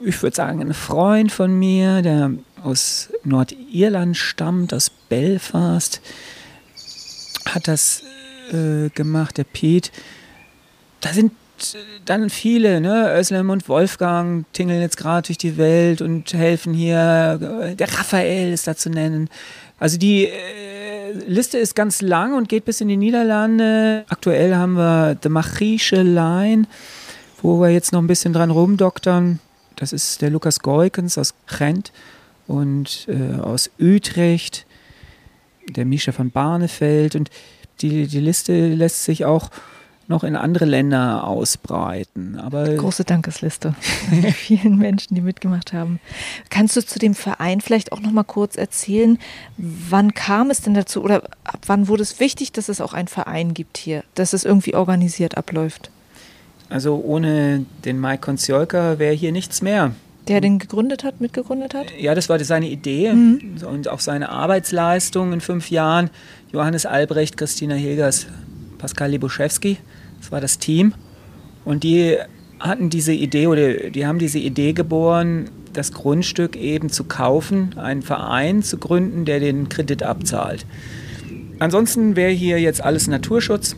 ich 0.01 0.23
würde 0.23 0.37
sagen, 0.37 0.61
ein 0.61 0.75
Freund 0.75 1.31
von 1.31 1.59
mir, 1.59 2.03
der 2.03 2.31
aus 2.63 3.11
Nordirland 3.25 4.17
stammt, 4.17 4.73
aus 4.73 4.91
Belfast, 4.91 6.01
hat 7.47 7.69
das 7.69 8.03
äh, 8.53 8.89
gemacht, 8.91 9.37
der 9.37 9.45
Pete. 9.45 9.91
Da 11.01 11.13
sind 11.13 11.33
dann 12.05 12.31
viele, 12.31 12.81
ne? 12.81 13.15
Özlem 13.17 13.51
und 13.51 13.69
Wolfgang 13.69 14.45
tingeln 14.53 14.81
jetzt 14.81 14.97
gerade 14.97 15.27
durch 15.27 15.39
die 15.39 15.57
Welt 15.57 16.01
und 16.03 16.33
helfen 16.33 16.75
hier. 16.75 17.75
Der 17.79 17.99
Raphael 17.99 18.53
ist 18.53 18.67
da 18.67 18.77
zu 18.77 18.91
nennen. 18.91 19.29
Also 19.79 19.97
die 19.97 20.27
äh, 20.27 21.13
Liste 21.27 21.59
ist 21.59 21.75
ganz 21.75 22.03
lang 22.03 22.35
und 22.35 22.49
geht 22.49 22.67
bis 22.67 22.81
in 22.81 22.89
die 22.89 22.97
Niederlande. 22.97 24.05
Aktuell 24.09 24.55
haben 24.55 24.75
wir 24.75 25.17
The 25.23 25.31
Machische 25.31 26.03
Line, 26.03 26.67
wo 27.43 27.61
wir 27.61 27.71
jetzt 27.71 27.93
noch 27.93 28.01
ein 28.01 28.07
bisschen 28.07 28.33
dran 28.33 28.51
rumdoktern. 28.51 29.41
Das 29.77 29.95
ist 29.95 30.21
der 30.21 30.31
Lukas 30.31 30.61
Goikens 30.61 31.17
aus 31.17 31.35
Gent 31.47 31.93
und 32.47 33.09
äh, 33.09 33.41
aus 33.41 33.71
Utrecht, 33.81 34.67
der 35.69 35.87
Mischa 35.87 36.13
von 36.13 36.31
Barnefeld. 36.31 37.17
Und 37.17 37.31
die, 37.81 38.07
die 38.07 38.21
Liste 38.21 38.69
lässt 38.75 39.05
sich 39.05 39.25
auch 39.25 39.51
noch 40.11 40.25
in 40.25 40.37
andere 40.37 40.65
Länder 40.65 41.25
ausbreiten. 41.25 42.37
Aber 42.39 42.69
Große 42.69 43.05
Dankesliste 43.05 43.75
von 44.09 44.23
vielen 44.33 44.77
Menschen, 44.77 45.15
die 45.15 45.21
mitgemacht 45.21 45.73
haben. 45.73 46.01
Kannst 46.51 46.77
du 46.77 46.85
zu 46.85 46.99
dem 46.99 47.15
Verein 47.15 47.61
vielleicht 47.61 47.93
auch 47.93 48.01
noch 48.01 48.11
mal 48.11 48.25
kurz 48.25 48.57
erzählen, 48.57 49.19
wann 49.57 50.13
kam 50.13 50.51
es 50.51 50.61
denn 50.63 50.75
dazu 50.75 51.03
oder 51.03 51.23
ab 51.45 51.61
wann 51.67 51.87
wurde 51.87 52.03
es 52.03 52.19
wichtig, 52.19 52.51
dass 52.53 52.69
es 52.69 52.81
auch 52.81 52.93
einen 52.93 53.09
Verein 53.09 53.55
gibt 53.55 53.79
hier, 53.79 54.03
dass 54.17 54.33
es 54.33 54.45
irgendwie 54.45 54.75
organisiert 54.75 55.39
abläuft? 55.39 55.91
Also 56.69 56.97
ohne 56.97 57.65
den 57.85 58.01
Mike 58.01 58.19
Konziolka 58.19 58.99
wäre 58.99 59.15
hier 59.15 59.33
nichts 59.33 59.63
mehr. 59.63 59.93
Der 60.27 60.41
den 60.41 60.59
gegründet 60.59 61.05
hat, 61.05 61.21
mitgegründet 61.21 61.73
hat? 61.73 61.87
Ja, 61.99 62.17
das 62.17 62.29
war 62.29 62.43
seine 62.45 62.69
Idee 62.69 63.13
mhm. 63.13 63.59
und 63.65 63.89
auch 63.89 64.01
seine 64.01 64.29
Arbeitsleistung 64.29 65.33
in 65.33 65.41
fünf 65.41 65.71
Jahren. 65.71 66.11
Johannes 66.53 66.85
Albrecht, 66.85 67.37
Christina 67.37 67.77
Hilgers, 67.77 68.27
Pascal 68.79 69.11
Libuszewski. 69.11 69.79
Das 70.21 70.31
war 70.31 70.41
das 70.41 70.59
Team. 70.59 70.95
Und 71.65 71.83
die 71.83 72.17
hatten 72.59 72.91
diese 72.91 73.13
Idee 73.13 73.47
oder 73.47 73.91
die 73.91 74.07
haben 74.07 74.19
diese 74.19 74.39
Idee 74.39 74.73
geboren, 74.73 75.51
das 75.73 75.93
Grundstück 75.93 76.57
eben 76.57 76.91
zu 76.91 77.05
kaufen, 77.05 77.79
einen 77.79 78.03
Verein 78.03 78.63
zu 78.63 78.79
gründen, 78.79 79.25
der 79.25 79.41
den 79.41 79.69
Kredit 79.69 80.03
abzahlt. 80.03 80.67
Ansonsten 81.59 82.17
wäre 82.17 82.31
hier 82.31 82.61
jetzt 82.61 82.83
alles 82.83 83.07
Naturschutz 83.07 83.77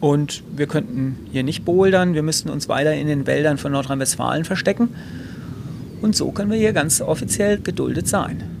und 0.00 0.42
wir 0.54 0.66
könnten 0.66 1.16
hier 1.32 1.42
nicht 1.42 1.64
bouldern, 1.64 2.14
wir 2.14 2.22
müssten 2.22 2.48
uns 2.48 2.68
weiter 2.68 2.94
in 2.94 3.08
den 3.08 3.26
Wäldern 3.26 3.58
von 3.58 3.72
Nordrhein-Westfalen 3.72 4.44
verstecken. 4.44 4.90
Und 6.00 6.14
so 6.14 6.30
können 6.30 6.50
wir 6.50 6.58
hier 6.58 6.72
ganz 6.72 7.00
offiziell 7.00 7.60
geduldet 7.60 8.06
sein. 8.06 8.57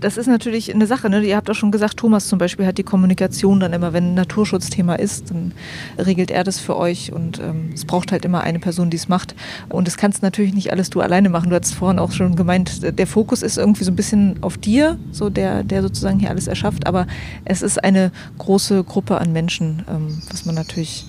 Das 0.00 0.16
ist 0.16 0.26
natürlich 0.26 0.72
eine 0.74 0.86
Sache. 0.86 1.10
Ne? 1.10 1.24
Ihr 1.24 1.36
habt 1.36 1.50
auch 1.50 1.54
schon 1.54 1.70
gesagt, 1.70 1.96
Thomas 1.98 2.28
zum 2.28 2.38
Beispiel 2.38 2.66
hat 2.66 2.78
die 2.78 2.82
Kommunikation 2.82 3.60
dann 3.60 3.72
immer, 3.72 3.92
wenn 3.92 4.12
ein 4.12 4.14
Naturschutzthema 4.14 4.94
ist, 4.94 5.30
dann 5.30 5.52
regelt 5.98 6.30
er 6.30 6.44
das 6.44 6.58
für 6.58 6.76
euch 6.76 7.12
und 7.12 7.38
ähm, 7.38 7.70
es 7.74 7.84
braucht 7.84 8.12
halt 8.12 8.24
immer 8.24 8.42
eine 8.42 8.58
Person, 8.58 8.90
die 8.90 8.96
es 8.96 9.08
macht. 9.08 9.34
Und 9.68 9.86
das 9.86 9.96
kannst 9.96 10.22
natürlich 10.22 10.54
nicht 10.54 10.72
alles 10.72 10.90
du 10.90 11.00
alleine 11.00 11.28
machen. 11.28 11.50
Du 11.50 11.56
hast 11.56 11.74
vorhin 11.74 11.98
auch 11.98 12.12
schon 12.12 12.36
gemeint, 12.36 12.98
der 12.98 13.06
Fokus 13.06 13.42
ist 13.42 13.58
irgendwie 13.58 13.84
so 13.84 13.92
ein 13.92 13.96
bisschen 13.96 14.36
auf 14.42 14.58
dir, 14.58 14.98
so 15.12 15.30
der, 15.30 15.62
der 15.62 15.82
sozusagen 15.82 16.18
hier 16.18 16.30
alles 16.30 16.46
erschafft. 16.46 16.86
Aber 16.86 17.06
es 17.44 17.62
ist 17.62 17.82
eine 17.82 18.12
große 18.38 18.84
Gruppe 18.84 19.18
an 19.18 19.32
Menschen, 19.32 19.84
ähm, 19.88 20.22
was 20.30 20.44
man 20.44 20.54
natürlich 20.54 21.04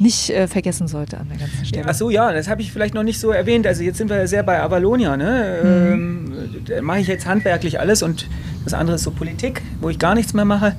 nicht 0.00 0.30
äh, 0.30 0.48
vergessen 0.48 0.88
sollte 0.88 1.18
an 1.18 1.28
der 1.28 1.38
ganzen 1.38 1.64
Stelle. 1.64 1.84
Ach 1.86 1.94
so, 1.94 2.08
ja, 2.08 2.32
das 2.32 2.48
habe 2.48 2.62
ich 2.62 2.72
vielleicht 2.72 2.94
noch 2.94 3.02
nicht 3.02 3.20
so 3.20 3.30
erwähnt. 3.30 3.66
Also 3.66 3.82
jetzt 3.82 3.98
sind 3.98 4.08
wir 4.08 4.26
sehr 4.26 4.42
bei 4.42 4.60
Avalonia. 4.60 5.16
Ne? 5.16 5.60
Mhm. 5.62 5.92
Ähm, 5.92 6.32
da 6.66 6.82
mache 6.82 7.00
ich 7.00 7.06
jetzt 7.06 7.26
handwerklich 7.26 7.78
alles 7.78 7.99
und 8.02 8.26
das 8.64 8.74
andere 8.74 8.96
ist 8.96 9.04
so 9.04 9.10
Politik, 9.10 9.62
wo 9.80 9.88
ich 9.88 9.98
gar 9.98 10.14
nichts 10.14 10.34
mehr 10.34 10.44
mache 10.44 10.76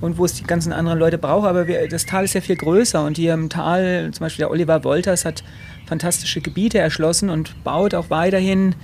und 0.00 0.18
wo 0.18 0.24
es 0.24 0.34
die 0.34 0.44
ganzen 0.44 0.72
anderen 0.72 0.98
Leute 0.98 1.18
brauche. 1.18 1.48
Aber 1.48 1.66
wir, 1.66 1.88
das 1.88 2.06
Tal 2.06 2.24
ist 2.24 2.34
ja 2.34 2.40
viel 2.40 2.56
größer 2.56 3.04
und 3.04 3.16
hier 3.16 3.34
im 3.34 3.48
Tal, 3.48 4.10
zum 4.12 4.24
Beispiel 4.24 4.44
der 4.44 4.50
Oliver 4.50 4.84
Wolters 4.84 5.24
hat 5.24 5.44
fantastische 5.86 6.40
Gebiete 6.40 6.78
erschlossen 6.78 7.30
und 7.30 7.62
baut 7.64 7.94
auch 7.94 8.10
weiterhin 8.10 8.74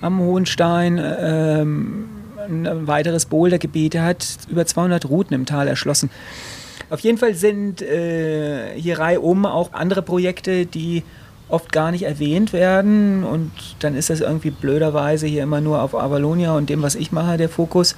am 0.00 0.18
Hohenstein 0.18 0.98
ähm, 0.98 2.04
ein 2.48 2.86
weiteres 2.86 3.26
Bouldergebiet. 3.26 3.94
Er 3.94 4.04
hat 4.04 4.38
über 4.48 4.66
200 4.66 5.08
Routen 5.08 5.34
im 5.34 5.46
Tal 5.46 5.68
erschlossen. 5.68 6.10
Auf 6.90 7.00
jeden 7.00 7.18
Fall 7.18 7.34
sind 7.34 7.82
äh, 7.82 8.78
hier 8.78 8.98
reihum 8.98 9.44
auch 9.44 9.72
andere 9.72 10.02
Projekte, 10.02 10.66
die 10.66 11.02
oft 11.48 11.72
gar 11.72 11.90
nicht 11.90 12.02
erwähnt 12.02 12.52
werden 12.52 13.24
und 13.24 13.52
dann 13.78 13.94
ist 13.94 14.10
das 14.10 14.20
irgendwie 14.20 14.50
blöderweise 14.50 15.26
hier 15.26 15.42
immer 15.42 15.60
nur 15.60 15.80
auf 15.80 15.94
Avalonia 15.94 16.52
und 16.56 16.68
dem, 16.68 16.82
was 16.82 16.94
ich 16.94 17.12
mache, 17.12 17.36
der 17.36 17.48
Fokus. 17.48 17.94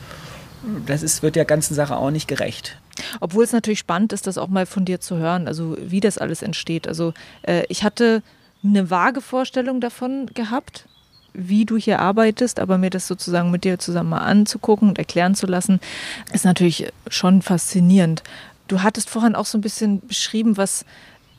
Das 0.87 1.03
ist, 1.03 1.23
wird 1.23 1.37
der 1.37 1.45
ganzen 1.45 1.75
Sache 1.75 1.97
auch 1.97 2.11
nicht 2.11 2.29
gerecht. 2.29 2.79
Obwohl 3.21 3.45
es 3.45 3.53
natürlich 3.53 3.79
spannend 3.79 4.13
ist, 4.13 4.27
das 4.27 4.39
auch 4.39 4.49
mal 4.49 4.67
von 4.67 4.85
dir 4.85 5.01
zu 5.01 5.17
hören, 5.17 5.47
also 5.47 5.77
wie 5.81 6.01
das 6.01 6.19
alles 6.19 6.43
entsteht. 6.43 6.89
Also 6.89 7.15
äh, 7.43 7.63
ich 7.69 7.85
hatte 7.85 8.23
eine 8.65 8.91
vage 8.91 9.21
Vorstellung 9.21 9.81
davon 9.81 10.27
gehabt, 10.35 10.87
wie 11.33 11.65
du 11.65 11.77
hier 11.77 12.01
arbeitest, 12.01 12.59
aber 12.59 12.79
mir 12.79 12.91
das 12.91 13.07
sozusagen 13.07 13.51
mit 13.51 13.65
dir 13.65 13.79
zusammen 13.79 14.11
mal 14.11 14.19
anzugucken 14.19 14.89
und 14.89 14.99
erklären 14.99 15.35
zu 15.35 15.47
lassen, 15.47 15.81
ist 16.33 16.45
natürlich 16.45 16.93
schon 17.09 17.43
faszinierend. 17.43 18.23
Du 18.67 18.83
hattest 18.83 19.09
vorhin 19.09 19.35
auch 19.35 19.47
so 19.47 19.57
ein 19.57 19.63
bisschen 19.63 20.07
beschrieben, 20.07 20.57
was, 20.57 20.85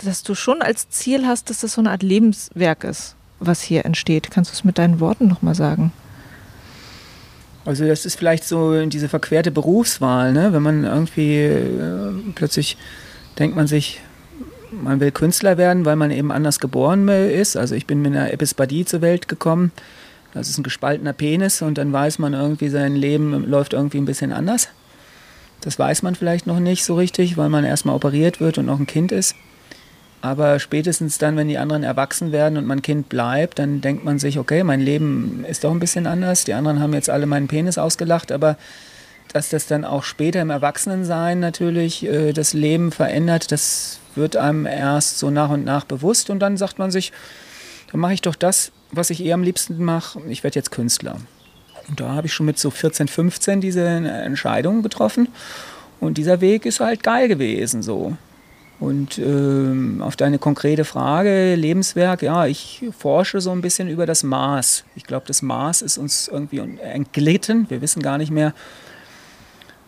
dass 0.03 0.23
du 0.23 0.35
schon 0.35 0.61
als 0.61 0.89
Ziel 0.89 1.25
hast, 1.25 1.49
dass 1.49 1.59
das 1.59 1.73
so 1.73 1.81
eine 1.81 1.91
Art 1.91 2.03
Lebenswerk 2.03 2.83
ist, 2.83 3.15
was 3.39 3.61
hier 3.61 3.85
entsteht. 3.85 4.31
Kannst 4.31 4.51
du 4.51 4.53
es 4.53 4.63
mit 4.63 4.77
deinen 4.77 4.99
Worten 4.99 5.27
nochmal 5.27 5.55
sagen? 5.55 5.91
Also 7.65 7.85
das 7.85 8.05
ist 8.05 8.15
vielleicht 8.15 8.45
so 8.45 8.85
diese 8.85 9.09
verquerte 9.09 9.51
Berufswahl, 9.51 10.33
ne? 10.33 10.53
wenn 10.53 10.63
man 10.63 10.85
irgendwie 10.85 11.35
äh, 11.35 12.13
plötzlich 12.33 12.77
denkt 13.37 13.55
man 13.55 13.67
sich, 13.67 14.01
man 14.71 14.99
will 14.99 15.11
Künstler 15.11 15.57
werden, 15.57 15.85
weil 15.85 15.95
man 15.95 16.11
eben 16.11 16.31
anders 16.31 16.59
geboren 16.59 17.07
ist. 17.07 17.57
Also 17.57 17.75
ich 17.75 17.85
bin 17.85 18.01
mit 18.01 18.13
einer 18.15 18.31
Epispadie 18.33 18.85
zur 18.85 19.01
Welt 19.01 19.27
gekommen. 19.27 19.71
Das 20.33 20.49
ist 20.49 20.57
ein 20.57 20.63
gespaltener 20.63 21.13
Penis 21.13 21.61
und 21.61 21.77
dann 21.77 21.91
weiß 21.91 22.19
man 22.19 22.33
irgendwie, 22.33 22.69
sein 22.69 22.95
Leben 22.95 23.49
läuft 23.49 23.73
irgendwie 23.73 23.97
ein 23.97 24.05
bisschen 24.05 24.31
anders. 24.31 24.69
Das 25.61 25.77
weiß 25.77 26.03
man 26.03 26.15
vielleicht 26.15 26.47
noch 26.47 26.59
nicht 26.59 26.85
so 26.85 26.95
richtig, 26.95 27.35
weil 27.35 27.49
man 27.49 27.65
erstmal 27.65 27.95
operiert 27.95 28.39
wird 28.39 28.57
und 28.57 28.65
noch 28.65 28.79
ein 28.79 28.87
Kind 28.87 29.11
ist. 29.11 29.35
Aber 30.21 30.59
spätestens 30.59 31.17
dann, 31.17 31.37
wenn 31.37 31.47
die 31.47 31.57
anderen 31.57 31.83
erwachsen 31.83 32.31
werden 32.31 32.57
und 32.57 32.65
mein 32.65 32.81
Kind 32.81 33.07
bleibt, 33.07 33.59
dann 33.59 33.79
denkt 33.79 34.03
man 34.03 34.19
sich, 34.19 34.37
okay, 34.37 34.63
mein 34.63 34.81
Leben 34.81 35.45
ist 35.47 35.63
doch 35.63 35.71
ein 35.71 35.79
bisschen 35.79 36.07
anders. 36.07 36.43
Die 36.43 36.53
anderen 36.53 36.81
haben 36.81 36.93
jetzt 36.93 37.09
alle 37.09 37.25
meinen 37.25 37.47
Penis 37.47 37.77
ausgelacht, 37.77 38.31
aber 38.31 38.57
dass 39.31 39.49
das 39.49 39.67
dann 39.67 39.85
auch 39.85 40.03
später 40.03 40.41
im 40.41 40.49
Erwachsenensein 40.49 41.39
natürlich 41.39 42.05
äh, 42.05 42.33
das 42.33 42.53
Leben 42.53 42.91
verändert, 42.91 43.51
das 43.51 43.99
wird 44.15 44.35
einem 44.35 44.65
erst 44.65 45.19
so 45.19 45.29
nach 45.29 45.49
und 45.49 45.63
nach 45.63 45.85
bewusst 45.85 46.29
und 46.29 46.39
dann 46.39 46.57
sagt 46.57 46.79
man 46.79 46.91
sich, 46.91 47.13
dann 47.91 48.01
mache 48.01 48.13
ich 48.13 48.21
doch 48.21 48.35
das, 48.35 48.71
was 48.91 49.11
ich 49.11 49.23
eh 49.23 49.33
am 49.33 49.43
liebsten 49.43 49.83
mache, 49.83 50.19
ich 50.27 50.43
werde 50.43 50.55
jetzt 50.55 50.71
Künstler. 50.71 51.17
Und 51.87 51.99
da 51.99 52.09
habe 52.09 52.27
ich 52.27 52.33
schon 52.33 52.45
mit 52.45 52.59
so 52.59 52.71
14, 52.71 53.07
15 53.07 53.61
diese 53.61 53.85
Entscheidung 53.85 54.83
getroffen 54.83 55.29
und 55.99 56.17
dieser 56.17 56.41
Weg 56.41 56.65
ist 56.65 56.79
halt 56.79 57.03
geil 57.03 57.27
gewesen 57.27 57.83
so. 57.83 58.17
Und 58.79 59.17
ähm, 59.17 60.01
auf 60.01 60.15
deine 60.15 60.39
konkrete 60.39 60.85
Frage, 60.85 61.55
Lebenswerk, 61.55 62.21
ja, 62.21 62.45
ich 62.45 62.85
forsche 62.97 63.41
so 63.41 63.51
ein 63.51 63.61
bisschen 63.61 63.89
über 63.89 64.05
das 64.05 64.23
Maß. 64.23 64.85
Ich 64.95 65.03
glaube, 65.03 65.25
das 65.27 65.41
Maß 65.41 65.81
ist 65.81 65.97
uns 65.97 66.29
irgendwie 66.29 66.59
entglitten. 66.59 67.69
Wir 67.69 67.81
wissen 67.81 68.01
gar 68.01 68.17
nicht 68.17 68.31
mehr, 68.31 68.53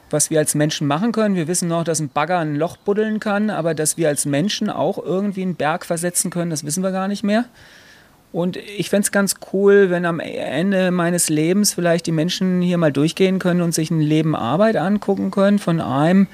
was 0.10 0.30
wir 0.30 0.40
als 0.40 0.56
Menschen 0.56 0.88
machen 0.88 1.14
können. 1.14 1.36
Wir 1.36 1.48
wissen 1.48 1.70
noch, 1.70 1.86
dass 1.86 2.02
ein 2.02 2.10
Bagger 2.10 2.40
ein 2.40 2.58
Loch 2.58 2.76
buddeln 2.76 3.22
kann, 3.22 3.50
aber 3.50 3.74
dass 3.74 3.96
wir 3.96 4.10
als 4.10 4.26
Menschen 4.26 4.70
auch 4.70 4.98
irgendwie 4.98 5.44
einen 5.44 5.56
Berg 5.56 5.86
versetzen 5.86 6.30
können, 6.30 6.52
das 6.52 6.66
wissen 6.66 6.84
wir 6.84 6.92
gar 6.92 7.08
nicht 7.08 7.24
mehr. 7.24 7.46
Und 8.34 8.56
ich 8.56 8.90
fände 8.90 9.06
es 9.06 9.12
ganz 9.12 9.36
cool, 9.52 9.90
wenn 9.90 10.06
am 10.06 10.20
Ende 10.20 10.92
meines 10.92 11.30
Lebens 11.30 11.74
vielleicht 11.74 12.08
die 12.08 12.14
Menschen 12.14 12.62
hier 12.62 12.78
mal 12.78 12.92
durchgehen 12.92 13.40
können 13.40 13.62
und 13.62 13.74
sich 13.74 13.92
ein 13.92 14.00
Leben 14.00 14.36
Arbeit 14.36 14.78
angucken 14.78 15.32
können 15.32 15.60
von 15.60 15.82
einem, 15.82 16.28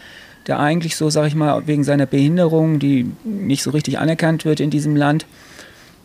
der 0.47 0.59
eigentlich 0.59 0.95
so, 0.95 1.09
sag 1.09 1.27
ich 1.27 1.35
mal, 1.35 1.67
wegen 1.67 1.83
seiner 1.83 2.05
Behinderung, 2.05 2.79
die 2.79 3.11
nicht 3.23 3.63
so 3.63 3.71
richtig 3.71 3.99
anerkannt 3.99 4.45
wird 4.45 4.59
in 4.59 4.69
diesem 4.69 4.95
Land, 4.95 5.25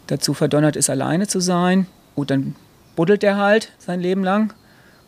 dazu 0.09 0.34
verdonnert 0.34 0.76
ist, 0.76 0.90
alleine 0.90 1.28
zu 1.28 1.40
sein. 1.40 1.86
Gut, 2.14 2.30
dann 2.30 2.55
buddelt 2.97 3.22
er 3.24 3.36
halt 3.36 3.72
sein 3.78 4.01
Leben 4.01 4.24
lang. 4.24 4.53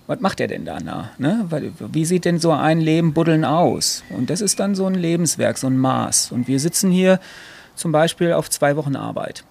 Was 0.07 0.20
macht 0.20 0.41
er 0.41 0.49
denn 0.49 0.64
danach? 0.64 1.18
Ne? 1.18 1.47
Wie 1.78 2.05
sieht 2.05 2.26
denn 2.26 2.39
so 2.39 2.53
ein 2.53 2.80
Leben 2.80 3.14
buddeln 3.14 3.45
aus? 3.45 4.05
Und 4.11 4.30
das 4.30 4.41
ist 4.41 4.61
dann 4.61 4.74
so 4.74 4.87
ein 4.87 4.95
Lebenswerk, 4.95 5.59
so 5.59 5.66
ein 5.66 5.78
Maß. 5.78 6.30
Und 6.30 6.47
wir 6.47 6.61
sitzen 6.61 6.91
hier 6.91 7.18
zum 7.74 7.91
Beispiel 7.91 8.32
auf 8.32 8.51
zwei 8.51 8.76
Wochen 8.76 8.97
Arbeit 8.97 9.45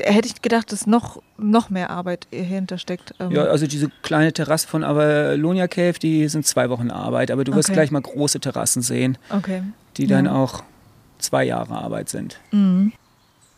hätte 0.00 0.28
ich 0.28 0.42
gedacht, 0.42 0.72
dass 0.72 0.86
noch, 0.86 1.22
noch 1.38 1.70
mehr 1.70 1.90
Arbeit 1.90 2.26
hierhinter 2.30 2.78
steckt. 2.78 3.14
Ähm. 3.20 3.30
Ja, 3.30 3.44
also 3.44 3.66
diese 3.66 3.90
kleine 4.02 4.32
Terrasse 4.32 4.66
von 4.68 4.84
Avalonia 4.84 5.68
Cave, 5.68 5.98
die 6.00 6.28
sind 6.28 6.46
zwei 6.46 6.70
Wochen 6.70 6.90
Arbeit, 6.90 7.30
aber 7.30 7.44
du 7.44 7.54
wirst 7.54 7.68
okay. 7.68 7.76
gleich 7.76 7.90
mal 7.90 8.02
große 8.02 8.40
Terrassen 8.40 8.82
sehen, 8.82 9.18
okay. 9.30 9.62
die 9.96 10.06
dann 10.06 10.26
ja. 10.26 10.34
auch 10.34 10.62
zwei 11.18 11.44
Jahre 11.44 11.74
Arbeit 11.74 12.08
sind. 12.08 12.38
Mhm. 12.52 12.92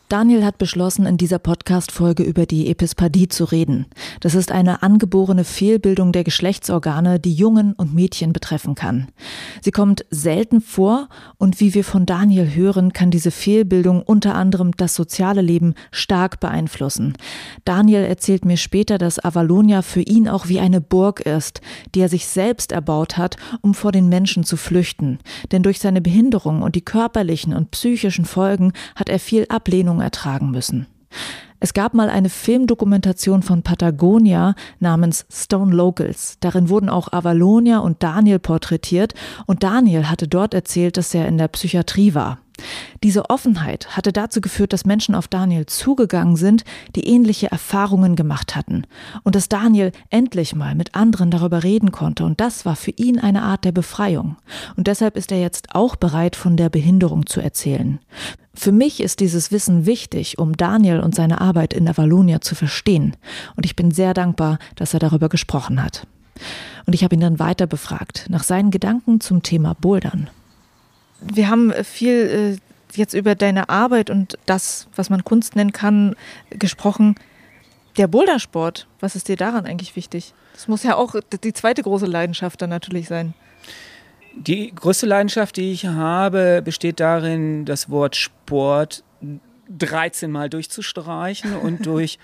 Daniel 0.09 0.43
hat 0.43 0.57
beschlossen, 0.57 1.05
in 1.05 1.19
dieser 1.19 1.39
Podcast-Folge 1.39 2.23
über 2.23 2.47
die 2.47 2.71
Epispadie 2.71 3.29
zu 3.29 3.45
reden. 3.45 3.85
Das 4.21 4.35
ist 4.35 4.51
eine 4.51 4.83
angeborene 4.83 5.45
Fehlbildung 5.45 6.13
der 6.13 6.25
Geschlechtsorgane, 6.25 7.21
die 7.21 7.35
Jungen 7.35 7.75
und 7.75 7.93
Mädchen 7.93 8.33
betreffen 8.33 8.75
kann. 8.75 9.09
Sie 9.61 9.71
kommt 9.71 10.07
selten 10.09 10.63
vor 10.63 11.11
und 11.37 11.61
wie 11.61 11.75
wir 11.75 11.85
von 11.85 12.07
Daniel 12.07 12.55
hören, 12.55 12.95
kann 12.95 13.11
diese 13.11 13.31
Fehlbildung 13.31 14.01
unter 14.01 14.35
anderem 14.35 14.73
das 14.79 14.95
soziale 14.95 15.43
Leben 15.43 15.75
stark 15.91 16.41
beeinflussen. 16.41 17.13
Daniel 17.67 18.05
erzählt 18.05 18.47
mir 18.47 18.57
später, 18.57 18.97
dass 18.97 19.23
Avalonia 19.23 19.83
für 19.83 20.01
ihn 20.01 20.27
auch 20.27 20.49
wie 20.49 20.59
eine 20.59 20.81
Burg 20.81 21.21
ist, 21.21 21.61
die 21.95 22.01
er 22.01 22.09
sich 22.09 22.27
selbst 22.27 22.73
erbaut 22.73 23.19
hat, 23.19 23.37
um 23.61 23.75
vor 23.75 23.93
den 23.93 24.09
Menschen 24.09 24.43
zu 24.43 24.57
flüchten. 24.57 25.19
Denn 25.53 25.63
durch 25.63 25.81
seine 25.81 26.01
Behinderung 26.01 26.63
und 26.63 26.77
die 26.77 26.85
körperlichen 26.85 27.53
und 27.53 27.73
psychischen 27.73 28.25
Folgen 28.25 28.73
hat 28.97 29.11
er 29.11 29.19
viel 29.19 29.45
Ablehnung 29.51 29.98
Behandlung 29.99 30.01
ertragen 30.01 30.51
müssen. 30.51 30.87
Es 31.61 31.75
gab 31.75 31.93
mal 31.93 32.09
eine 32.09 32.29
Filmdokumentation 32.29 33.43
von 33.43 33.63
Patagonia 33.63 34.55
namens 34.79 35.27
Stone 35.29 35.75
Locals. 35.75 36.37
Darin 36.39 36.69
wurden 36.69 36.89
auch 36.89 37.13
Avalonia 37.13 37.79
und 37.79 38.03
Daniel 38.05 38.39
porträtiert 38.39 39.15
und 39.47 39.65
Daniel 39.65 40.09
hatte 40.09 40.29
dort 40.29 40.55
erzählt, 40.55 40.97
dass 40.97 41.15
er 41.15 41.27
in 41.27 41.37
der 41.37 41.49
Psychiatrie 41.49 42.15
war. 42.15 42.39
Diese 43.03 43.31
Offenheit 43.31 43.97
hatte 43.97 44.13
dazu 44.13 44.41
geführt, 44.41 44.73
dass 44.73 44.85
Menschen 44.85 45.15
auf 45.15 45.29
Daniel 45.29 45.67
zugegangen 45.67 46.37
sind, 46.37 46.65
die 46.97 47.07
ähnliche 47.07 47.51
Erfahrungen 47.51 48.17
gemacht 48.17 48.57
hatten. 48.57 48.85
Und 49.23 49.35
dass 49.35 49.49
Daniel 49.49 49.93
endlich 50.11 50.55
mal 50.55 50.75
mit 50.75 50.95
anderen 50.95 51.31
darüber 51.31 51.63
reden 51.63 51.93
konnte. 51.93 52.25
Und 52.25 52.41
das 52.41 52.67
war 52.67 52.77
für 52.77 52.91
ihn 52.93 53.19
eine 53.19 53.43
Art 53.43 53.65
der 53.65 53.73
Befreiung. 53.73 54.37
Und 54.77 54.89
deshalb 54.89 55.17
ist 55.17 55.31
er 55.31 55.41
jetzt 55.41 55.75
auch 55.75 55.95
bereit, 55.97 56.35
von 56.35 56.57
der 56.57 56.69
Behinderung 56.69 57.27
zu 57.27 57.41
erzählen. 57.41 58.01
Für 58.59 58.73
mich 58.73 58.99
ist 59.01 59.21
dieses 59.21 59.53
Wissen 59.53 59.87
wichtig, 59.87 60.37
um 60.39 60.57
Daniel 60.57 60.99
und 60.99 61.15
seine 61.15 61.41
Arbeit 61.41 61.73
in 61.73 61.89
Avalonia 61.89 62.41
zu 62.41 62.57
verstehen. 62.57 63.17
Und 63.55 63.65
ich 63.65 63.77
bin 63.77 63.93
sehr 63.93 64.15
dankbar, 64.15 64.59
dass 64.75 64.95
er 64.95 64.99
darüber 64.99 65.29
gesprochen 65.29 65.81
hat. 65.81 66.09
Und 66.85 66.93
ich 66.93 67.05
habe 67.05 67.15
ihn 67.15 67.21
dann 67.21 67.39
weiter 67.39 67.69
befragt 67.69 68.27
nach 68.29 68.43
seinen 68.43 68.73
Gedanken 68.73 69.21
zum 69.21 69.45
Thema 69.45 69.75
Bouldern. 69.75 70.29
Wir 71.21 71.49
haben 71.49 71.73
viel 71.85 72.59
äh, 72.59 72.97
jetzt 72.97 73.15
über 73.15 73.37
deine 73.37 73.69
Arbeit 73.69 74.11
und 74.11 74.37
das, 74.47 74.89
was 74.97 75.09
man 75.09 75.23
Kunst 75.23 75.55
nennen 75.55 75.73
kann, 75.73 76.17
gesprochen. 76.51 77.15
Der 77.97 78.09
Bouldersport, 78.09 78.89
was 78.99 79.15
ist 79.15 79.29
dir 79.29 79.37
daran 79.37 79.67
eigentlich 79.67 79.95
wichtig? 79.95 80.35
Das 80.55 80.67
muss 80.67 80.83
ja 80.83 80.97
auch 80.97 81.15
die 81.45 81.53
zweite 81.53 81.85
große 81.85 82.07
Leidenschaft 82.07 82.61
dann 82.61 82.71
natürlich 82.71 83.07
sein. 83.07 83.35
Die 84.47 84.73
größte 84.75 85.07
Leidenschaft, 85.07 85.57
die 85.57 85.73
ich 85.73 85.87
habe, 85.87 86.63
besteht 86.65 87.01
darin, 87.01 87.65
das 87.65 87.91
Wort 87.91 88.15
Sport 88.17 89.03
13 89.77 90.31
Mal 90.31 90.49
durchzustreichen 90.49 91.57
und 91.57 91.85
durch 91.87 92.19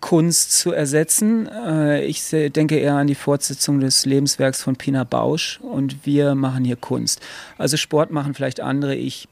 Kunst 0.00 0.58
zu 0.58 0.72
ersetzen. 0.72 1.46
Äh, 1.46 2.04
ich 2.04 2.28
denke 2.30 2.76
eher 2.76 2.96
an 2.96 3.06
die 3.06 3.14
Fortsetzung 3.14 3.80
des 3.80 4.04
Lebenswerks 4.04 4.62
von 4.62 4.76
Pina 4.76 5.04
Bausch 5.04 5.60
und 5.60 6.04
wir 6.04 6.34
machen 6.34 6.64
hier 6.64 6.76
Kunst. 6.76 7.20
Also 7.56 7.76
Sport 7.76 8.10
machen 8.10 8.34
vielleicht 8.34 8.60
andere, 8.60 8.96
ich 8.96 9.28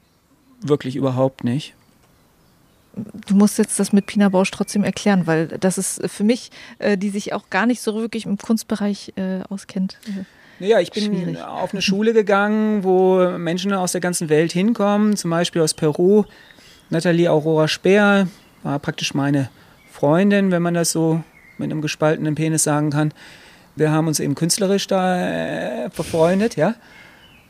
wirklich 0.61 0.95
überhaupt 0.95 1.43
nicht. 1.43 1.73
Du 3.27 3.35
musst 3.35 3.57
jetzt 3.57 3.79
das 3.79 3.93
mit 3.93 4.05
Pina 4.05 4.29
Bausch 4.29 4.51
trotzdem 4.51 4.83
erklären, 4.83 5.27
weil 5.27 5.47
das 5.47 5.77
ist 5.77 6.09
für 6.09 6.23
mich, 6.23 6.51
äh, 6.79 6.97
die 6.97 7.09
sich 7.09 7.33
auch 7.33 7.49
gar 7.49 7.65
nicht 7.65 7.81
so 7.81 7.95
wirklich 7.95 8.25
im 8.25 8.37
Kunstbereich 8.37 9.13
äh, 9.17 9.41
auskennt. 9.49 9.97
Naja, 10.61 10.79
ich 10.79 10.91
bin 10.91 11.05
Schwierig. 11.05 11.41
auf 11.41 11.73
eine 11.73 11.81
Schule 11.81 12.13
gegangen, 12.13 12.83
wo 12.83 13.35
Menschen 13.39 13.73
aus 13.73 13.93
der 13.93 14.01
ganzen 14.01 14.29
Welt 14.29 14.51
hinkommen, 14.51 15.17
zum 15.17 15.31
Beispiel 15.31 15.59
aus 15.63 15.73
Peru. 15.73 16.25
Nathalie 16.91 17.31
Aurora 17.31 17.67
Speer 17.67 18.27
war 18.61 18.77
praktisch 18.77 19.15
meine 19.15 19.49
Freundin, 19.89 20.51
wenn 20.51 20.61
man 20.61 20.75
das 20.75 20.91
so 20.91 21.23
mit 21.57 21.71
einem 21.71 21.81
gespaltenen 21.81 22.35
Penis 22.35 22.63
sagen 22.63 22.91
kann. 22.91 23.11
Wir 23.75 23.89
haben 23.89 24.05
uns 24.05 24.19
eben 24.19 24.35
künstlerisch 24.35 24.85
da 24.85 25.85
äh, 25.85 25.89
verfreundet, 25.89 26.57
ja. 26.57 26.75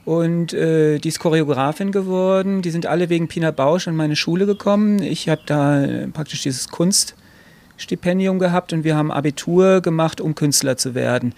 Und 0.06 0.54
äh, 0.54 0.98
die 1.00 1.10
ist 1.10 1.20
Choreografin 1.20 1.92
geworden. 1.92 2.62
Die 2.62 2.72
sind 2.72 2.86
alle 2.86 3.10
wegen 3.10 3.28
Pina 3.28 3.52
Bausch 3.52 3.90
an 3.90 3.96
meine 3.98 4.16
Schule 4.16 4.46
gekommen. 4.46 5.04
Ich 5.04 5.28
habe 5.28 5.42
da 5.46 5.84
äh, 5.84 6.08
praktisch 6.08 6.44
dieses 6.44 6.70
Kunststipendium 6.70 8.40
gehabt 8.40 8.72
und 8.72 8.86
wir 8.86 8.96
haben 8.96 9.12
Abitur 9.12 9.82
gemacht, 9.82 10.22
um 10.22 10.34
Künstler 10.34 10.78
zu 10.78 10.96
werden. 10.96 11.36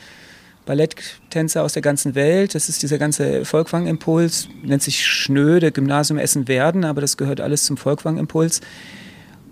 Balletttänzer 0.66 1.64
aus 1.64 1.74
der 1.74 1.82
ganzen 1.82 2.16
Welt, 2.16 2.56
das 2.56 2.70
ist 2.70 2.82
dieser 2.82 2.98
ganze 2.98 3.46
Volkwang-Impuls, 3.46 4.48
nennt 4.64 4.82
sich 4.82 5.06
Schnöde, 5.06 5.72
Gymnasium 5.72 6.18
Essen-Werden, 6.18 6.86
aber 6.86 7.02
das 7.02 7.18
gehört 7.18 7.42
alles 7.42 7.66
zum 7.66 7.78
Volkwang-Impuls. 7.78 8.62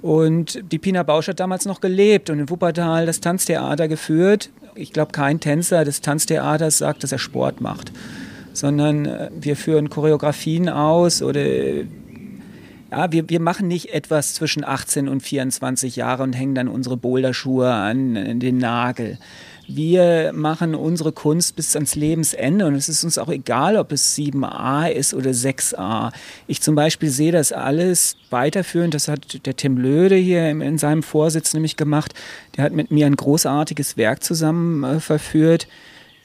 Und 0.01 0.63
die 0.71 0.79
Pina 0.79 1.03
Bausch 1.03 1.27
hat 1.27 1.39
damals 1.39 1.65
noch 1.65 1.79
gelebt 1.79 2.29
und 2.29 2.39
in 2.39 2.49
Wuppertal 2.49 3.05
das 3.05 3.19
Tanztheater 3.19 3.87
geführt. 3.87 4.49
Ich 4.73 4.93
glaube, 4.93 5.11
kein 5.11 5.39
Tänzer 5.39 5.85
des 5.85 6.01
Tanztheaters 6.01 6.79
sagt, 6.79 7.03
dass 7.03 7.11
er 7.11 7.19
Sport 7.19 7.61
macht, 7.61 7.91
sondern 8.53 9.05
äh, 9.05 9.29
wir 9.39 9.55
führen 9.55 9.89
Choreografien 9.89 10.69
aus 10.69 11.21
oder 11.21 11.45
ja, 12.91 13.11
wir, 13.11 13.29
wir 13.29 13.39
machen 13.39 13.67
nicht 13.67 13.93
etwas 13.93 14.33
zwischen 14.33 14.65
18 14.65 15.07
und 15.07 15.21
24 15.21 15.95
Jahre 15.95 16.23
und 16.23 16.33
hängen 16.33 16.55
dann 16.55 16.67
unsere 16.67 16.97
Boulderschuhe 16.97 17.71
an 17.71 18.39
den 18.39 18.57
Nagel 18.57 19.17
wir 19.75 20.31
machen 20.33 20.75
unsere 20.75 21.11
Kunst 21.11 21.55
bis 21.55 21.75
ans 21.75 21.95
Lebensende 21.95 22.65
und 22.65 22.75
es 22.75 22.89
ist 22.89 23.03
uns 23.03 23.17
auch 23.17 23.29
egal, 23.29 23.77
ob 23.77 23.91
es 23.91 24.15
7a 24.15 24.89
ist 24.89 25.13
oder 25.13 25.31
6a. 25.31 26.11
Ich 26.47 26.61
zum 26.61 26.75
Beispiel 26.75 27.09
sehe 27.09 27.31
das 27.31 27.51
alles 27.51 28.17
weiterführend, 28.29 28.93
das 28.93 29.07
hat 29.07 29.45
der 29.45 29.55
Tim 29.55 29.77
Löde 29.77 30.15
hier 30.15 30.49
in 30.49 30.77
seinem 30.77 31.03
Vorsitz 31.03 31.53
nämlich 31.53 31.77
gemacht. 31.77 32.13
Der 32.55 32.63
hat 32.63 32.73
mit 32.73 32.91
mir 32.91 33.05
ein 33.05 33.15
großartiges 33.15 33.97
Werk 33.97 34.23
zusammen 34.23 34.83
äh, 34.83 34.99
verführt. 34.99 35.67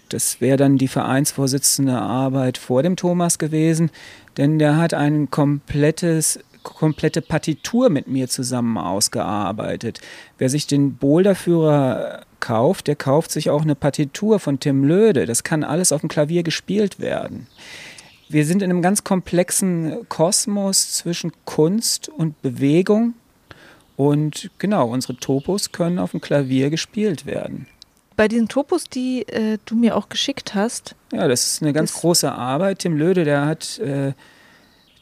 Das 0.09 0.41
wäre 0.41 0.57
dann 0.57 0.79
die 0.79 0.89
Vereinsvorsitzende 0.89 1.97
Arbeit 1.97 2.59
vor 2.59 2.83
dem 2.83 2.97
Thomas 2.97 3.39
gewesen, 3.39 3.91
denn 4.37 4.59
der 4.59 4.77
hat 4.77 4.95
ein 4.95 5.31
komplettes 5.31 6.39
komplette 6.75 7.23
Partitur 7.23 7.91
mit 7.91 8.09
mir 8.09 8.29
zusammen 8.29 8.77
ausgearbeitet. 8.77 10.01
Wer 10.37 10.51
sich 10.51 10.67
den 10.67 10.97
Boulderführer 10.97 12.26
kauft, 12.47 12.87
der 12.87 12.95
kauft 12.95 13.33
sich 13.33 13.51
auch 13.51 13.63
eine 13.63 13.75
Partitur 13.75 14.39
von 14.39 14.61
Tim 14.61 14.85
Löde. 14.85 15.27
Das 15.27 15.43
kann 15.43 15.65
alles 15.65 15.91
auf 15.91 16.03
dem 16.03 16.09
Klavier 16.09 16.45
gespielt 16.45 17.01
werden. 17.01 17.49
Wir 18.29 18.47
sind 18.47 18.63
in 18.63 18.71
einem 18.71 18.83
ganz 18.83 19.03
komplexen 19.03 20.09
Kosmos 20.09 20.93
zwischen 20.93 21.33
Kunst 21.45 22.09
und 22.09 22.41
Bewegung. 22.43 23.15
Und 23.97 24.51
genau, 24.59 24.89
unsere 24.89 25.17
Topos 25.17 25.73
können 25.73 25.99
auf 25.99 26.13
dem 26.13 26.21
Klavier 26.21 26.71
gespielt 26.71 27.27
werden. 27.27 27.67
Bei 28.15 28.29
diesen 28.29 28.47
Topos, 28.47 28.85
die 28.85 29.27
äh, 29.27 29.59
du 29.65 29.75
mir 29.75 29.97
auch 29.97 30.09
geschickt 30.09 30.55
hast. 30.55 30.95
Ja, 31.13 31.27
das 31.27 31.49
ist 31.49 31.63
eine 31.63 31.73
ganz 31.73 31.95
große 31.95 32.31
Arbeit. 32.31 32.79
Tim 32.79 32.97
Löde, 32.97 33.25
der 33.25 33.45
hat 33.45 33.81
äh, 33.81 34.13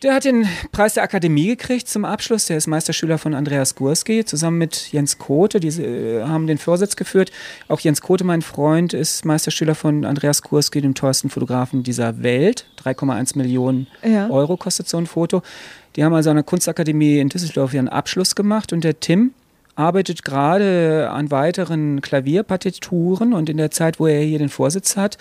der 0.05 0.15
hat 0.15 0.25
den 0.25 0.47
Preis 0.71 0.95
der 0.95 1.03
Akademie 1.03 1.49
gekriegt 1.49 1.89
zum 1.89 2.05
Abschluss. 2.05 2.45
Der 2.45 2.59
ist 2.59 2.67
Meisterschüler 2.67 3.17
von 3.17 3.35
Andreas 3.35 3.75
Gurski 3.75 4.25
zusammen 4.25 4.59
mit 4.59 4.93
Jens 4.93 5.19
Kote. 5.19 5.61
Die 5.61 5.69
äh, 5.69 6.23
haben 6.23 6.47
den 6.47 6.59
Vorsitz 6.59 6.95
geführt. 6.95 7.33
Auch 7.69 7.81
Jens 7.81 8.03
Kote, 8.03 8.23
mein 8.23 8.43
Freund, 8.43 8.93
ist 8.93 9.25
Meisterschüler 9.25 9.75
von 9.75 10.05
Andreas 10.05 10.43
Gurski, 10.43 10.83
dem 10.83 10.95
teuersten 10.95 11.31
Fotografen 11.31 11.83
dieser 11.83 12.23
Welt. 12.23 12.67
3,1 12.85 13.39
Millionen 13.39 13.87
ja. 14.05 14.29
Euro 14.29 14.59
kostet 14.59 14.89
so 14.89 14.99
ein 14.99 15.07
Foto. 15.07 15.43
Die 15.97 16.05
haben 16.05 16.13
also 16.13 16.29
an 16.29 16.37
der 16.37 16.45
Kunstakademie 16.45 17.19
in 17.19 17.31
Düsseldorf 17.31 17.73
ihren 17.73 17.89
Abschluss 17.89 18.35
gemacht. 18.35 18.75
Und 18.75 18.85
der 18.85 19.01
Tim 19.01 19.33
arbeitet 19.75 20.23
gerade 20.23 21.09
an 21.11 21.31
weiteren 21.31 22.03
Klavierpartituren. 22.03 23.33
Und 23.33 23.49
in 23.49 23.57
der 23.57 23.71
Zeit, 23.71 23.99
wo 23.99 24.07
er 24.07 24.21
hier 24.21 24.39
den 24.39 24.51
Vorsitz 24.51 24.99
hat, 24.99 25.17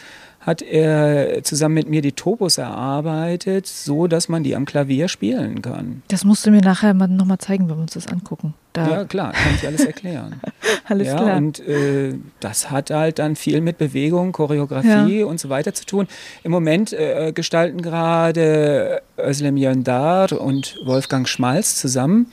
hat 0.45 0.61
er 0.61 1.41
zusammen 1.43 1.75
mit 1.75 1.89
mir 1.89 2.01
die 2.01 2.11
Topos 2.11 2.57
erarbeitet, 2.57 3.65
so 3.65 4.07
dass 4.07 4.27
man 4.27 4.43
die 4.43 4.55
am 4.55 4.65
Klavier 4.65 5.07
spielen 5.07 5.61
kann. 5.61 6.03
Das 6.09 6.25
musst 6.25 6.45
du 6.45 6.51
mir 6.51 6.61
nachher 6.61 6.93
mal 6.93 7.07
nochmal 7.07 7.37
zeigen, 7.37 7.69
wenn 7.69 7.77
wir 7.77 7.81
uns 7.81 7.93
das 7.93 8.07
angucken. 8.07 8.53
Da. 8.73 8.89
Ja, 8.89 9.05
klar, 9.05 9.31
kann 9.31 9.55
ich 9.55 9.65
alles 9.65 9.85
erklären. 9.85 10.41
alles 10.85 11.07
ja, 11.07 11.15
klar. 11.15 11.37
Und 11.37 11.59
äh, 11.59 12.15
das 12.39 12.71
hat 12.71 12.89
halt 12.89 13.19
dann 13.19 13.35
viel 13.35 13.61
mit 13.61 13.77
Bewegung, 13.77 14.31
Choreografie 14.31 15.19
ja. 15.19 15.25
und 15.25 15.39
so 15.39 15.49
weiter 15.49 15.73
zu 15.73 15.85
tun. 15.85 16.07
Im 16.43 16.51
Moment 16.51 16.91
äh, 16.91 17.31
gestalten 17.33 17.81
gerade 17.81 19.01
Özlem 19.17 19.57
Jöndar 19.57 20.31
und 20.33 20.77
Wolfgang 20.83 21.27
Schmalz 21.27 21.79
zusammen 21.79 22.27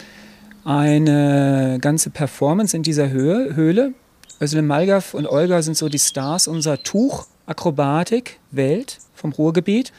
eine 0.65 1.79
ganze 1.81 2.11
Performance 2.11 2.77
in 2.77 2.83
dieser 2.83 3.11
Höhe, 3.11 3.55
Höhle. 3.55 3.93
Özlem 4.41 4.67
Malgav 4.67 5.15
und 5.15 5.27
Olga 5.27 5.63
sind 5.63 5.77
so 5.77 5.89
die 5.89 5.99
Stars 5.99 6.49
unserer 6.49 6.83
Tuch- 6.83 7.27
Akrobatik-Welt 7.51 8.99
vom 9.15 9.33
Ruhrgebiet. 9.33 9.93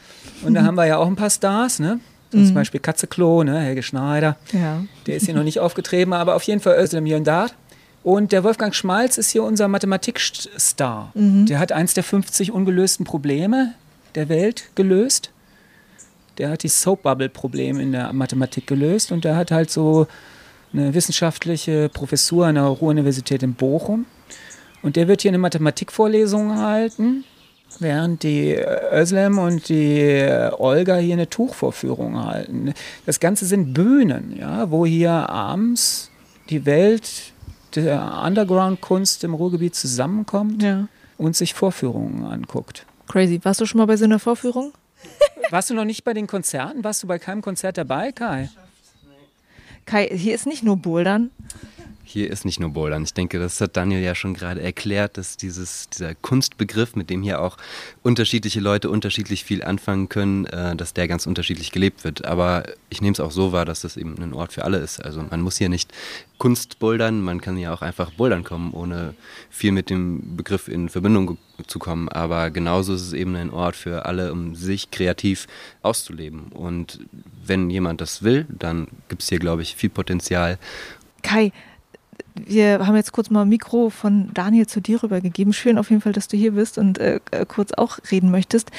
Und 0.43 0.53
da 0.53 0.61
mhm. 0.61 0.65
haben 0.65 0.75
wir 0.75 0.85
ja 0.85 0.97
auch 0.97 1.07
ein 1.07 1.15
paar 1.15 1.29
Stars, 1.29 1.79
ne? 1.79 1.99
Mhm. 2.31 2.45
Zum 2.45 2.55
Beispiel 2.55 2.79
Katze 2.79 3.07
Klo, 3.07 3.43
ne? 3.43 3.59
Helge 3.59 3.83
Schneider. 3.83 4.37
Ja. 4.51 4.83
Der 5.05 5.15
ist 5.17 5.25
hier 5.25 5.35
noch 5.35 5.43
nicht 5.43 5.59
aufgetreten, 5.59 6.13
aber 6.13 6.35
auf 6.35 6.43
jeden 6.43 6.61
Fall 6.61 6.77
Özlem 6.77 7.05
Jöndar. 7.05 7.49
Und 8.03 8.31
der 8.31 8.43
Wolfgang 8.43 8.73
Schmalz 8.73 9.17
ist 9.17 9.29
hier 9.29 9.43
unser 9.43 9.67
Mathematikstar. 9.67 11.11
Mhm. 11.13 11.45
Der 11.45 11.59
hat 11.59 11.71
eins 11.71 11.93
der 11.93 12.03
50 12.03 12.51
ungelösten 12.51 13.05
Probleme 13.05 13.73
der 14.15 14.29
Welt 14.29 14.71
gelöst. 14.75 15.31
Der 16.37 16.49
hat 16.49 16.63
die 16.63 16.69
Soap-Bubble-Probleme 16.69 17.81
in 17.81 17.91
der 17.91 18.11
Mathematik 18.13 18.65
gelöst 18.65 19.11
und 19.11 19.23
der 19.25 19.35
hat 19.35 19.51
halt 19.51 19.69
so 19.69 20.07
eine 20.73 20.93
wissenschaftliche 20.93 21.89
Professur 21.89 22.47
an 22.47 22.55
der 22.55 22.63
Ruhr-Universität 22.63 23.43
in 23.43 23.53
Bochum. 23.53 24.05
Und 24.81 24.95
der 24.95 25.07
wird 25.07 25.21
hier 25.21 25.29
eine 25.29 25.37
Mathematikvorlesung 25.37 26.57
halten 26.57 27.25
während 27.81 28.23
die 28.23 28.55
Özlem 28.91 29.39
und 29.39 29.67
die 29.69 30.27
Olga 30.57 30.97
hier 30.97 31.13
eine 31.13 31.29
Tuchvorführung 31.29 32.23
halten. 32.23 32.73
Das 33.05 33.19
Ganze 33.19 33.45
sind 33.45 33.73
Bühnen, 33.73 34.37
ja, 34.37 34.71
wo 34.71 34.85
hier 34.85 35.11
abends 35.11 36.09
die 36.49 36.65
Welt 36.65 37.33
der 37.75 38.21
Underground-Kunst 38.25 39.23
im 39.23 39.33
Ruhrgebiet 39.33 39.75
zusammenkommt 39.75 40.61
ja. 40.61 40.87
und 41.17 41.35
sich 41.35 41.53
Vorführungen 41.53 42.25
anguckt. 42.25 42.85
Crazy. 43.07 43.39
Warst 43.43 43.61
du 43.61 43.65
schon 43.65 43.79
mal 43.79 43.87
bei 43.87 43.97
so 43.97 44.05
einer 44.05 44.19
Vorführung? 44.19 44.73
Warst 45.49 45.69
du 45.69 45.73
noch 45.73 45.85
nicht 45.85 46.03
bei 46.03 46.13
den 46.13 46.27
Konzerten? 46.27 46.83
Warst 46.83 47.03
du 47.03 47.07
bei 47.07 47.19
keinem 47.19 47.41
Konzert 47.41 47.77
dabei, 47.77 48.11
Kai? 48.11 48.49
Kai, 49.85 50.09
hier 50.13 50.35
ist 50.35 50.45
nicht 50.45 50.63
nur 50.63 50.77
Bouldern 50.77 51.31
hier 52.03 52.29
ist 52.29 52.45
nicht 52.45 52.59
nur 52.59 52.69
Bouldern. 52.71 53.03
Ich 53.03 53.13
denke, 53.13 53.39
das 53.39 53.61
hat 53.61 53.77
Daniel 53.77 54.01
ja 54.01 54.15
schon 54.15 54.33
gerade 54.33 54.61
erklärt, 54.61 55.17
dass 55.17 55.37
dieses, 55.37 55.89
dieser 55.89 56.15
Kunstbegriff, 56.15 56.95
mit 56.95 57.09
dem 57.09 57.21
hier 57.21 57.41
auch 57.41 57.57
unterschiedliche 58.03 58.59
Leute 58.59 58.89
unterschiedlich 58.89 59.43
viel 59.43 59.63
anfangen 59.63 60.09
können, 60.09 60.45
äh, 60.45 60.75
dass 60.75 60.93
der 60.93 61.07
ganz 61.07 61.27
unterschiedlich 61.27 61.71
gelebt 61.71 62.03
wird. 62.03 62.25
Aber 62.25 62.63
ich 62.89 63.01
nehme 63.01 63.13
es 63.13 63.19
auch 63.19 63.31
so 63.31 63.51
wahr, 63.51 63.65
dass 63.65 63.81
das 63.81 63.97
eben 63.97 64.15
ein 64.21 64.33
Ort 64.33 64.53
für 64.53 64.65
alle 64.65 64.77
ist. 64.77 65.03
Also 65.03 65.23
man 65.23 65.41
muss 65.41 65.57
hier 65.57 65.69
nicht 65.69 65.91
Kunst 66.37 66.79
bouldern, 66.79 67.21
man 67.21 67.39
kann 67.39 67.57
ja 67.57 67.73
auch 67.73 67.83
einfach 67.83 68.11
bouldern 68.11 68.43
kommen, 68.43 68.73
ohne 68.73 69.13
viel 69.49 69.71
mit 69.71 69.89
dem 69.89 70.35
Begriff 70.35 70.67
in 70.67 70.89
Verbindung 70.89 71.37
zu 71.67 71.77
kommen. 71.77 72.09
Aber 72.09 72.49
genauso 72.49 72.95
ist 72.95 73.01
es 73.01 73.13
eben 73.13 73.35
ein 73.35 73.51
Ort 73.51 73.75
für 73.75 74.05
alle, 74.05 74.31
um 74.31 74.55
sich 74.55 74.89
kreativ 74.89 75.47
auszuleben. 75.83 76.47
Und 76.51 76.99
wenn 77.45 77.69
jemand 77.69 78.01
das 78.01 78.23
will, 78.23 78.47
dann 78.49 78.87
gibt 79.07 79.21
es 79.21 79.29
hier, 79.29 79.39
glaube 79.39 79.61
ich, 79.61 79.75
viel 79.75 79.89
Potenzial. 79.89 80.57
Kai, 81.21 81.51
wir 82.35 82.85
haben 82.85 82.95
jetzt 82.95 83.11
kurz 83.11 83.29
mal 83.29 83.45
Mikro 83.45 83.89
von 83.89 84.31
Daniel 84.33 84.67
zu 84.67 84.81
dir 84.81 85.01
rübergegeben. 85.01 85.53
Schön 85.53 85.77
auf 85.77 85.89
jeden 85.89 86.01
Fall, 86.01 86.13
dass 86.13 86.27
du 86.27 86.37
hier 86.37 86.51
bist 86.51 86.77
und 86.77 86.97
äh, 86.97 87.19
kurz 87.47 87.71
auch 87.73 87.99
reden 88.11 88.31
möchtest. 88.31 88.71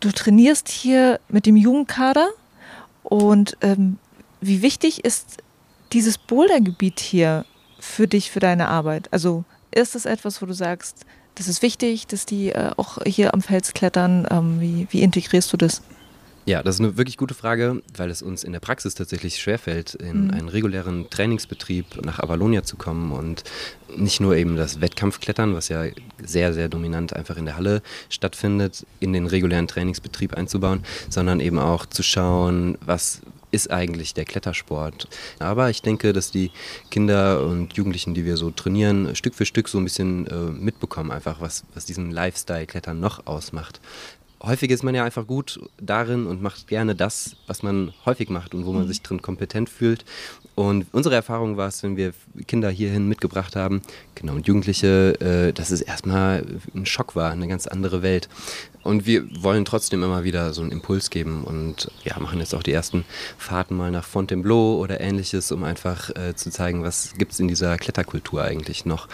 Du 0.00 0.10
trainierst 0.10 0.68
hier 0.68 1.20
mit 1.28 1.46
dem 1.46 1.56
Jugendkader 1.56 2.28
und 3.02 3.56
ähm, 3.60 3.98
wie 4.40 4.62
wichtig 4.62 5.04
ist 5.04 5.38
dieses 5.92 6.18
Bouldergebiet 6.18 7.00
hier 7.00 7.44
für 7.78 8.08
dich, 8.08 8.30
für 8.30 8.40
deine 8.40 8.68
Arbeit? 8.68 9.08
Also 9.10 9.44
ist 9.70 9.94
das 9.94 10.04
etwas, 10.04 10.40
wo 10.40 10.46
du 10.46 10.52
sagst, 10.52 11.04
das 11.34 11.48
ist 11.48 11.62
wichtig, 11.62 12.06
dass 12.06 12.26
die 12.26 12.50
äh, 12.50 12.70
auch 12.76 12.98
hier 13.04 13.34
am 13.34 13.42
Fels 13.42 13.72
klettern? 13.72 14.26
Ähm, 14.30 14.60
wie, 14.60 14.86
wie 14.90 15.02
integrierst 15.02 15.52
du 15.52 15.56
das? 15.56 15.82
Ja, 16.46 16.62
das 16.62 16.76
ist 16.76 16.80
eine 16.80 16.96
wirklich 16.96 17.16
gute 17.16 17.34
Frage, 17.34 17.82
weil 17.96 18.10
es 18.10 18.22
uns 18.22 18.44
in 18.44 18.52
der 18.52 18.60
Praxis 18.60 18.94
tatsächlich 18.94 19.36
schwerfällt, 19.36 19.94
in 19.94 20.24
mhm. 20.24 20.30
einen 20.30 20.48
regulären 20.48 21.08
Trainingsbetrieb 21.10 22.04
nach 22.04 22.18
Avalonia 22.18 22.62
zu 22.62 22.76
kommen 22.76 23.12
und 23.12 23.44
nicht 23.96 24.20
nur 24.20 24.36
eben 24.36 24.56
das 24.56 24.80
Wettkampfklettern, 24.80 25.54
was 25.54 25.68
ja 25.68 25.84
sehr, 26.22 26.54
sehr 26.54 26.68
dominant 26.68 27.14
einfach 27.14 27.36
in 27.36 27.44
der 27.44 27.56
Halle 27.56 27.82
stattfindet, 28.08 28.86
in 29.00 29.12
den 29.12 29.26
regulären 29.26 29.68
Trainingsbetrieb 29.68 30.34
einzubauen, 30.34 30.82
sondern 31.08 31.40
eben 31.40 31.58
auch 31.58 31.86
zu 31.86 32.02
schauen, 32.02 32.78
was 32.80 33.20
ist 33.52 33.70
eigentlich 33.70 34.14
der 34.14 34.24
Klettersport. 34.24 35.08
Aber 35.40 35.70
ich 35.70 35.82
denke, 35.82 36.12
dass 36.12 36.30
die 36.30 36.52
Kinder 36.90 37.44
und 37.44 37.72
Jugendlichen, 37.74 38.14
die 38.14 38.24
wir 38.24 38.36
so 38.36 38.50
trainieren, 38.52 39.16
Stück 39.16 39.34
für 39.34 39.44
Stück 39.44 39.68
so 39.68 39.78
ein 39.78 39.84
bisschen 39.84 40.26
äh, 40.28 40.34
mitbekommen, 40.34 41.10
einfach 41.10 41.40
was, 41.40 41.64
was 41.74 41.84
diesen 41.84 42.12
Lifestyle-Klettern 42.12 43.00
noch 43.00 43.26
ausmacht 43.26 43.80
häufig 44.42 44.70
ist 44.70 44.82
man 44.82 44.94
ja 44.94 45.04
einfach 45.04 45.26
gut 45.26 45.60
darin 45.80 46.26
und 46.26 46.42
macht 46.42 46.66
gerne 46.66 46.94
das, 46.94 47.36
was 47.46 47.62
man 47.62 47.92
häufig 48.06 48.30
macht 48.30 48.54
und 48.54 48.66
wo 48.66 48.72
man 48.72 48.84
mhm. 48.84 48.88
sich 48.88 49.02
drin 49.02 49.22
kompetent 49.22 49.68
fühlt. 49.68 50.04
Und 50.54 50.86
unsere 50.92 51.14
Erfahrung 51.14 51.56
war 51.56 51.68
es, 51.68 51.82
wenn 51.82 51.96
wir 51.96 52.12
Kinder 52.46 52.70
hierhin 52.70 53.08
mitgebracht 53.08 53.56
haben, 53.56 53.82
genau, 54.14 54.34
und 54.34 54.46
Jugendliche, 54.46 55.20
äh, 55.20 55.52
dass 55.52 55.70
es 55.70 55.80
erstmal 55.80 56.44
ein 56.74 56.86
Schock 56.86 57.16
war, 57.16 57.30
eine 57.30 57.48
ganz 57.48 57.66
andere 57.66 58.02
Welt. 58.02 58.28
Und 58.82 59.06
wir 59.06 59.24
wollen 59.42 59.64
trotzdem 59.64 60.02
immer 60.02 60.24
wieder 60.24 60.54
so 60.54 60.62
einen 60.62 60.72
Impuls 60.72 61.10
geben 61.10 61.44
und 61.44 61.90
ja, 62.04 62.18
machen 62.18 62.38
jetzt 62.40 62.54
auch 62.54 62.62
die 62.62 62.72
ersten 62.72 63.04
Fahrten 63.36 63.76
mal 63.76 63.90
nach 63.90 64.04
Fontainebleau 64.04 64.78
oder 64.78 65.00
ähnliches, 65.00 65.52
um 65.52 65.64
einfach 65.64 66.10
äh, 66.16 66.34
zu 66.34 66.50
zeigen, 66.50 66.82
was 66.82 67.14
gibt 67.18 67.32
es 67.32 67.40
in 67.40 67.48
dieser 67.48 67.76
Kletterkultur 67.76 68.42
eigentlich 68.42 68.86
noch 68.86 69.06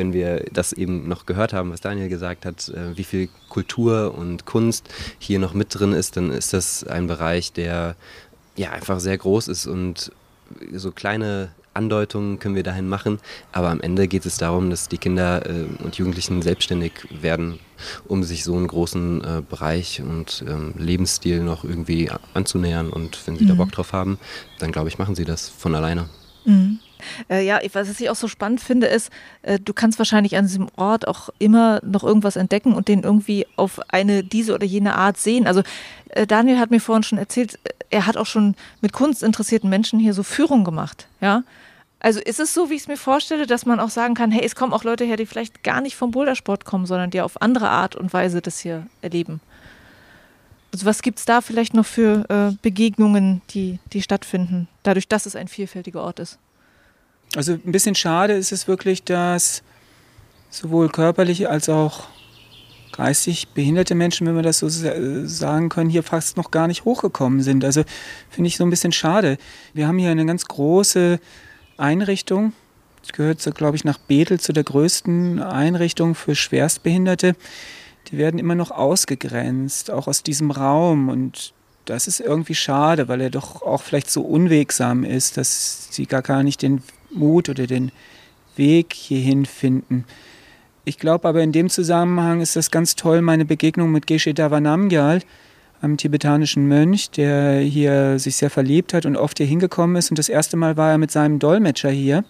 wenn 0.00 0.14
wir 0.14 0.46
das 0.50 0.72
eben 0.72 1.06
noch 1.08 1.26
gehört 1.26 1.52
haben, 1.52 1.70
was 1.70 1.82
Daniel 1.82 2.08
gesagt 2.08 2.46
hat, 2.46 2.70
äh, 2.70 2.96
wie 2.96 3.04
viel 3.04 3.28
Kultur 3.50 4.14
und 4.16 4.46
Kunst 4.46 4.88
hier 5.18 5.38
noch 5.38 5.52
mit 5.52 5.78
drin 5.78 5.92
ist, 5.92 6.16
dann 6.16 6.30
ist 6.30 6.54
das 6.54 6.84
ein 6.84 7.06
Bereich, 7.06 7.52
der 7.52 7.96
ja 8.56 8.70
einfach 8.70 8.98
sehr 8.98 9.18
groß 9.18 9.48
ist 9.48 9.66
und 9.66 10.10
so 10.72 10.90
kleine 10.90 11.50
Andeutungen 11.74 12.38
können 12.38 12.54
wir 12.54 12.62
dahin 12.62 12.88
machen, 12.88 13.20
aber 13.52 13.68
am 13.68 13.80
Ende 13.80 14.08
geht 14.08 14.24
es 14.24 14.38
darum, 14.38 14.70
dass 14.70 14.88
die 14.88 14.98
Kinder 14.98 15.46
äh, 15.46 15.66
und 15.84 15.96
Jugendlichen 15.96 16.40
selbstständig 16.40 16.92
werden, 17.20 17.58
um 18.08 18.22
sich 18.22 18.42
so 18.42 18.56
einen 18.56 18.66
großen 18.66 19.22
äh, 19.22 19.42
Bereich 19.48 20.00
und 20.00 20.44
ähm, 20.48 20.72
Lebensstil 20.78 21.42
noch 21.42 21.62
irgendwie 21.62 22.10
anzunähern. 22.34 22.90
Und 22.90 23.24
wenn 23.26 23.36
sie 23.36 23.44
mhm. 23.44 23.48
da 23.48 23.54
Bock 23.54 23.70
drauf 23.70 23.92
haben, 23.92 24.18
dann 24.58 24.72
glaube 24.72 24.88
ich, 24.88 24.98
machen 24.98 25.14
sie 25.14 25.24
das 25.24 25.48
von 25.48 25.74
alleine. 25.74 26.08
Mhm. 26.44 26.78
Äh, 27.28 27.44
ja, 27.44 27.60
was 27.72 28.00
ich 28.00 28.10
auch 28.10 28.16
so 28.16 28.28
spannend 28.28 28.60
finde, 28.60 28.86
ist, 28.86 29.10
äh, 29.42 29.58
du 29.58 29.72
kannst 29.72 29.98
wahrscheinlich 29.98 30.36
an 30.36 30.46
diesem 30.46 30.68
Ort 30.76 31.08
auch 31.08 31.30
immer 31.38 31.80
noch 31.82 32.04
irgendwas 32.04 32.36
entdecken 32.36 32.74
und 32.74 32.88
den 32.88 33.02
irgendwie 33.02 33.46
auf 33.56 33.80
eine 33.88 34.22
diese 34.22 34.54
oder 34.54 34.66
jene 34.66 34.94
Art 34.94 35.16
sehen. 35.16 35.46
Also 35.46 35.62
äh, 36.10 36.26
Daniel 36.26 36.58
hat 36.58 36.70
mir 36.70 36.80
vorhin 36.80 37.02
schon 37.02 37.18
erzählt, 37.18 37.58
äh, 37.64 37.70
er 37.90 38.06
hat 38.06 38.16
auch 38.16 38.26
schon 38.26 38.54
mit 38.80 38.92
kunstinteressierten 38.92 39.68
Menschen 39.68 39.98
hier 39.98 40.14
so 40.14 40.22
Führung 40.22 40.64
gemacht, 40.64 41.08
ja. 41.20 41.42
Also 42.02 42.18
ist 42.18 42.40
es 42.40 42.54
so, 42.54 42.70
wie 42.70 42.74
ich 42.74 42.82
es 42.82 42.88
mir 42.88 42.96
vorstelle, 42.96 43.46
dass 43.46 43.66
man 43.66 43.78
auch 43.78 43.90
sagen 43.90 44.14
kann, 44.14 44.30
hey, 44.30 44.42
es 44.42 44.54
kommen 44.54 44.72
auch 44.72 44.84
Leute 44.84 45.04
her, 45.04 45.18
die 45.18 45.26
vielleicht 45.26 45.62
gar 45.62 45.82
nicht 45.82 45.96
vom 45.96 46.12
Bouldersport 46.12 46.64
kommen, 46.64 46.86
sondern 46.86 47.10
die 47.10 47.20
auf 47.20 47.42
andere 47.42 47.68
Art 47.68 47.94
und 47.94 48.14
Weise 48.14 48.40
das 48.40 48.58
hier 48.58 48.86
erleben? 49.02 49.40
Also 50.72 50.86
was 50.86 51.02
gibt 51.02 51.18
es 51.18 51.24
da 51.24 51.40
vielleicht 51.40 51.74
noch 51.74 51.86
für 51.86 52.24
äh, 52.28 52.56
Begegnungen, 52.62 53.42
die, 53.50 53.78
die 53.92 54.02
stattfinden, 54.02 54.68
dadurch, 54.82 55.08
dass 55.08 55.26
es 55.26 55.34
ein 55.34 55.48
vielfältiger 55.48 56.02
Ort 56.02 56.20
ist? 56.20 56.38
Also 57.34 57.52
ein 57.52 57.72
bisschen 57.72 57.94
schade 57.94 58.34
ist 58.34 58.52
es 58.52 58.68
wirklich, 58.68 59.02
dass 59.02 59.62
sowohl 60.48 60.88
körperlich 60.88 61.48
als 61.48 61.68
auch 61.68 62.08
geistig 62.92 63.48
behinderte 63.48 63.94
Menschen, 63.94 64.26
wenn 64.26 64.34
wir 64.34 64.42
das 64.42 64.58
so 64.58 64.68
sagen 64.68 65.68
können, 65.68 65.90
hier 65.90 66.02
fast 66.02 66.36
noch 66.36 66.50
gar 66.50 66.66
nicht 66.66 66.84
hochgekommen 66.84 67.40
sind. 67.42 67.64
Also 67.64 67.84
finde 68.28 68.48
ich 68.48 68.56
so 68.56 68.64
ein 68.64 68.70
bisschen 68.70 68.92
schade. 68.92 69.38
Wir 69.74 69.86
haben 69.86 69.98
hier 69.98 70.10
eine 70.10 70.26
ganz 70.26 70.44
große 70.46 71.20
Einrichtung, 71.76 72.52
gehört, 73.12 73.40
so, 73.40 73.50
glaube 73.50 73.76
ich, 73.76 73.84
nach 73.84 73.98
Bethel 73.98 74.38
zu 74.38 74.52
der 74.52 74.64
größten 74.64 75.40
Einrichtung 75.40 76.14
für 76.14 76.34
Schwerstbehinderte. 76.34 77.34
Die 78.10 78.18
werden 78.18 78.40
immer 78.40 78.54
noch 78.54 78.70
ausgegrenzt, 78.70 79.90
auch 79.90 80.08
aus 80.08 80.22
diesem 80.22 80.50
Raum. 80.50 81.08
Und 81.08 81.52
das 81.84 82.06
ist 82.06 82.20
irgendwie 82.20 82.54
schade, 82.54 83.08
weil 83.08 83.20
er 83.20 83.30
doch 83.30 83.62
auch 83.62 83.82
vielleicht 83.82 84.10
so 84.10 84.22
unwegsam 84.22 85.04
ist, 85.04 85.36
dass 85.36 85.88
sie 85.90 86.06
gar, 86.06 86.22
gar 86.22 86.42
nicht 86.42 86.62
den 86.62 86.82
Mut 87.12 87.48
oder 87.48 87.66
den 87.66 87.92
Weg 88.56 88.92
hierhin 88.92 89.46
finden. 89.46 90.04
Ich 90.84 90.98
glaube 90.98 91.28
aber 91.28 91.42
in 91.42 91.52
dem 91.52 91.68
Zusammenhang 91.68 92.40
ist 92.40 92.56
das 92.56 92.70
ganz 92.70 92.96
toll, 92.96 93.22
meine 93.22 93.44
Begegnung 93.44 93.92
mit 93.92 94.06
Geshe 94.06 94.34
Davanamgyal, 94.34 95.20
einem 95.82 95.96
tibetanischen 95.96 96.66
Mönch, 96.66 97.10
der 97.10 97.60
hier 97.60 98.18
sich 98.18 98.36
sehr 98.36 98.50
verliebt 98.50 98.92
hat 98.92 99.06
und 99.06 99.16
oft 99.16 99.38
hier 99.38 99.46
hingekommen 99.46 99.96
ist. 99.96 100.10
Und 100.10 100.18
das 100.18 100.28
erste 100.28 100.56
Mal 100.56 100.76
war 100.76 100.90
er 100.90 100.98
mit 100.98 101.10
seinem 101.10 101.38
Dolmetscher 101.38 101.90
hier. 101.90 102.24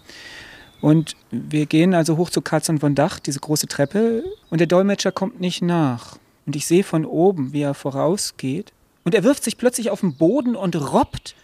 Und 0.81 1.15
wir 1.29 1.67
gehen 1.67 1.93
also 1.93 2.17
hoch 2.17 2.31
zu 2.31 2.41
Katzern 2.41 2.79
von 2.79 2.95
Dach, 2.95 3.19
diese 3.19 3.39
große 3.39 3.67
Treppe, 3.67 4.23
und 4.49 4.59
der 4.59 4.67
Dolmetscher 4.67 5.11
kommt 5.11 5.39
nicht 5.39 5.61
nach. 5.61 6.17
Und 6.45 6.55
ich 6.55 6.65
sehe 6.65 6.83
von 6.83 7.05
oben, 7.05 7.53
wie 7.53 7.61
er 7.61 7.75
vorausgeht. 7.75 8.73
Und 9.03 9.15
er 9.15 9.23
wirft 9.23 9.43
sich 9.43 9.57
plötzlich 9.57 9.91
auf 9.91 10.01
den 10.01 10.15
Boden 10.15 10.55
und 10.55 10.75
robbt 10.75 11.35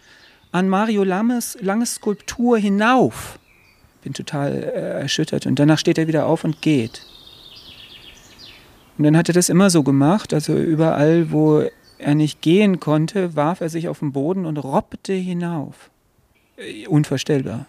an 0.50 0.68
Mario 0.68 1.04
Lammes 1.04 1.56
lange 1.60 1.86
Skulptur 1.86 2.58
hinauf. 2.58 3.38
Bin 4.02 4.12
total 4.12 4.54
äh, 4.54 5.00
erschüttert. 5.00 5.46
Und 5.46 5.58
danach 5.58 5.78
steht 5.78 5.98
er 5.98 6.08
wieder 6.08 6.26
auf 6.26 6.44
und 6.44 6.62
geht. 6.62 7.02
Und 8.96 9.04
dann 9.04 9.16
hat 9.16 9.28
er 9.28 9.34
das 9.34 9.48
immer 9.48 9.70
so 9.70 9.82
gemacht. 9.82 10.34
Also 10.34 10.56
überall, 10.56 11.30
wo 11.30 11.62
er 11.98 12.14
nicht 12.14 12.42
gehen 12.42 12.80
konnte, 12.80 13.36
warf 13.36 13.60
er 13.60 13.68
sich 13.68 13.88
auf 13.88 14.00
den 14.00 14.12
Boden 14.12 14.46
und 14.46 14.56
robbte 14.56 15.12
hinauf. 15.12 15.90
Äh, 16.56 16.86
unvorstellbar. 16.86 17.66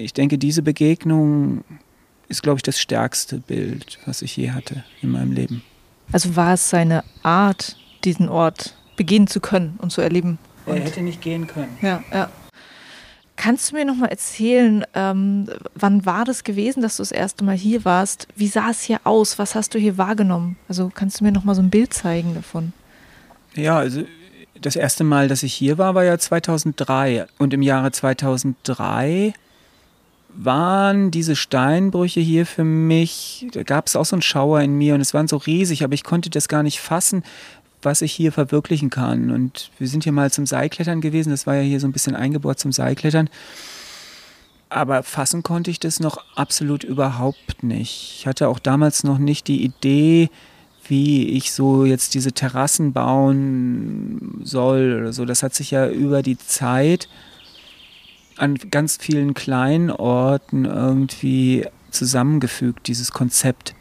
Ich 0.00 0.14
denke, 0.14 0.38
diese 0.38 0.62
Begegnung 0.62 1.64
ist, 2.28 2.42
glaube 2.42 2.58
ich, 2.58 2.62
das 2.62 2.78
stärkste 2.78 3.38
Bild, 3.38 3.98
was 4.06 4.22
ich 4.22 4.36
je 4.36 4.50
hatte 4.52 4.84
in 5.02 5.10
meinem 5.10 5.32
Leben. 5.32 5.62
Also 6.12 6.36
war 6.36 6.54
es 6.54 6.70
seine 6.70 7.04
Art, 7.22 7.76
diesen 8.04 8.28
Ort 8.28 8.76
begehen 8.96 9.26
zu 9.26 9.40
können 9.40 9.78
und 9.78 9.90
zu 9.90 10.00
erleben? 10.00 10.38
Er 10.66 10.76
hätte 10.76 11.02
nicht 11.02 11.20
gehen 11.20 11.46
können. 11.46 11.76
Ja, 11.82 12.02
ja. 12.12 12.30
Kannst 13.36 13.70
du 13.70 13.76
mir 13.76 13.84
noch 13.84 13.96
mal 13.96 14.08
erzählen, 14.08 14.84
ähm, 14.94 15.48
wann 15.74 16.04
war 16.04 16.24
das 16.24 16.44
gewesen, 16.44 16.82
dass 16.82 16.98
du 16.98 17.02
das 17.02 17.10
erste 17.10 17.42
Mal 17.42 17.56
hier 17.56 17.84
warst? 17.84 18.28
Wie 18.36 18.48
sah 18.48 18.70
es 18.70 18.82
hier 18.82 19.00
aus? 19.04 19.38
Was 19.38 19.54
hast 19.54 19.74
du 19.74 19.78
hier 19.78 19.96
wahrgenommen? 19.96 20.56
Also 20.68 20.90
kannst 20.94 21.20
du 21.20 21.24
mir 21.24 21.32
noch 21.32 21.44
mal 21.44 21.54
so 21.54 21.62
ein 21.62 21.70
Bild 21.70 21.94
zeigen 21.94 22.34
davon? 22.34 22.72
Ja, 23.54 23.78
also 23.78 24.04
das 24.60 24.76
erste 24.76 25.04
Mal, 25.04 25.28
dass 25.28 25.42
ich 25.42 25.54
hier 25.54 25.78
war, 25.78 25.94
war 25.94 26.04
ja 26.04 26.18
2003. 26.18 27.26
Und 27.38 27.54
im 27.54 27.62
Jahre 27.62 27.92
2003 27.92 29.32
waren 30.34 31.10
diese 31.10 31.36
Steinbrüche 31.36 32.20
hier 32.20 32.46
für 32.46 32.64
mich, 32.64 33.46
da 33.52 33.62
gab 33.62 33.86
es 33.86 33.96
auch 33.96 34.04
so 34.04 34.16
einen 34.16 34.22
Schauer 34.22 34.60
in 34.60 34.74
mir 34.76 34.94
und 34.94 35.00
es 35.00 35.14
waren 35.14 35.28
so 35.28 35.36
riesig, 35.36 35.84
aber 35.84 35.94
ich 35.94 36.04
konnte 36.04 36.30
das 36.30 36.48
gar 36.48 36.62
nicht 36.62 36.80
fassen, 36.80 37.22
was 37.82 38.02
ich 38.02 38.12
hier 38.12 38.32
verwirklichen 38.32 38.90
kann. 38.90 39.30
Und 39.30 39.70
wir 39.78 39.88
sind 39.88 40.04
hier 40.04 40.12
mal 40.12 40.30
zum 40.30 40.46
Seilklettern 40.46 41.00
gewesen, 41.00 41.30
das 41.30 41.46
war 41.46 41.56
ja 41.56 41.62
hier 41.62 41.80
so 41.80 41.86
ein 41.86 41.92
bisschen 41.92 42.14
eingebaut 42.14 42.58
zum 42.58 42.72
Seilklettern. 42.72 43.28
Aber 44.68 45.02
fassen 45.02 45.42
konnte 45.42 45.70
ich 45.70 45.80
das 45.80 45.98
noch 45.98 46.18
absolut 46.36 46.84
überhaupt 46.84 47.62
nicht. 47.62 48.18
Ich 48.18 48.26
hatte 48.26 48.48
auch 48.48 48.60
damals 48.60 49.02
noch 49.02 49.18
nicht 49.18 49.48
die 49.48 49.64
Idee, 49.64 50.30
wie 50.86 51.28
ich 51.30 51.52
so 51.52 51.84
jetzt 51.84 52.14
diese 52.14 52.32
Terrassen 52.32 52.92
bauen 52.92 54.40
soll 54.44 54.98
oder 55.00 55.12
so. 55.12 55.24
Das 55.24 55.42
hat 55.42 55.54
sich 55.54 55.72
ja 55.72 55.88
über 55.88 56.22
die 56.22 56.38
Zeit 56.38 57.08
an 58.40 58.54
ganz 58.70 58.96
vielen 58.96 59.34
kleinen 59.34 59.90
Orten 59.90 60.64
irgendwie 60.64 61.66
zusammengefügt, 61.90 62.86
dieses 62.88 63.12
Konzept 63.12 63.74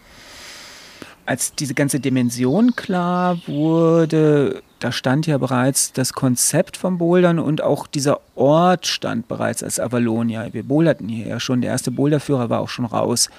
als 1.26 1.53
diese 1.53 1.76
ganze 1.76 1.99
Dimension 1.99 2.76
klar 2.76 3.39
wurde, 3.45 4.64
da 4.80 4.91
stand 4.91 5.28
ja 5.28 5.38
bereits 5.38 5.93
das 5.93 6.14
Konzept 6.14 6.76
vom 6.76 6.97
Bouldern 6.97 7.38
und 7.38 7.62
auch 7.62 7.86
dieser 7.86 8.20
Ort 8.34 8.88
stand 8.88 9.28
bereits 9.28 9.62
als 9.62 9.80
Avalonia. 9.80 10.51
Wir 10.53 10.64
boulderten 10.64 11.07
hier 11.07 11.28
ja 11.28 11.39
schon, 11.39 11.62
der 11.62 11.70
erste 11.70 11.91
Boulderführer 11.91 12.49
war 12.49 12.62
auch 12.62 12.70
schon 12.70 12.86
raus. 12.86 13.30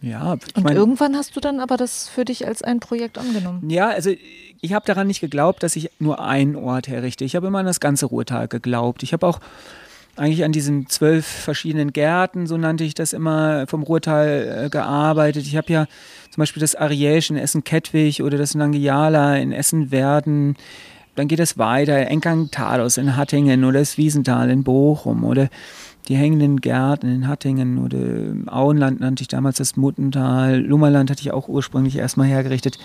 Ja, 0.00 0.32
und 0.32 0.64
mein, 0.64 0.74
irgendwann 0.74 1.14
hast 1.14 1.36
du 1.36 1.40
dann 1.40 1.60
aber 1.60 1.76
das 1.76 2.08
für 2.08 2.24
dich 2.24 2.46
als 2.46 2.62
ein 2.62 2.80
Projekt 2.80 3.18
angenommen. 3.18 3.68
Ja, 3.68 3.90
also 3.90 4.10
ich 4.62 4.72
habe 4.72 4.86
daran 4.86 5.08
nicht 5.08 5.20
geglaubt, 5.20 5.62
dass 5.62 5.76
ich 5.76 5.90
nur 5.98 6.24
einen 6.24 6.56
Ort 6.56 6.88
herrichte. 6.88 7.24
Ich 7.24 7.36
habe 7.36 7.48
immer 7.48 7.58
an 7.58 7.66
das 7.66 7.80
ganze 7.80 8.06
Ruhrtal 8.06 8.48
geglaubt. 8.48 9.02
Ich 9.02 9.12
habe 9.12 9.26
auch 9.26 9.40
eigentlich 10.16 10.44
an 10.44 10.52
diesen 10.52 10.88
zwölf 10.88 11.26
verschiedenen 11.26 11.92
Gärten, 11.92 12.46
so 12.46 12.56
nannte 12.56 12.84
ich 12.84 12.94
das 12.94 13.12
immer, 13.12 13.66
vom 13.66 13.82
Ruhrtal 13.82 14.64
äh, 14.66 14.68
gearbeitet. 14.68 15.46
Ich 15.46 15.56
habe 15.56 15.72
ja 15.72 15.86
zum 16.30 16.42
Beispiel 16.42 16.60
das 16.60 16.74
Arielsch 16.74 17.30
in 17.30 17.36
Essen-Kettwig 17.36 18.22
oder 18.22 18.36
das 18.36 18.54
Langeala 18.54 19.36
in 19.38 19.52
Essen-Werden. 19.52 20.56
Dann 21.14 21.28
geht 21.28 21.40
es 21.40 21.58
weiter, 21.58 21.96
Enkang-Talos 21.96 22.96
in 22.96 23.16
Hattingen 23.16 23.64
oder 23.64 23.80
das 23.80 23.98
Wiesental 23.98 24.50
in 24.50 24.64
Bochum 24.64 25.24
oder 25.24 25.48
die 26.08 26.16
hängenden 26.16 26.60
Gärten 26.60 27.08
in 27.08 27.28
Hattingen 27.28 27.78
oder 27.78 28.52
Auenland 28.52 29.00
nannte 29.00 29.22
ich 29.22 29.28
damals 29.28 29.58
das 29.58 29.76
Muttental. 29.76 30.58
Lummerland 30.60 31.10
hatte 31.10 31.20
ich 31.22 31.32
auch 31.32 31.48
ursprünglich 31.48 31.96
erstmal 31.96 32.26
hergerichtet 32.26 32.78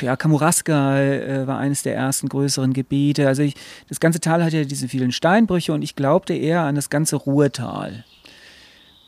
ja, 0.00 0.16
Kamuraska 0.16 0.98
äh, 1.00 1.46
war 1.46 1.58
eines 1.58 1.82
der 1.82 1.94
ersten 1.94 2.28
größeren 2.28 2.72
Gebiete. 2.72 3.26
Also 3.26 3.42
ich, 3.42 3.54
das 3.88 4.00
ganze 4.00 4.20
Tal 4.20 4.44
hatte 4.44 4.58
ja 4.58 4.64
diese 4.64 4.88
vielen 4.88 5.12
Steinbrüche 5.12 5.72
und 5.72 5.82
ich 5.82 5.96
glaubte 5.96 6.34
eher 6.34 6.62
an 6.62 6.74
das 6.74 6.90
ganze 6.90 7.16
Ruhrtal. 7.16 8.04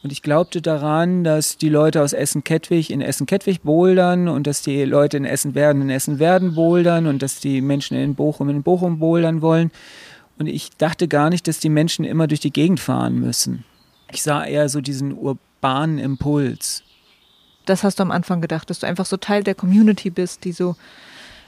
Und 0.02 0.10
ich 0.10 0.22
glaubte 0.22 0.60
daran, 0.60 1.22
dass 1.22 1.58
die 1.58 1.68
Leute 1.68 2.02
aus 2.02 2.12
Essen-Kettwig 2.12 2.90
in 2.90 3.00
Essen-Kettwig 3.00 3.62
bouldern 3.62 4.26
und 4.28 4.48
dass 4.48 4.62
die 4.62 4.84
Leute 4.84 5.16
in 5.16 5.24
Essen-Werden 5.24 5.82
in 5.82 5.90
Essen-Werden 5.90 6.54
bouldern 6.54 7.06
und 7.06 7.22
dass 7.22 7.38
die 7.38 7.60
Menschen 7.60 7.96
in 7.96 8.16
Bochum 8.16 8.48
in 8.48 8.64
Bochum 8.64 8.98
bouldern 8.98 9.42
wollen. 9.42 9.70
Und 10.38 10.48
ich 10.48 10.70
dachte 10.76 11.06
gar 11.06 11.30
nicht, 11.30 11.46
dass 11.46 11.60
die 11.60 11.68
Menschen 11.68 12.04
immer 12.04 12.26
durch 12.26 12.40
die 12.40 12.52
Gegend 12.52 12.80
fahren 12.80 13.20
müssen. 13.20 13.64
Ich 14.10 14.22
sah 14.22 14.44
eher 14.44 14.68
so 14.68 14.80
diesen 14.80 15.16
urbanen 15.16 15.98
Impuls 15.98 16.82
das 17.66 17.84
hast 17.84 17.98
du 17.98 18.02
am 18.02 18.10
Anfang 18.10 18.40
gedacht, 18.40 18.70
dass 18.70 18.80
du 18.80 18.86
einfach 18.86 19.06
so 19.06 19.16
Teil 19.16 19.42
der 19.44 19.54
Community 19.54 20.10
bist, 20.10 20.44
die 20.44 20.52
so. 20.52 20.76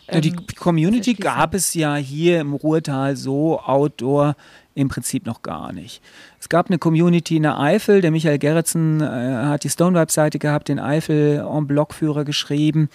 Ähm, 0.08 0.20
die 0.20 0.32
Community 0.32 1.14
gab 1.14 1.54
es 1.54 1.74
ja 1.74 1.96
hier 1.96 2.40
im 2.40 2.52
Ruhrtal 2.52 3.16
so 3.16 3.60
outdoor 3.60 4.36
im 4.74 4.88
Prinzip 4.88 5.24
noch 5.24 5.42
gar 5.42 5.72
nicht. 5.72 6.02
Es 6.40 6.48
gab 6.48 6.68
eine 6.68 6.78
Community 6.78 7.36
in 7.36 7.44
der 7.44 7.58
Eifel, 7.58 8.00
der 8.00 8.10
Michael 8.10 8.38
Gerritsen 8.38 9.00
äh, 9.00 9.04
hat 9.04 9.64
die 9.64 9.70
Stonewipe-Seite 9.70 10.38
gehabt, 10.38 10.68
den 10.68 10.78
Eifel 10.78 11.46
en 11.48 11.66
Block-Führer 11.66 12.24
geschrieben. 12.24 12.88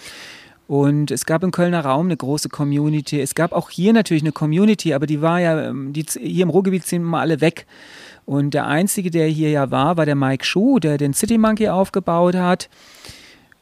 Und 0.67 1.09
es 1.09 1.26
gab 1.26 1.41
im 1.41 1.49
Kölner 1.49 1.84
Raum 1.84 2.05
eine 2.05 2.17
große 2.17 2.49
Community. 2.49 3.20
Es 3.20 3.34
gab 3.34 3.53
auch 3.53 3.72
hier 3.72 3.91
natürlich 3.91 4.22
eine 4.22 4.32
Community, 4.32 4.93
aber 4.93 5.07
die 5.07 5.20
war 5.20 5.39
ja, 5.39 5.70
ähm, 5.70 5.93
die, 5.93 6.05
hier 6.22 6.43
im 6.43 6.51
Ruhrgebiet 6.51 6.86
sind 6.86 7.01
immer 7.01 7.22
alle 7.22 7.41
weg. 7.41 7.65
Und 8.30 8.53
der 8.53 8.67
Einzige, 8.67 9.09
der 9.09 9.25
hier 9.25 9.49
ja 9.49 9.71
war, 9.71 9.97
war 9.97 10.05
der 10.05 10.13
Mike 10.13 10.45
Schuh, 10.45 10.77
der 10.77 10.99
den 10.99 11.15
City 11.15 11.39
Monkey 11.39 11.67
aufgebaut 11.67 12.36
hat. 12.36 12.69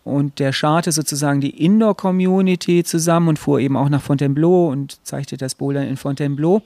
Und 0.04 0.40
der 0.40 0.52
scharte 0.52 0.92
sozusagen 0.92 1.40
die 1.40 1.64
Indoor-Community 1.64 2.84
zusammen 2.84 3.30
und 3.30 3.40
fuhr 3.40 3.62
eben 3.62 3.78
auch 3.78 3.88
nach 3.88 4.02
Fontainebleau 4.02 4.68
und 4.68 5.00
zeigte 5.06 5.38
das 5.38 5.56
Bouldern 5.56 5.88
in 5.88 5.96
Fontainebleau. 5.96 6.64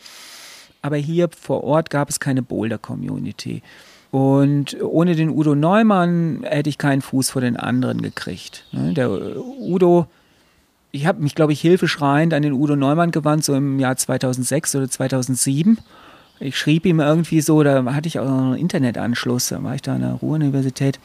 Aber 0.82 0.98
hier 0.98 1.30
vor 1.30 1.64
Ort 1.64 1.92
gab 1.92 2.10
es 2.10 2.20
keine 2.20 2.42
Boulder-Community. 2.42 3.62
Und 4.10 4.82
ohne 4.82 5.16
den 5.16 5.30
Udo 5.30 5.54
Neumann 5.54 6.40
hätte 6.42 6.72
ich 6.72 6.80
keinen 6.80 7.04
Fuß 7.04 7.30
vor 7.30 7.44
den 7.44 7.56
anderen 7.56 8.02
gekriegt. 8.02 8.66
Ne, 8.72 8.96
der 8.96 9.12
Udo, 9.12 10.08
ich 10.92 11.06
habe 11.06 11.22
mich, 11.22 11.36
glaube 11.36 11.54
ich, 11.54 11.62
hilfeschreiend 11.62 12.34
an 12.34 12.42
den 12.42 12.54
Udo 12.54 12.76
Neumann 12.76 13.12
gewandt, 13.12 13.44
so 13.44 13.54
im 13.54 13.78
Jahr 13.78 13.96
2006 13.96 14.76
oder 14.76 14.90
2007. 14.90 15.78
Ich 16.42 16.58
schrieb 16.58 16.86
ihm 16.86 17.00
irgendwie 17.00 17.40
so, 17.40 17.64
da 17.64 17.86
hatte 17.94 18.08
ich 18.08 18.20
auch 18.20 18.26
noch 18.26 18.52
einen 18.52 18.58
Internetanschluss, 18.58 19.50
da 19.50 19.64
war 19.64 19.76
ich 19.76 19.82
da 19.82 19.96
an 19.96 20.02
der 20.02 20.14
Ruhr-Universität 20.14 21.00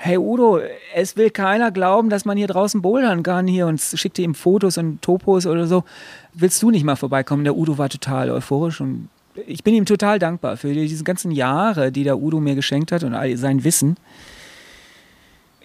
hey 0.00 0.16
Udo, 0.16 0.60
es 0.94 1.16
will 1.16 1.30
keiner 1.30 1.72
glauben, 1.72 2.08
dass 2.08 2.24
man 2.24 2.38
hier 2.38 2.46
draußen 2.46 2.80
bouldern 2.80 3.24
kann 3.24 3.48
hier 3.48 3.66
und 3.66 3.80
schickte 3.80 4.22
ihm 4.22 4.34
Fotos 4.34 4.78
und 4.78 5.02
Topos 5.02 5.44
oder 5.44 5.66
so. 5.66 5.84
Willst 6.34 6.62
du 6.62 6.70
nicht 6.70 6.84
mal 6.84 6.96
vorbeikommen? 6.96 7.42
Der 7.42 7.56
Udo 7.56 7.78
war 7.78 7.88
total 7.88 8.30
euphorisch 8.30 8.80
und 8.80 9.08
ich 9.46 9.64
bin 9.64 9.74
ihm 9.74 9.86
total 9.86 10.20
dankbar 10.20 10.56
für 10.56 10.72
diese 10.72 11.04
ganzen 11.04 11.32
Jahre, 11.32 11.90
die 11.90 12.04
der 12.04 12.18
Udo 12.18 12.38
mir 12.40 12.54
geschenkt 12.54 12.92
hat 12.92 13.02
und 13.02 13.14
all 13.14 13.36
sein 13.36 13.64
Wissen. 13.64 13.96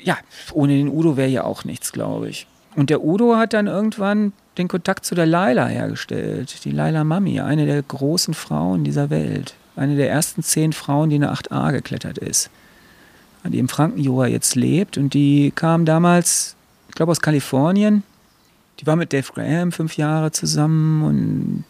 Ja, 0.01 0.17
ohne 0.51 0.75
den 0.75 0.89
Udo 0.89 1.15
wäre 1.15 1.29
ja 1.29 1.43
auch 1.43 1.63
nichts, 1.63 1.91
glaube 1.91 2.27
ich. 2.27 2.47
Und 2.75 2.89
der 2.89 3.03
Udo 3.03 3.37
hat 3.37 3.53
dann 3.53 3.67
irgendwann 3.67 4.33
den 4.57 4.67
Kontakt 4.67 5.05
zu 5.05 5.15
der 5.15 5.25
Laila 5.25 5.67
hergestellt. 5.67 6.63
Die 6.63 6.71
Laila 6.71 7.03
Mami, 7.03 7.39
eine 7.39 7.65
der 7.65 7.81
großen 7.81 8.33
Frauen 8.33 8.83
dieser 8.83 9.09
Welt. 9.09 9.55
Eine 9.75 9.95
der 9.95 10.09
ersten 10.09 10.43
zehn 10.43 10.73
Frauen, 10.73 11.09
die 11.09 11.15
eine 11.15 11.33
8a 11.33 11.71
geklettert 11.71 12.17
ist 12.17 12.49
die 13.51 13.59
im 13.59 13.69
Frankenjura 13.69 14.27
jetzt 14.27 14.55
lebt. 14.55 14.97
Und 14.97 15.13
die 15.13 15.51
kam 15.55 15.85
damals, 15.85 16.55
ich 16.89 16.95
glaube 16.95 17.11
aus 17.11 17.21
Kalifornien, 17.21 18.03
die 18.79 18.87
war 18.87 18.95
mit 18.95 19.13
Dave 19.13 19.31
Graham 19.33 19.71
fünf 19.71 19.97
Jahre 19.97 20.31
zusammen 20.31 21.03
und 21.03 21.63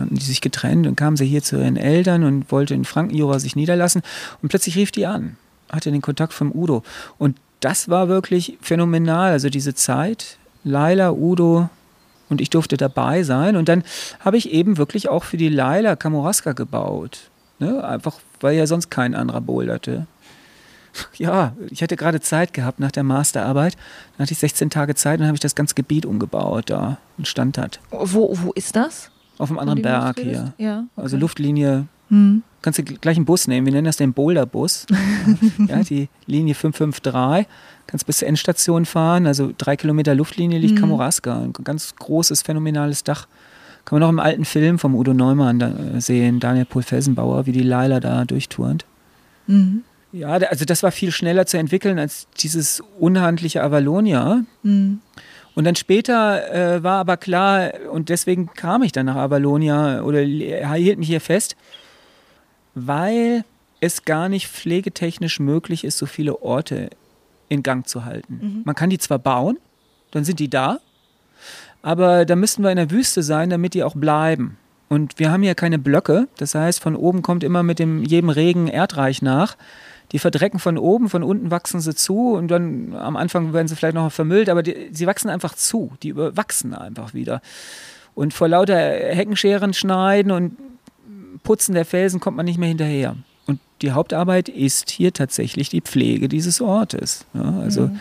hatten 0.00 0.14
die 0.14 0.24
sich 0.24 0.40
getrennt 0.40 0.86
und 0.86 0.96
kam 0.96 1.16
sie 1.16 1.26
hier 1.26 1.42
zu 1.42 1.56
ihren 1.56 1.76
Eltern 1.76 2.24
und 2.24 2.50
wollte 2.50 2.74
in 2.74 2.84
Frankenjura 2.84 3.38
sich 3.38 3.54
niederlassen 3.54 4.02
und 4.42 4.48
plötzlich 4.48 4.76
rief 4.76 4.90
die 4.90 5.06
an, 5.06 5.36
hatte 5.70 5.92
den 5.92 6.02
Kontakt 6.02 6.32
vom 6.32 6.50
Udo 6.52 6.82
und 7.18 7.36
das 7.60 7.88
war 7.88 8.08
wirklich 8.08 8.58
phänomenal, 8.60 9.30
also 9.30 9.48
diese 9.48 9.74
Zeit, 9.74 10.38
Laila, 10.64 11.12
Udo 11.12 11.68
und 12.30 12.40
ich 12.40 12.48
durfte 12.48 12.76
dabei 12.76 13.22
sein 13.22 13.56
und 13.56 13.68
dann 13.68 13.84
habe 14.20 14.38
ich 14.38 14.50
eben 14.50 14.78
wirklich 14.78 15.08
auch 15.10 15.24
für 15.24 15.36
die 15.36 15.50
Laila 15.50 15.96
Kamoraska 15.96 16.52
gebaut, 16.52 17.30
ne? 17.58 17.84
einfach 17.84 18.18
weil 18.40 18.56
ja 18.56 18.66
sonst 18.66 18.90
kein 18.90 19.14
anderer 19.14 19.42
boulderte 19.42 20.06
ja, 21.16 21.54
ich 21.70 21.82
hatte 21.82 21.96
gerade 21.96 22.20
Zeit 22.20 22.52
gehabt 22.54 22.80
nach 22.80 22.90
der 22.90 23.02
Masterarbeit. 23.02 23.76
Dann 24.16 24.24
hatte 24.24 24.32
ich 24.32 24.38
16 24.38 24.70
Tage 24.70 24.94
Zeit 24.94 25.20
und 25.20 25.26
habe 25.26 25.36
ich 25.36 25.40
das 25.40 25.54
ganze 25.54 25.74
Gebiet 25.74 26.06
umgebaut, 26.06 26.70
da 26.70 26.98
und 27.18 27.28
stand 27.28 27.58
hat. 27.58 27.80
Wo, 27.90 28.36
wo 28.42 28.52
ist 28.52 28.76
das? 28.76 29.10
Auf 29.38 29.50
einem 29.50 29.58
anderen 29.58 29.82
Berg 29.82 30.20
hier. 30.20 30.52
Ja, 30.58 30.78
okay. 30.78 31.02
Also 31.02 31.16
Luftlinie. 31.16 31.86
Hm. 32.08 32.42
Kannst 32.62 32.78
du 32.78 32.82
gleich 32.82 33.16
einen 33.16 33.24
Bus 33.24 33.48
nehmen. 33.48 33.66
Wir 33.66 33.72
nennen 33.72 33.86
das 33.86 33.96
den 33.96 34.12
Boulder-Bus. 34.12 34.86
ja, 35.68 35.82
die 35.82 36.08
Linie 36.26 36.54
553. 36.54 37.46
Kannst 37.86 38.06
bis 38.06 38.18
zur 38.18 38.28
Endstation 38.28 38.84
fahren. 38.84 39.26
Also 39.26 39.52
drei 39.56 39.76
Kilometer 39.76 40.14
Luftlinie 40.14 40.58
liegt 40.58 40.74
hm. 40.74 40.80
Kamoraska. 40.80 41.40
Ein 41.40 41.52
ganz 41.64 41.94
großes, 41.96 42.42
phänomenales 42.42 43.02
Dach. 43.02 43.26
Kann 43.84 43.98
man 43.98 44.00
noch 44.00 44.10
im 44.10 44.20
alten 44.20 44.44
Film 44.44 44.78
vom 44.78 44.94
Udo 44.94 45.14
Neumann 45.14 45.60
äh, 45.60 46.00
sehen, 46.00 46.38
Daniel 46.38 46.66
Pohl 46.66 46.82
Felsenbauer, 46.82 47.46
wie 47.46 47.52
die 47.52 47.62
Leila 47.62 47.98
da 47.98 48.24
durchturnt. 48.24 48.84
Mhm. 49.46 49.82
Ja, 50.12 50.28
also 50.28 50.64
das 50.64 50.82
war 50.82 50.90
viel 50.90 51.12
schneller 51.12 51.46
zu 51.46 51.56
entwickeln 51.56 51.98
als 51.98 52.26
dieses 52.38 52.82
unhandliche 52.98 53.62
Avalonia. 53.62 54.42
Mhm. 54.62 55.00
Und 55.54 55.64
dann 55.64 55.76
später 55.76 56.52
äh, 56.52 56.82
war 56.82 57.00
aber 57.00 57.16
klar, 57.16 57.72
und 57.90 58.08
deswegen 58.08 58.50
kam 58.54 58.82
ich 58.82 58.92
dann 58.92 59.06
nach 59.06 59.16
Avalonia 59.16 60.02
oder 60.02 60.20
hielt 60.20 60.98
mich 60.98 61.08
hier 61.08 61.20
fest, 61.20 61.56
weil 62.74 63.44
es 63.80 64.04
gar 64.04 64.28
nicht 64.28 64.48
pflegetechnisch 64.48 65.40
möglich 65.40 65.84
ist, 65.84 65.98
so 65.98 66.06
viele 66.06 66.42
Orte 66.42 66.90
in 67.48 67.62
Gang 67.62 67.88
zu 67.88 68.04
halten. 68.04 68.40
Mhm. 68.42 68.62
Man 68.64 68.74
kann 68.74 68.90
die 68.90 68.98
zwar 68.98 69.18
bauen, 69.18 69.58
dann 70.10 70.24
sind 70.24 70.38
die 70.38 70.50
da, 70.50 70.80
aber 71.82 72.24
da 72.24 72.36
müssten 72.36 72.62
wir 72.62 72.70
in 72.70 72.76
der 72.76 72.90
Wüste 72.90 73.22
sein, 73.22 73.50
damit 73.50 73.74
die 73.74 73.82
auch 73.82 73.94
bleiben. 73.94 74.58
Und 74.88 75.18
wir 75.18 75.30
haben 75.30 75.42
hier 75.42 75.54
keine 75.54 75.78
Blöcke, 75.78 76.28
das 76.36 76.54
heißt, 76.54 76.80
von 76.80 76.96
oben 76.96 77.22
kommt 77.22 77.44
immer 77.44 77.62
mit 77.62 77.78
dem, 77.78 78.02
jedem 78.04 78.28
Regen 78.28 78.66
Erdreich 78.66 79.22
nach 79.22 79.56
die 80.12 80.18
verdrecken 80.18 80.58
von 80.58 80.76
oben, 80.76 81.08
von 81.08 81.22
unten 81.22 81.50
wachsen 81.50 81.80
sie 81.80 81.94
zu 81.94 82.32
und 82.32 82.48
dann 82.48 82.94
am 82.94 83.16
Anfang 83.16 83.52
werden 83.52 83.68
sie 83.68 83.76
vielleicht 83.76 83.94
noch 83.94 84.10
vermüllt, 84.10 84.48
aber 84.48 84.62
die, 84.62 84.90
sie 84.92 85.06
wachsen 85.06 85.30
einfach 85.30 85.54
zu, 85.54 85.92
die 86.02 86.16
wachsen 86.16 86.74
einfach 86.74 87.14
wieder. 87.14 87.40
Und 88.14 88.34
vor 88.34 88.48
lauter 88.48 88.76
Heckenscheren 88.76 89.72
schneiden 89.72 90.32
und 90.32 90.56
Putzen 91.42 91.74
der 91.74 91.84
Felsen 91.84 92.20
kommt 92.20 92.36
man 92.36 92.46
nicht 92.46 92.58
mehr 92.58 92.68
hinterher. 92.68 93.16
Und 93.46 93.60
die 93.82 93.92
Hauptarbeit 93.92 94.48
ist 94.48 94.90
hier 94.90 95.12
tatsächlich 95.12 95.68
die 95.68 95.80
Pflege 95.80 96.28
dieses 96.28 96.60
Ortes. 96.60 97.24
Ja, 97.34 97.58
also 97.60 97.88
mhm. 97.88 98.00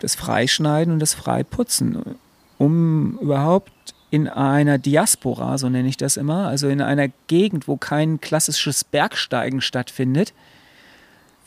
das 0.00 0.14
Freischneiden 0.14 0.92
und 0.92 0.98
das 0.98 1.14
Freiputzen, 1.14 2.16
um 2.58 3.18
überhaupt 3.20 3.72
in 4.10 4.28
einer 4.28 4.76
Diaspora, 4.76 5.56
so 5.56 5.70
nenne 5.70 5.88
ich 5.88 5.96
das 5.96 6.18
immer, 6.18 6.46
also 6.46 6.68
in 6.68 6.82
einer 6.82 7.08
Gegend, 7.28 7.66
wo 7.66 7.78
kein 7.78 8.20
klassisches 8.20 8.84
Bergsteigen 8.84 9.62
stattfindet, 9.62 10.34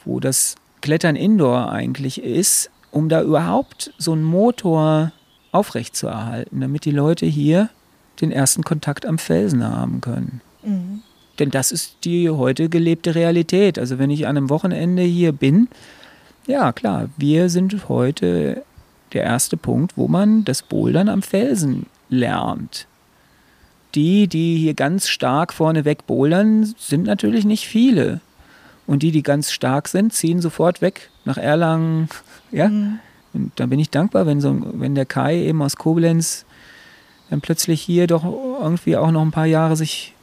wo 0.04 0.20
das 0.20 0.56
Klettern 0.82 1.16
Indoor 1.16 1.72
eigentlich 1.72 2.24
ist, 2.24 2.72
um 2.92 3.08
da 3.08 3.22
überhaupt 3.22 3.94
so 4.00 4.14
einen 4.14 4.24
Motor 4.24 5.12
aufrechtzuerhalten, 5.52 6.62
damit 6.62 6.86
die 6.86 6.92
Leute 6.92 7.28
hier 7.28 7.70
den 8.20 8.32
ersten 8.32 8.64
Kontakt 8.64 9.06
am 9.06 9.18
Felsen 9.18 9.64
haben 9.64 10.02
können. 10.02 10.42
Mhm. 10.66 11.02
Denn 11.40 11.52
das 11.52 11.72
ist 11.72 11.98
die 12.04 12.30
heute 12.30 12.70
gelebte 12.70 13.16
Realität. 13.16 13.78
Also 13.78 14.00
wenn 14.00 14.10
ich 14.10 14.28
an 14.28 14.38
einem 14.38 14.50
Wochenende 14.50 15.02
hier 15.02 15.32
bin, 15.32 15.68
ja 16.48 16.72
klar, 16.72 17.10
wir 17.18 17.50
sind 17.50 17.90
heute 17.90 18.64
der 19.14 19.24
erste 19.24 19.58
Punkt, 19.58 19.98
wo 19.98 20.08
man 20.08 20.46
das 20.46 20.62
Bouldern 20.62 21.10
am 21.10 21.22
Felsen 21.22 21.88
lernt. 22.10 22.88
Die, 23.96 24.28
die 24.28 24.58
hier 24.58 24.74
ganz 24.74 25.08
stark 25.08 25.54
vorneweg 25.54 26.06
bouldern, 26.06 26.74
sind 26.78 27.06
natürlich 27.06 27.46
nicht 27.46 27.66
viele. 27.66 28.20
Und 28.88 29.04
die, 29.04 29.12
die 29.12 29.24
ganz 29.24 29.52
stark 29.52 29.88
sind, 29.88 30.14
ziehen 30.14 30.42
sofort 30.42 30.82
weg 30.82 31.10
nach 31.26 31.38
Erlangen. 31.38 32.10
Ja? 32.52 32.70
Mhm. 32.70 33.00
Und 33.34 33.52
da 33.56 33.66
bin 33.66 33.80
ich 33.80 33.90
dankbar, 33.90 34.28
wenn, 34.28 34.40
so, 34.40 34.56
wenn 34.76 34.96
der 34.96 35.06
Kai 35.06 35.36
eben 35.42 35.62
aus 35.62 35.76
Koblenz 35.76 36.46
dann 37.30 37.42
plötzlich 37.42 37.82
hier 37.82 38.08
doch 38.08 38.24
irgendwie 38.24 38.96
auch 38.96 39.12
noch 39.12 39.24
ein 39.24 39.32
paar 39.32 39.48
Jahre 39.48 39.76
sich 39.76 40.15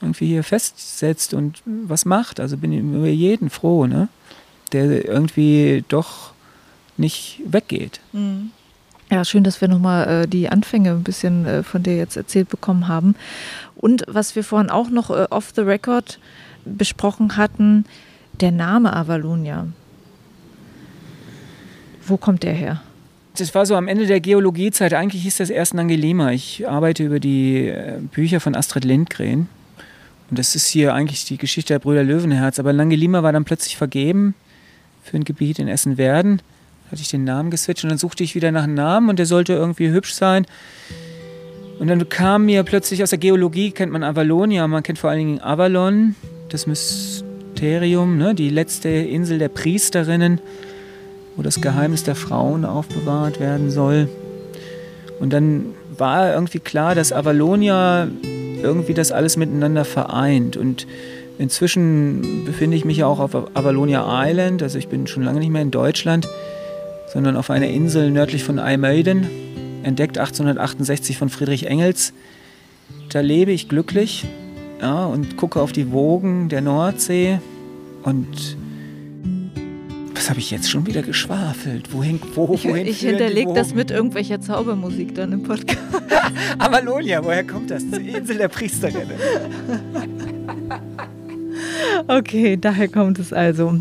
irgendwie 0.00 0.26
hier 0.26 0.44
festsetzt 0.44 1.34
und 1.34 1.62
was 1.64 2.04
macht. 2.04 2.40
Also 2.40 2.56
bin 2.56 2.72
ich 2.72 2.80
über 2.80 3.06
jeden 3.06 3.50
froh, 3.50 3.86
ne? 3.86 4.08
der 4.72 5.04
irgendwie 5.04 5.84
doch 5.88 6.32
nicht 6.96 7.40
weggeht. 7.44 8.00
Mhm. 8.12 8.50
Ja, 9.10 9.24
schön, 9.24 9.42
dass 9.42 9.60
wir 9.60 9.66
nochmal 9.66 10.08
äh, 10.08 10.28
die 10.28 10.48
Anfänge 10.48 10.90
ein 10.90 11.02
bisschen 11.02 11.44
äh, 11.44 11.62
von 11.64 11.82
dir 11.82 11.96
jetzt 11.96 12.16
erzählt 12.16 12.48
bekommen 12.48 12.86
haben. 12.86 13.16
Und 13.74 14.04
was 14.06 14.36
wir 14.36 14.44
vorhin 14.44 14.70
auch 14.70 14.88
noch 14.88 15.10
äh, 15.10 15.26
off 15.30 15.52
the 15.54 15.62
record 15.62 16.20
besprochen 16.64 17.36
hatten, 17.36 17.84
der 18.40 18.52
Name 18.52 18.94
Avalonia, 18.94 19.66
wo 22.06 22.16
kommt 22.16 22.44
der 22.44 22.52
her? 22.52 22.82
Das 23.36 23.54
war 23.54 23.66
so 23.66 23.74
am 23.74 23.88
Ende 23.88 24.06
der 24.06 24.20
Geologiezeit. 24.20 24.94
Eigentlich 24.94 25.22
hieß 25.22 25.38
das 25.38 25.50
erst 25.50 25.74
Nangelima. 25.74 26.30
Ich 26.30 26.68
arbeite 26.68 27.02
über 27.02 27.18
die 27.18 27.66
äh, 27.66 27.98
Bücher 28.12 28.38
von 28.38 28.54
Astrid 28.54 28.84
Lindgren. 28.84 29.48
Und 30.30 30.38
das 30.38 30.54
ist 30.54 30.68
hier 30.68 30.94
eigentlich 30.94 31.24
die 31.24 31.38
Geschichte 31.38 31.74
der 31.74 31.80
Brüder 31.80 32.04
Löwenherz. 32.04 32.60
Aber 32.60 32.72
Nangelima 32.72 33.22
war 33.24 33.32
dann 33.32 33.44
plötzlich 33.44 33.76
vergeben 33.76 34.34
für 35.02 35.16
ein 35.16 35.24
Gebiet 35.24 35.58
in 35.58 35.66
Essen-Werden. 35.66 36.40
Da 36.84 36.92
hatte 36.92 37.02
ich 37.02 37.08
den 37.08 37.24
Namen 37.24 37.50
geswitcht 37.50 37.82
und 37.84 37.90
dann 37.90 37.98
suchte 37.98 38.22
ich 38.22 38.36
wieder 38.36 38.52
nach 38.52 38.62
einem 38.62 38.74
Namen 38.74 39.08
und 39.08 39.18
der 39.18 39.26
sollte 39.26 39.54
irgendwie 39.54 39.90
hübsch 39.90 40.14
sein. 40.14 40.46
Und 41.80 41.88
dann 41.88 42.08
kam 42.08 42.46
mir 42.46 42.62
plötzlich 42.62 43.02
aus 43.02 43.10
der 43.10 43.18
Geologie, 43.18 43.72
kennt 43.72 43.90
man 43.90 44.04
Avalonia, 44.04 44.68
man 44.68 44.82
kennt 44.82 44.98
vor 44.98 45.10
allen 45.10 45.18
Dingen 45.18 45.40
Avalon. 45.40 46.14
Das 46.48 46.66
Mysterium, 46.66 48.18
ne, 48.18 48.34
die 48.34 48.50
letzte 48.50 48.88
Insel 48.88 49.38
der 49.38 49.48
Priesterinnen, 49.48 50.40
wo 51.36 51.42
das 51.42 51.60
Geheimnis 51.60 52.04
der 52.04 52.14
Frauen 52.14 52.64
aufbewahrt 52.64 53.40
werden 53.40 53.70
soll. 53.70 54.08
Und 55.18 55.32
dann 55.32 55.66
war 55.96 56.32
irgendwie 56.32 56.60
klar, 56.60 56.94
dass 56.94 57.12
Avalonia 57.12 58.08
irgendwie 58.62 58.94
das 58.94 59.12
alles 59.12 59.36
miteinander 59.36 59.84
vereint. 59.84 60.56
Und 60.56 60.86
inzwischen 61.38 62.44
befinde 62.44 62.76
ich 62.76 62.84
mich 62.84 62.98
ja 62.98 63.06
auch 63.06 63.18
auf 63.20 63.34
Avalonia 63.34 64.04
Island, 64.26 64.62
also 64.62 64.78
ich 64.78 64.88
bin 64.88 65.06
schon 65.06 65.22
lange 65.22 65.40
nicht 65.40 65.50
mehr 65.50 65.62
in 65.62 65.70
Deutschland, 65.70 66.28
sondern 67.12 67.36
auf 67.36 67.50
einer 67.50 67.68
Insel 67.68 68.10
nördlich 68.10 68.44
von 68.44 68.58
Eimeiden, 68.58 69.26
entdeckt 69.82 70.18
1868 70.18 71.16
von 71.18 71.28
Friedrich 71.28 71.66
Engels. 71.66 72.12
Da 73.08 73.20
lebe 73.20 73.52
ich 73.52 73.68
glücklich 73.68 74.26
ja, 74.80 75.06
und 75.06 75.36
gucke 75.36 75.60
auf 75.60 75.72
die 75.72 75.90
Wogen 75.92 76.48
der 76.48 76.60
Nordsee 76.60 77.40
und 78.02 78.56
was 80.20 80.28
habe 80.28 80.38
ich 80.38 80.50
jetzt 80.50 80.70
schon 80.70 80.86
wieder 80.86 81.00
geschwafelt? 81.00 81.94
Wohin, 81.94 82.20
wo, 82.34 82.46
wohin 82.46 82.84
Ich, 82.84 83.02
ich 83.02 83.08
hinterlege 83.08 83.54
das 83.54 83.72
mit 83.72 83.90
irgendwelcher 83.90 84.38
Zaubermusik 84.38 85.14
dann 85.14 85.32
im 85.32 85.44
Podcast. 85.44 85.78
Amalonia, 86.58 87.24
woher 87.24 87.42
kommt 87.42 87.70
das? 87.70 87.88
Die 87.88 88.10
Insel 88.10 88.36
der 88.36 88.48
Priesterinnen. 88.48 89.16
okay, 92.06 92.58
daher 92.58 92.88
kommt 92.88 93.18
es 93.18 93.32
also. 93.32 93.80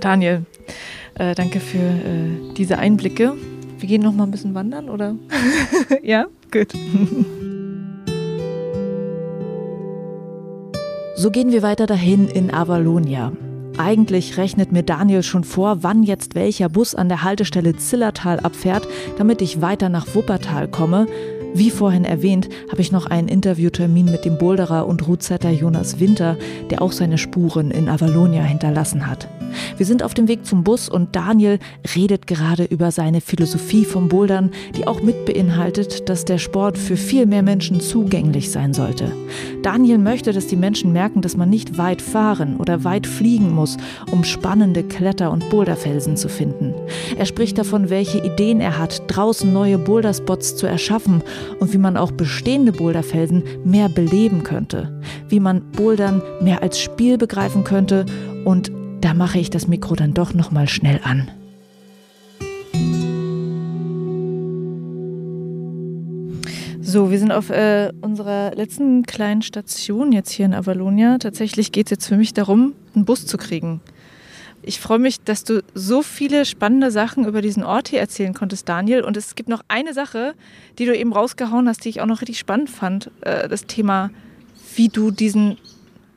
Daniel, 0.00 0.42
äh, 1.14 1.34
danke 1.34 1.58
für 1.58 1.78
äh, 1.78 2.52
diese 2.54 2.76
Einblicke. 2.76 3.32
Wir 3.78 3.88
gehen 3.88 4.02
noch 4.02 4.12
mal 4.12 4.24
ein 4.24 4.30
bisschen 4.30 4.54
wandern, 4.54 4.90
oder? 4.90 5.16
ja, 6.02 6.26
gut. 6.52 6.74
So 11.24 11.30
gehen 11.30 11.52
wir 11.52 11.62
weiter 11.62 11.86
dahin 11.86 12.28
in 12.28 12.52
Avalonia. 12.52 13.32
Eigentlich 13.78 14.36
rechnet 14.36 14.72
mir 14.72 14.82
Daniel 14.82 15.22
schon 15.22 15.42
vor, 15.42 15.82
wann 15.82 16.02
jetzt 16.02 16.34
welcher 16.34 16.68
Bus 16.68 16.94
an 16.94 17.08
der 17.08 17.22
Haltestelle 17.22 17.74
Zillertal 17.74 18.40
abfährt, 18.40 18.86
damit 19.16 19.40
ich 19.40 19.62
weiter 19.62 19.88
nach 19.88 20.14
Wuppertal 20.14 20.68
komme. 20.68 21.06
Wie 21.56 21.70
vorhin 21.70 22.04
erwähnt, 22.04 22.48
habe 22.72 22.80
ich 22.80 22.90
noch 22.90 23.06
einen 23.06 23.28
Interviewtermin 23.28 24.06
mit 24.06 24.24
dem 24.24 24.38
Boulderer 24.38 24.86
und 24.86 25.06
Rootsetter 25.06 25.50
Jonas 25.50 26.00
Winter, 26.00 26.36
der 26.70 26.82
auch 26.82 26.90
seine 26.90 27.16
Spuren 27.16 27.70
in 27.70 27.88
Avalonia 27.88 28.42
hinterlassen 28.42 29.06
hat. 29.06 29.28
Wir 29.76 29.86
sind 29.86 30.02
auf 30.02 30.14
dem 30.14 30.28
Weg 30.28 30.44
zum 30.46 30.64
Bus 30.64 30.88
und 30.88 31.14
Daniel 31.14 31.58
redet 31.94 32.26
gerade 32.26 32.64
über 32.64 32.90
seine 32.90 33.20
Philosophie 33.20 33.84
vom 33.84 34.08
Bouldern, 34.08 34.50
die 34.76 34.86
auch 34.86 35.02
mit 35.02 35.26
beinhaltet, 35.26 36.08
dass 36.08 36.24
der 36.24 36.38
Sport 36.38 36.76
für 36.76 36.96
viel 36.96 37.26
mehr 37.26 37.42
Menschen 37.42 37.80
zugänglich 37.80 38.50
sein 38.50 38.74
sollte. 38.74 39.12
Daniel 39.62 39.98
möchte, 39.98 40.32
dass 40.32 40.46
die 40.46 40.56
Menschen 40.56 40.92
merken, 40.92 41.22
dass 41.22 41.36
man 41.36 41.50
nicht 41.50 41.78
weit 41.78 42.02
fahren 42.02 42.56
oder 42.56 42.84
weit 42.84 43.06
fliegen 43.06 43.52
muss, 43.52 43.76
um 44.10 44.24
spannende 44.24 44.82
Kletter- 44.82 45.30
und 45.30 45.48
Boulderfelsen 45.50 46.16
zu 46.16 46.28
finden. 46.28 46.74
Er 47.16 47.26
spricht 47.26 47.58
davon, 47.58 47.90
welche 47.90 48.18
Ideen 48.18 48.60
er 48.60 48.78
hat, 48.78 49.02
draußen 49.06 49.52
neue 49.52 49.78
Boulderspots 49.78 50.56
zu 50.56 50.66
erschaffen 50.66 51.22
und 51.60 51.72
wie 51.72 51.78
man 51.78 51.96
auch 51.96 52.12
bestehende 52.12 52.72
Boulderfelsen 52.72 53.42
mehr 53.64 53.88
beleben 53.88 54.42
könnte, 54.42 55.00
wie 55.28 55.40
man 55.40 55.62
Bouldern 55.72 56.22
mehr 56.40 56.62
als 56.62 56.78
Spiel 56.78 57.18
begreifen 57.18 57.64
könnte 57.64 58.06
und 58.44 58.70
da 59.00 59.14
mache 59.14 59.38
ich 59.38 59.50
das 59.50 59.68
Mikro 59.68 59.94
dann 59.94 60.14
doch 60.14 60.32
noch 60.32 60.50
mal 60.50 60.68
schnell 60.68 61.00
an. 61.04 61.28
So, 66.80 67.10
wir 67.10 67.18
sind 67.18 67.32
auf 67.32 67.50
äh, 67.50 67.92
unserer 68.02 68.54
letzten 68.54 69.02
kleinen 69.02 69.42
Station 69.42 70.12
jetzt 70.12 70.30
hier 70.30 70.46
in 70.46 70.54
Avalonia. 70.54 71.18
Tatsächlich 71.18 71.72
geht 71.72 71.86
es 71.86 71.90
jetzt 71.90 72.06
für 72.06 72.16
mich 72.16 72.34
darum, 72.34 72.72
einen 72.94 73.04
Bus 73.04 73.26
zu 73.26 73.36
kriegen. 73.36 73.80
Ich 74.66 74.80
freue 74.80 74.98
mich, 74.98 75.20
dass 75.20 75.44
du 75.44 75.62
so 75.74 76.02
viele 76.02 76.46
spannende 76.46 76.90
Sachen 76.90 77.26
über 77.26 77.42
diesen 77.42 77.62
Ort 77.62 77.88
hier 77.88 78.00
erzählen 78.00 78.32
konntest, 78.32 78.66
Daniel. 78.66 79.02
Und 79.02 79.16
es 79.16 79.34
gibt 79.34 79.50
noch 79.50 79.62
eine 79.68 79.92
Sache, 79.92 80.34
die 80.78 80.86
du 80.86 80.96
eben 80.96 81.12
rausgehauen 81.12 81.68
hast, 81.68 81.84
die 81.84 81.90
ich 81.90 82.00
auch 82.00 82.06
noch 82.06 82.22
richtig 82.22 82.38
spannend 82.38 82.70
fand. 82.70 83.10
Äh, 83.20 83.46
das 83.48 83.66
Thema, 83.66 84.10
wie 84.74 84.88
du 84.88 85.10
diesen 85.10 85.58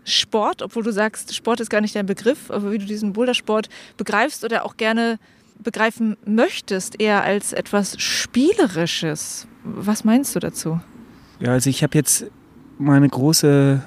Sport, 0.05 0.61
obwohl 0.61 0.83
du 0.83 0.93
sagst, 0.93 1.35
Sport 1.35 1.59
ist 1.59 1.69
gar 1.69 1.81
nicht 1.81 1.93
dein 1.95 2.05
Begriff, 2.05 2.49
aber 2.49 2.71
wie 2.71 2.77
du 2.77 2.85
diesen 2.85 3.11
Bouldersport 3.11 3.67
begreifst 3.97 4.45
oder 4.45 4.63
auch 4.63 4.77
gerne 4.77 5.19
begreifen 5.61 6.15
möchtest, 6.25 7.01
eher 7.01 7.23
als 7.23 7.51
etwas 7.51 7.99
Spielerisches. 7.99 9.47
Was 9.65 10.05
meinst 10.05 10.33
du 10.35 10.39
dazu? 10.39 10.79
Ja, 11.41 11.51
also 11.51 11.69
ich 11.69 11.83
habe 11.83 11.97
jetzt 11.97 12.27
meine 12.77 13.09
große 13.09 13.81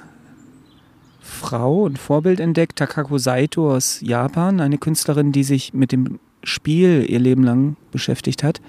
Frau 1.41 1.83
und 1.85 1.97
Vorbild 1.97 2.39
entdeckt, 2.39 2.77
Takako 2.77 3.17
Saito 3.17 3.73
aus 3.73 3.99
Japan, 4.01 4.61
eine 4.61 4.77
Künstlerin, 4.77 5.31
die 5.31 5.43
sich 5.43 5.73
mit 5.73 5.91
dem 5.91 6.19
Spiel 6.43 7.05
ihr 7.09 7.19
Leben 7.19 7.43
lang 7.43 7.77
beschäftigt 7.91 8.43
hat. 8.43 8.61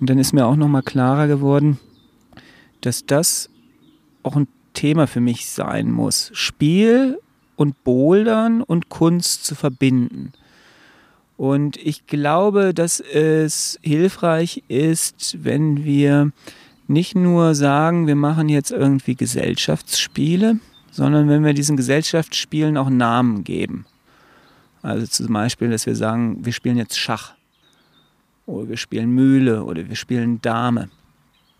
Und 0.00 0.08
dann 0.08 0.18
ist 0.18 0.32
mir 0.32 0.46
auch 0.46 0.54
noch 0.54 0.68
mal 0.68 0.82
klarer 0.82 1.26
geworden, 1.26 1.78
dass 2.82 3.04
das 3.04 3.50
auch 4.22 4.36
ein 4.36 4.46
Thema 4.74 5.08
für 5.08 5.20
mich 5.20 5.48
sein 5.48 5.90
muss. 5.90 6.30
Spiel 6.34 7.18
und 7.56 7.82
Bouldern 7.82 8.62
und 8.62 8.88
Kunst 8.88 9.44
zu 9.44 9.56
verbinden. 9.56 10.32
Und 11.36 11.76
ich 11.76 12.06
glaube, 12.06 12.74
dass 12.74 13.00
es 13.00 13.78
hilfreich 13.82 14.62
ist, 14.68 15.38
wenn 15.42 15.84
wir 15.84 16.30
nicht 16.86 17.16
nur 17.16 17.56
sagen, 17.56 18.06
wir 18.06 18.14
machen 18.14 18.48
jetzt 18.48 18.70
irgendwie 18.70 19.16
Gesellschaftsspiele, 19.16 20.60
sondern 20.96 21.28
wenn 21.28 21.44
wir 21.44 21.52
diesen 21.52 21.76
Gesellschaftsspielen 21.76 22.78
auch 22.78 22.88
Namen 22.88 23.44
geben. 23.44 23.84
Also 24.80 25.06
zum 25.06 25.30
Beispiel, 25.30 25.68
dass 25.68 25.84
wir 25.84 25.94
sagen, 25.94 26.44
wir 26.46 26.54
spielen 26.54 26.78
jetzt 26.78 26.98
Schach 26.98 27.34
oder 28.46 28.70
wir 28.70 28.78
spielen 28.78 29.10
Mühle 29.10 29.64
oder 29.64 29.86
wir 29.90 29.96
spielen 29.96 30.40
Dame. 30.40 30.88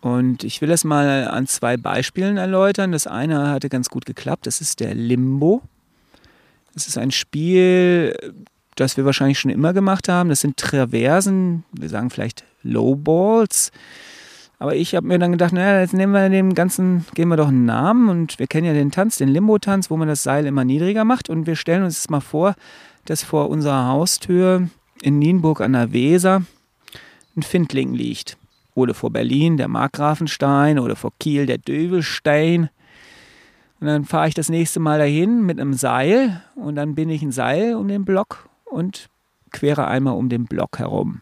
Und 0.01 0.43
ich 0.43 0.59
will 0.61 0.69
das 0.69 0.83
mal 0.83 1.27
an 1.27 1.45
zwei 1.45 1.77
Beispielen 1.77 2.37
erläutern. 2.37 2.91
Das 2.91 3.05
eine 3.05 3.49
hatte 3.49 3.69
ganz 3.69 3.89
gut 3.89 4.07
geklappt, 4.07 4.47
das 4.47 4.59
ist 4.59 4.79
der 4.79 4.95
Limbo. 4.95 5.61
Das 6.73 6.87
ist 6.87 6.97
ein 6.97 7.11
Spiel, 7.11 8.15
das 8.75 8.97
wir 8.97 9.05
wahrscheinlich 9.05 9.37
schon 9.37 9.51
immer 9.51 9.73
gemacht 9.73 10.09
haben. 10.09 10.29
Das 10.29 10.41
sind 10.41 10.57
Traversen, 10.57 11.63
wir 11.73 11.89
sagen 11.89 12.09
vielleicht 12.09 12.43
Lowballs. 12.63 13.71
Aber 14.59 14.75
ich 14.75 14.95
habe 14.95 15.07
mir 15.07 15.19
dann 15.19 15.31
gedacht, 15.31 15.53
naja, 15.53 15.81
jetzt 15.81 15.93
nehmen 15.93 16.13
wir 16.13 16.29
dem 16.29 16.55
Ganzen, 16.55 17.05
geben 17.13 17.29
wir 17.29 17.37
doch 17.37 17.49
einen 17.49 17.65
Namen 17.65 18.09
und 18.09 18.39
wir 18.39 18.47
kennen 18.47 18.65
ja 18.65 18.73
den 18.73 18.91
Tanz, 18.91 19.17
den 19.17 19.29
Limbo-Tanz, 19.29 19.91
wo 19.91 19.97
man 19.97 20.07
das 20.07 20.23
Seil 20.23 20.47
immer 20.47 20.65
niedriger 20.65 21.05
macht 21.05 21.29
und 21.29 21.45
wir 21.45 21.55
stellen 21.55 21.83
uns 21.83 21.99
jetzt 21.99 22.09
mal 22.09 22.21
vor, 22.21 22.55
dass 23.05 23.23
vor 23.23 23.49
unserer 23.49 23.87
Haustür 23.87 24.67
in 25.01 25.19
Nienburg 25.19 25.61
an 25.61 25.73
der 25.73 25.93
Weser 25.93 26.41
ein 27.35 27.43
Findling 27.43 27.93
liegt. 27.93 28.37
Oder 28.73 28.93
vor 28.93 29.11
Berlin 29.11 29.57
der 29.57 29.67
Markgrafenstein 29.67 30.77
oder 30.79 30.95
vor 30.95 31.11
Kiel 31.19 31.45
der 31.45 31.57
Dövelstein. 31.57 32.69
Und 33.79 33.87
dann 33.87 34.05
fahre 34.05 34.27
ich 34.27 34.33
das 34.33 34.49
nächste 34.49 34.79
Mal 34.79 34.99
dahin 34.99 35.45
mit 35.45 35.59
einem 35.59 35.73
Seil 35.73 36.41
und 36.55 36.75
dann 36.75 36.95
bin 36.95 37.09
ich 37.09 37.21
ein 37.21 37.31
Seil 37.31 37.75
um 37.75 37.87
den 37.87 38.05
Block 38.05 38.49
und 38.65 39.09
quere 39.51 39.87
einmal 39.87 40.15
um 40.15 40.29
den 40.29 40.45
Block 40.45 40.79
herum. 40.79 41.21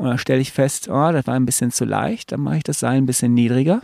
Und 0.00 0.06
dann 0.06 0.16
stelle 0.16 0.40
ich 0.40 0.50
fest, 0.50 0.88
oh, 0.88 1.12
das 1.12 1.26
war 1.26 1.34
ein 1.34 1.44
bisschen 1.44 1.72
zu 1.72 1.84
leicht, 1.84 2.32
dann 2.32 2.40
mache 2.40 2.56
ich 2.56 2.62
das 2.62 2.80
Seil 2.80 2.96
ein 2.96 3.04
bisschen 3.04 3.34
niedriger. 3.34 3.82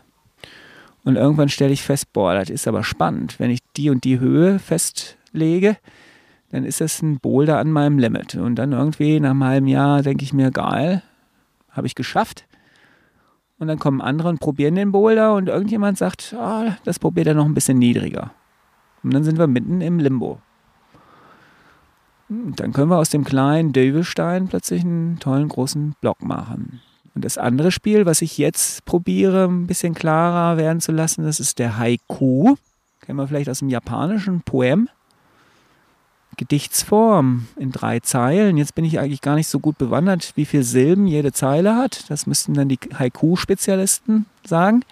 Und 1.04 1.16
irgendwann 1.16 1.50
stelle 1.50 1.74
ich 1.74 1.82
fest, 1.82 2.10
boah, 2.14 2.32
das 2.32 2.48
ist 2.48 2.66
aber 2.66 2.84
spannend. 2.84 3.38
Wenn 3.38 3.50
ich 3.50 3.58
die 3.76 3.90
und 3.90 4.02
die 4.02 4.18
Höhe 4.18 4.58
festlege, 4.58 5.76
dann 6.48 6.64
ist 6.64 6.80
das 6.80 7.02
ein 7.02 7.20
Boulder 7.20 7.58
an 7.58 7.70
meinem 7.70 7.98
Limit. 7.98 8.34
Und 8.34 8.54
dann 8.54 8.72
irgendwie 8.72 9.20
nach 9.20 9.32
einem 9.32 9.44
halben 9.44 9.66
Jahr 9.66 10.00
denke 10.00 10.24
ich 10.24 10.32
mir, 10.32 10.50
geil, 10.50 11.02
habe 11.70 11.86
ich 11.86 11.94
geschafft. 11.94 12.46
Und 13.58 13.68
dann 13.68 13.78
kommen 13.78 14.00
andere 14.00 14.30
und 14.30 14.40
probieren 14.40 14.74
den 14.74 14.92
Boulder 14.92 15.34
und 15.34 15.50
irgendjemand 15.50 15.98
sagt, 15.98 16.34
oh, 16.34 16.64
das 16.84 16.98
probiert 16.98 17.26
er 17.26 17.34
noch 17.34 17.44
ein 17.44 17.52
bisschen 17.52 17.78
niedriger. 17.78 18.30
Und 19.02 19.12
dann 19.12 19.22
sind 19.22 19.36
wir 19.36 19.48
mitten 19.48 19.82
im 19.82 19.98
Limbo. 19.98 20.40
Hm, 22.28 22.54
dann 22.56 22.72
können 22.72 22.90
wir 22.90 22.98
aus 22.98 23.10
dem 23.10 23.24
kleinen 23.24 23.72
Dövelstein 23.72 24.48
plötzlich 24.48 24.82
einen 24.82 25.18
tollen 25.18 25.48
großen 25.48 25.94
Block 26.00 26.22
machen. 26.22 26.80
Und 27.14 27.24
das 27.24 27.38
andere 27.38 27.72
Spiel, 27.72 28.04
was 28.04 28.20
ich 28.20 28.36
jetzt 28.36 28.84
probiere, 28.84 29.44
ein 29.44 29.66
bisschen 29.66 29.94
klarer 29.94 30.58
werden 30.58 30.80
zu 30.80 30.92
lassen, 30.92 31.24
das 31.24 31.40
ist 31.40 31.58
der 31.58 31.78
Haiku. 31.78 32.56
Kennen 33.00 33.18
wir 33.18 33.26
vielleicht 33.26 33.48
aus 33.48 33.60
dem 33.60 33.70
japanischen 33.70 34.42
Poem. 34.42 34.88
Gedichtsform 36.36 37.46
in 37.56 37.72
drei 37.72 38.00
Zeilen. 38.00 38.58
Jetzt 38.58 38.74
bin 38.74 38.84
ich 38.84 38.98
eigentlich 38.98 39.22
gar 39.22 39.36
nicht 39.36 39.48
so 39.48 39.58
gut 39.58 39.78
bewandert, 39.78 40.32
wie 40.34 40.44
viele 40.44 40.64
Silben 40.64 41.06
jede 41.06 41.32
Zeile 41.32 41.76
hat. 41.76 42.10
Das 42.10 42.26
müssten 42.26 42.52
dann 42.52 42.68
die 42.68 42.78
Haiku-Spezialisten 42.98 44.26
sagen. 44.44 44.82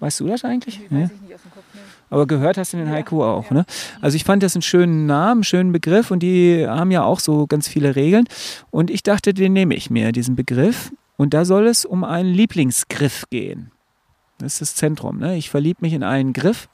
Weißt 0.00 0.20
du 0.20 0.28
das 0.28 0.44
eigentlich? 0.44 0.80
Nee, 0.88 1.02
weiß 1.02 1.10
ich 1.12 1.20
nicht 1.20 1.34
aus 1.34 1.42
dem 1.42 1.50
Kopf. 1.50 1.64
Aber 2.10 2.26
gehört 2.26 2.56
hast 2.56 2.72
du 2.72 2.76
den 2.78 2.88
Haiku 2.88 3.22
auch. 3.22 3.50
Ne? 3.50 3.64
Also 4.00 4.16
ich 4.16 4.24
fand 4.24 4.42
das 4.42 4.54
einen 4.54 4.62
schönen 4.62 5.06
Namen, 5.06 5.38
einen 5.38 5.44
schönen 5.44 5.72
Begriff 5.72 6.10
und 6.10 6.20
die 6.20 6.66
haben 6.66 6.90
ja 6.90 7.02
auch 7.02 7.20
so 7.20 7.46
ganz 7.46 7.68
viele 7.68 7.96
Regeln. 7.96 8.24
Und 8.70 8.90
ich 8.90 9.02
dachte, 9.02 9.34
den 9.34 9.52
nehme 9.52 9.74
ich 9.74 9.90
mir, 9.90 10.12
diesen 10.12 10.36
Begriff. 10.36 10.92
Und 11.16 11.34
da 11.34 11.44
soll 11.44 11.66
es 11.66 11.84
um 11.84 12.04
einen 12.04 12.32
Lieblingsgriff 12.32 13.24
gehen. 13.30 13.72
Das 14.38 14.54
ist 14.54 14.60
das 14.60 14.74
Zentrum. 14.76 15.18
Ne? 15.18 15.36
Ich 15.36 15.50
verliebe 15.50 15.80
mich 15.82 15.92
in 15.92 16.02
einen 16.02 16.32
Griff. 16.32 16.68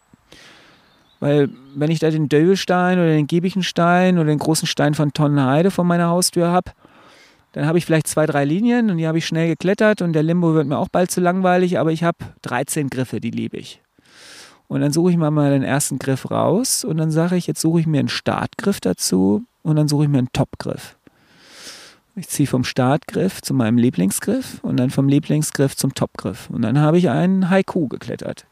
Weil 1.20 1.48
wenn 1.74 1.90
ich 1.90 2.00
da 2.00 2.10
den 2.10 2.28
Dövelstein 2.28 2.98
oder 2.98 3.08
den 3.08 3.26
Giebichenstein 3.26 4.18
oder 4.18 4.26
den 4.26 4.38
großen 4.38 4.68
Stein 4.68 4.94
von 4.94 5.12
Tonnenheide 5.14 5.70
vor 5.70 5.84
meiner 5.84 6.08
Haustür 6.08 6.48
habe, 6.48 6.72
dann 7.52 7.66
habe 7.66 7.78
ich 7.78 7.86
vielleicht 7.86 8.08
zwei, 8.08 8.26
drei 8.26 8.44
Linien 8.44 8.90
und 8.90 8.98
die 8.98 9.06
habe 9.06 9.18
ich 9.18 9.26
schnell 9.26 9.46
geklettert 9.46 10.02
und 10.02 10.12
der 10.12 10.24
Limbo 10.24 10.54
wird 10.54 10.66
mir 10.66 10.76
auch 10.76 10.88
bald 10.88 11.10
zu 11.10 11.20
langweilig, 11.20 11.78
aber 11.78 11.92
ich 11.92 12.02
habe 12.02 12.18
13 12.42 12.90
Griffe, 12.90 13.20
die 13.20 13.30
liebe 13.30 13.56
ich. 13.56 13.80
Und 14.68 14.80
dann 14.80 14.92
suche 14.92 15.10
ich 15.10 15.16
mal, 15.16 15.50
den 15.50 15.62
ersten 15.62 15.98
Griff 15.98 16.30
raus 16.30 16.84
und 16.84 16.96
dann 16.96 17.10
sage 17.10 17.36
ich, 17.36 17.46
jetzt 17.46 17.60
suche 17.60 17.80
ich 17.80 17.86
mir 17.86 18.00
einen 18.00 18.08
Startgriff 18.08 18.80
dazu 18.80 19.44
und 19.62 19.76
dann 19.76 19.88
suche 19.88 20.04
ich 20.04 20.08
mir 20.10 20.18
einen 20.18 20.32
Topgriff. 20.32 20.96
Ich 22.16 22.28
ziehe 22.28 22.46
vom 22.46 22.64
Startgriff 22.64 23.42
zu 23.42 23.54
meinem 23.54 23.76
Lieblingsgriff 23.76 24.60
und 24.62 24.76
dann 24.76 24.90
vom 24.90 25.08
Lieblingsgriff 25.08 25.76
zum 25.76 25.94
Topgriff. 25.94 26.48
Und 26.48 26.62
dann 26.62 26.78
habe 26.78 26.96
ich 26.98 27.10
einen 27.10 27.50
Haiku 27.50 27.88
geklettert. 27.88 28.46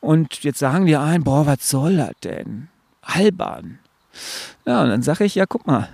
Und 0.00 0.44
jetzt 0.44 0.58
sagen 0.58 0.84
die 0.84 0.96
einen, 0.96 1.24
boah, 1.24 1.46
was 1.46 1.68
soll 1.68 1.96
das 1.96 2.12
denn? 2.22 2.68
Albern. 3.00 3.78
Ja, 4.66 4.82
und 4.82 4.90
dann 4.90 5.02
sage 5.02 5.24
ich, 5.24 5.34
ja, 5.34 5.46
guck 5.46 5.66
mal, 5.66 5.88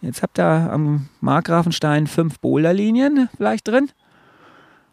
jetzt 0.00 0.22
habt 0.22 0.38
ihr 0.38 0.44
am 0.44 1.08
Markgrafenstein 1.20 2.06
fünf 2.06 2.38
Boulderlinien 2.38 3.28
vielleicht 3.36 3.66
drin, 3.66 3.90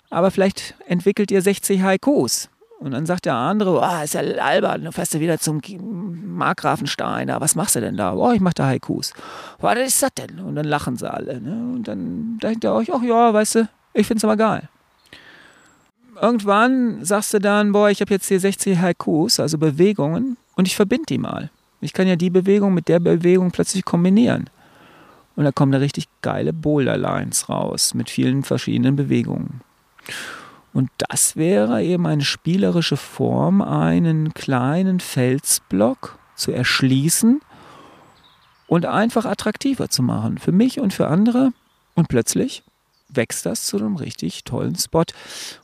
aber 0.10 0.32
vielleicht 0.32 0.76
entwickelt 0.88 1.30
ihr 1.30 1.44
60 1.44 1.84
Haikus. 1.84 2.50
Und 2.80 2.92
dann 2.92 3.06
sagt 3.06 3.26
der 3.26 3.36
andere, 3.36 3.80
oh, 3.80 4.04
ist 4.04 4.14
ja 4.14 4.22
albern, 4.22 4.84
du 4.84 4.92
fährst 4.92 5.14
ja 5.14 5.20
wieder 5.20 5.40
zum 5.40 5.62
Markgrafenstein, 6.36 7.30
was 7.30 7.56
machst 7.56 7.76
du 7.76 7.82
denn 7.82 7.96
da? 7.96 8.14
Oh, 8.14 8.32
ich 8.32 8.42
mach 8.42 8.54
da 8.54 8.66
Haikus. 8.66 9.14
Was 9.60 9.78
ist 9.78 10.04
das 10.04 10.14
denn? 10.14 10.40
Und 10.40 10.56
dann 10.56 10.66
lachen 10.66 10.98
sie 10.98 11.12
alle. 11.12 11.40
Ne? 11.40 11.74
Und 11.74 11.88
dann 11.88 12.38
denkt 12.40 12.64
ihr 12.64 12.74
euch, 12.74 12.94
ach 12.94 13.02
ja, 13.02 13.34
weißt 13.34 13.56
du, 13.56 13.70
ich 13.94 14.06
find's 14.06 14.24
aber 14.26 14.36
geil. 14.36 14.68
Irgendwann 16.22 17.04
sagst 17.04 17.34
du 17.34 17.40
dann, 17.40 17.72
boah, 17.72 17.90
ich 17.90 18.02
habe 18.02 18.14
jetzt 18.14 18.28
hier 18.28 18.40
60 18.40 18.80
Haikus, 18.80 19.40
also 19.40 19.58
Bewegungen, 19.58 20.38
und 20.56 20.68
ich 20.68 20.76
verbinde 20.76 21.06
die 21.10 21.18
mal. 21.18 21.50
Ich 21.82 21.94
kann 21.94 22.08
ja 22.08 22.16
die 22.16 22.30
Bewegung 22.30 22.74
mit 22.74 22.88
der 22.88 23.00
Bewegung 23.00 23.52
plötzlich 23.52 23.84
kombinieren. 23.84 24.50
Und 25.36 25.44
da 25.44 25.52
kommen 25.52 25.72
da 25.72 25.80
richtig 25.80 26.08
geile 26.22 26.54
Boulder-Lines 26.54 27.50
raus 27.50 27.94
mit 27.94 28.10
vielen 28.10 28.44
verschiedenen 28.44 28.96
Bewegungen. 28.96 29.62
Und 30.76 30.90
das 30.98 31.38
wäre 31.38 31.82
eben 31.84 32.06
eine 32.06 32.26
spielerische 32.26 32.98
Form, 32.98 33.62
einen 33.62 34.34
kleinen 34.34 35.00
Felsblock 35.00 36.20
zu 36.36 36.52
erschließen 36.52 37.40
und 38.68 38.86
einfach 38.86 39.24
attraktiver 39.24 39.88
zu 39.88 40.04
machen 40.04 40.38
für 40.38 40.52
mich 40.52 40.82
und 40.82 40.94
für 40.94 41.08
andere. 41.08 41.54
Und 41.94 42.10
plötzlich 42.10 42.62
wächst 43.08 43.46
das 43.46 43.66
zu 43.66 43.78
einem 43.78 43.96
richtig 43.96 44.44
tollen 44.44 44.76
Spot. 44.76 45.06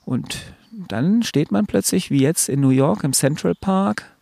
Und 0.05 0.37
dann 0.71 1.23
steht 1.23 1.51
man 1.51 1.65
plötzlich, 1.65 2.09
wie 2.09 2.21
jetzt 2.21 2.47
in 2.47 2.61
New 2.61 2.69
York 2.69 3.03
im 3.03 3.11
Central 3.11 3.55
Park, 3.55 4.15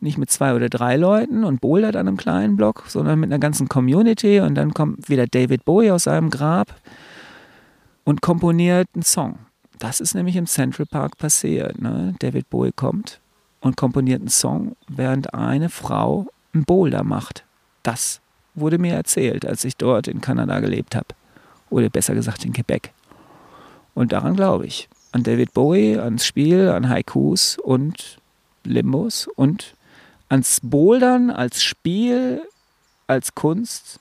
nicht 0.00 0.16
mit 0.16 0.30
zwei 0.30 0.54
oder 0.54 0.68
drei 0.68 0.96
Leuten 0.96 1.42
und 1.42 1.60
bouldert 1.60 1.96
an 1.96 2.06
einem 2.06 2.16
kleinen 2.16 2.56
Block, 2.56 2.84
sondern 2.86 3.18
mit 3.18 3.32
einer 3.32 3.40
ganzen 3.40 3.68
Community. 3.68 4.38
Und 4.38 4.54
dann 4.54 4.74
kommt 4.74 5.08
wieder 5.08 5.26
David 5.26 5.64
Bowie 5.64 5.90
aus 5.90 6.04
seinem 6.04 6.30
Grab 6.30 6.72
und 8.04 8.22
komponiert 8.22 8.86
einen 8.94 9.02
Song. 9.02 9.40
Das 9.78 10.00
ist 10.00 10.14
nämlich 10.14 10.36
im 10.36 10.46
Central 10.46 10.86
Park 10.86 11.18
passiert. 11.18 11.80
Ne? 11.80 12.14
David 12.18 12.50
Bowie 12.50 12.72
kommt 12.72 13.20
und 13.60 13.76
komponiert 13.76 14.20
einen 14.20 14.28
Song, 14.28 14.76
während 14.88 15.34
eine 15.34 15.68
Frau 15.68 16.26
einen 16.52 16.64
Boulder 16.64 17.04
macht. 17.04 17.44
Das 17.82 18.20
wurde 18.54 18.78
mir 18.78 18.94
erzählt, 18.94 19.46
als 19.46 19.64
ich 19.64 19.76
dort 19.76 20.08
in 20.08 20.20
Kanada 20.20 20.58
gelebt 20.60 20.96
habe. 20.96 21.06
Oder 21.70 21.90
besser 21.90 22.14
gesagt 22.14 22.44
in 22.44 22.52
Quebec. 22.52 22.92
Und 23.94 24.12
daran 24.12 24.34
glaube 24.34 24.66
ich. 24.66 24.88
An 25.12 25.22
David 25.22 25.54
Bowie, 25.54 25.96
ans 25.96 26.26
Spiel, 26.26 26.68
an 26.68 26.88
Haikus 26.88 27.56
und 27.56 28.18
Limbos 28.64 29.26
und 29.36 29.74
ans 30.28 30.60
Bouldern 30.62 31.30
als 31.30 31.62
Spiel, 31.62 32.42
als 33.06 33.34
Kunst, 33.34 34.00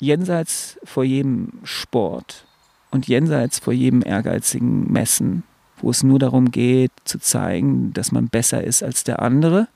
jenseits 0.00 0.78
vor 0.84 1.04
jedem 1.04 1.52
Sport 1.64 2.47
und 2.90 3.08
jenseits 3.08 3.58
vor 3.58 3.72
jedem 3.72 4.02
ehrgeizigen 4.04 4.90
Messen, 4.90 5.42
wo 5.80 5.90
es 5.90 6.02
nur 6.02 6.18
darum 6.18 6.50
geht, 6.50 6.92
zu 7.04 7.18
zeigen, 7.18 7.92
dass 7.92 8.12
man 8.12 8.28
besser 8.28 8.62
ist 8.62 8.82
als 8.82 9.04
der 9.04 9.22
andere, 9.22 9.68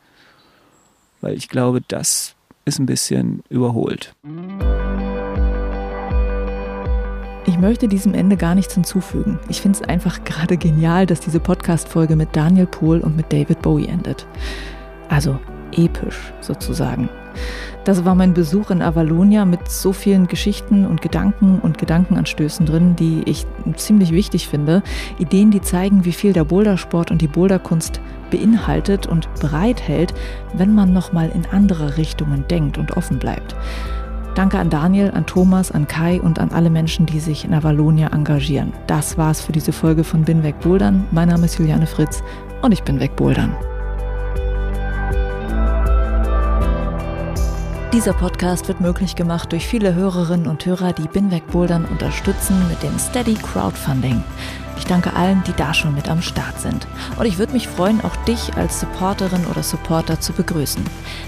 weil 1.20 1.34
ich 1.34 1.48
glaube, 1.48 1.80
das 1.86 2.34
ist 2.64 2.78
ein 2.78 2.86
bisschen 2.86 3.43
überholt. 3.48 4.14
Ich 7.44 7.59
möchte 7.59 7.89
diesem 7.89 8.14
Ende 8.14 8.36
gar 8.36 8.55
nichts 8.55 8.74
hinzufügen. 8.74 9.39
Ich 9.48 9.60
finde 9.60 9.80
es 9.80 9.89
einfach 9.89 10.22
gerade 10.24 10.56
genial, 10.56 11.06
dass 11.06 11.20
diese 11.20 11.40
Podcast-Folge 11.40 12.14
mit 12.14 12.36
Daniel 12.36 12.66
Pohl 12.66 13.01
und 13.01 13.16
mit 13.16 13.32
David 13.32 13.62
Bowie 13.62 13.86
endet. 13.86 14.26
Also 15.09 15.39
episch 15.72 16.32
sozusagen. 16.40 17.08
Das 17.84 18.04
war 18.04 18.14
mein 18.14 18.32
Besuch 18.32 18.70
in 18.70 18.80
Avalonia 18.80 19.44
mit 19.44 19.68
so 19.68 19.92
vielen 19.92 20.28
Geschichten 20.28 20.86
und 20.86 21.02
Gedanken 21.02 21.58
und 21.60 21.78
Gedankenanstößen 21.78 22.64
drin, 22.64 22.94
die 22.94 23.22
ich 23.26 23.44
ziemlich 23.74 24.12
wichtig 24.12 24.46
finde. 24.46 24.82
Ideen, 25.18 25.50
die 25.50 25.60
zeigen, 25.60 26.04
wie 26.04 26.12
viel 26.12 26.32
der 26.32 26.44
Bouldersport 26.44 27.10
und 27.10 27.20
die 27.20 27.26
Boulderkunst 27.28 28.00
beinhaltet 28.30 29.06
und 29.06 29.28
bereithält, 29.40 30.14
wenn 30.54 30.74
man 30.74 30.92
nochmal 30.92 31.30
in 31.34 31.44
andere 31.50 31.96
Richtungen 31.96 32.44
denkt 32.48 32.78
und 32.78 32.96
offen 32.96 33.18
bleibt. 33.18 33.56
Danke 34.34 34.58
an 34.58 34.70
Daniel, 34.70 35.10
an 35.10 35.26
Thomas, 35.26 35.70
an 35.72 35.86
Kai 35.86 36.20
und 36.20 36.38
an 36.38 36.52
alle 36.52 36.70
Menschen, 36.70 37.04
die 37.04 37.20
sich 37.20 37.44
in 37.44 37.52
Avalonia 37.52 38.08
engagieren. 38.12 38.72
Das 38.86 39.18
war's 39.18 39.42
für 39.42 39.52
diese 39.52 39.72
Folge 39.72 40.04
von 40.04 40.22
Bin 40.22 40.42
weg 40.42 40.60
Bouldern. 40.60 41.04
Mein 41.10 41.28
Name 41.28 41.44
ist 41.44 41.58
Juliane 41.58 41.86
Fritz 41.86 42.22
und 42.62 42.72
ich 42.72 42.82
bin 42.82 42.98
weg 42.98 43.14
Dieser 47.93 48.14
Podcast 48.14 48.69
wird 48.69 48.81
möglich 48.81 49.16
gemacht 49.16 49.52
durch 49.52 49.66
viele 49.66 49.94
Hörerinnen 49.94 50.47
und 50.47 50.64
Hörer, 50.64 50.94
die 50.94 51.09
Binweg 51.09 51.47
Bouldern 51.48 51.85
unterstützen 51.85 52.66
mit 52.70 52.82
dem 52.82 52.98
Steady 52.98 53.35
Crowdfunding. 53.35 54.24
Ich 54.78 54.86
danke 54.86 55.12
allen, 55.12 55.43
die 55.47 55.52
da 55.52 55.74
schon 55.74 55.94
mit 55.94 56.09
am 56.09 56.23
Start 56.23 56.59
sind. 56.59 56.86
Und 57.19 57.27
ich 57.27 57.36
würde 57.36 57.52
mich 57.52 57.69
freuen, 57.69 58.01
auch 58.02 58.16
dich 58.24 58.55
als 58.56 58.81
Supporterin 58.81 59.44
oder 59.44 59.62
Supporter 59.62 60.19
zu 60.19 60.32
begrüßen. 60.32 60.82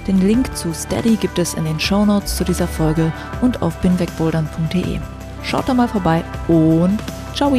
Den 0.06 0.26
Link 0.26 0.56
zu 0.56 0.72
Steady 0.72 1.16
gibt 1.16 1.38
es 1.38 1.52
in 1.52 1.66
den 1.66 1.78
Show 1.78 2.06
Notes 2.06 2.34
zu 2.34 2.44
dieser 2.44 2.66
Folge 2.66 3.12
und 3.42 3.60
auf 3.60 3.76
binwegbouldern.de. 3.80 5.00
Schaut 5.42 5.68
da 5.68 5.74
mal 5.74 5.88
vorbei 5.88 6.24
und 6.48 6.98
ciao! 7.34 7.52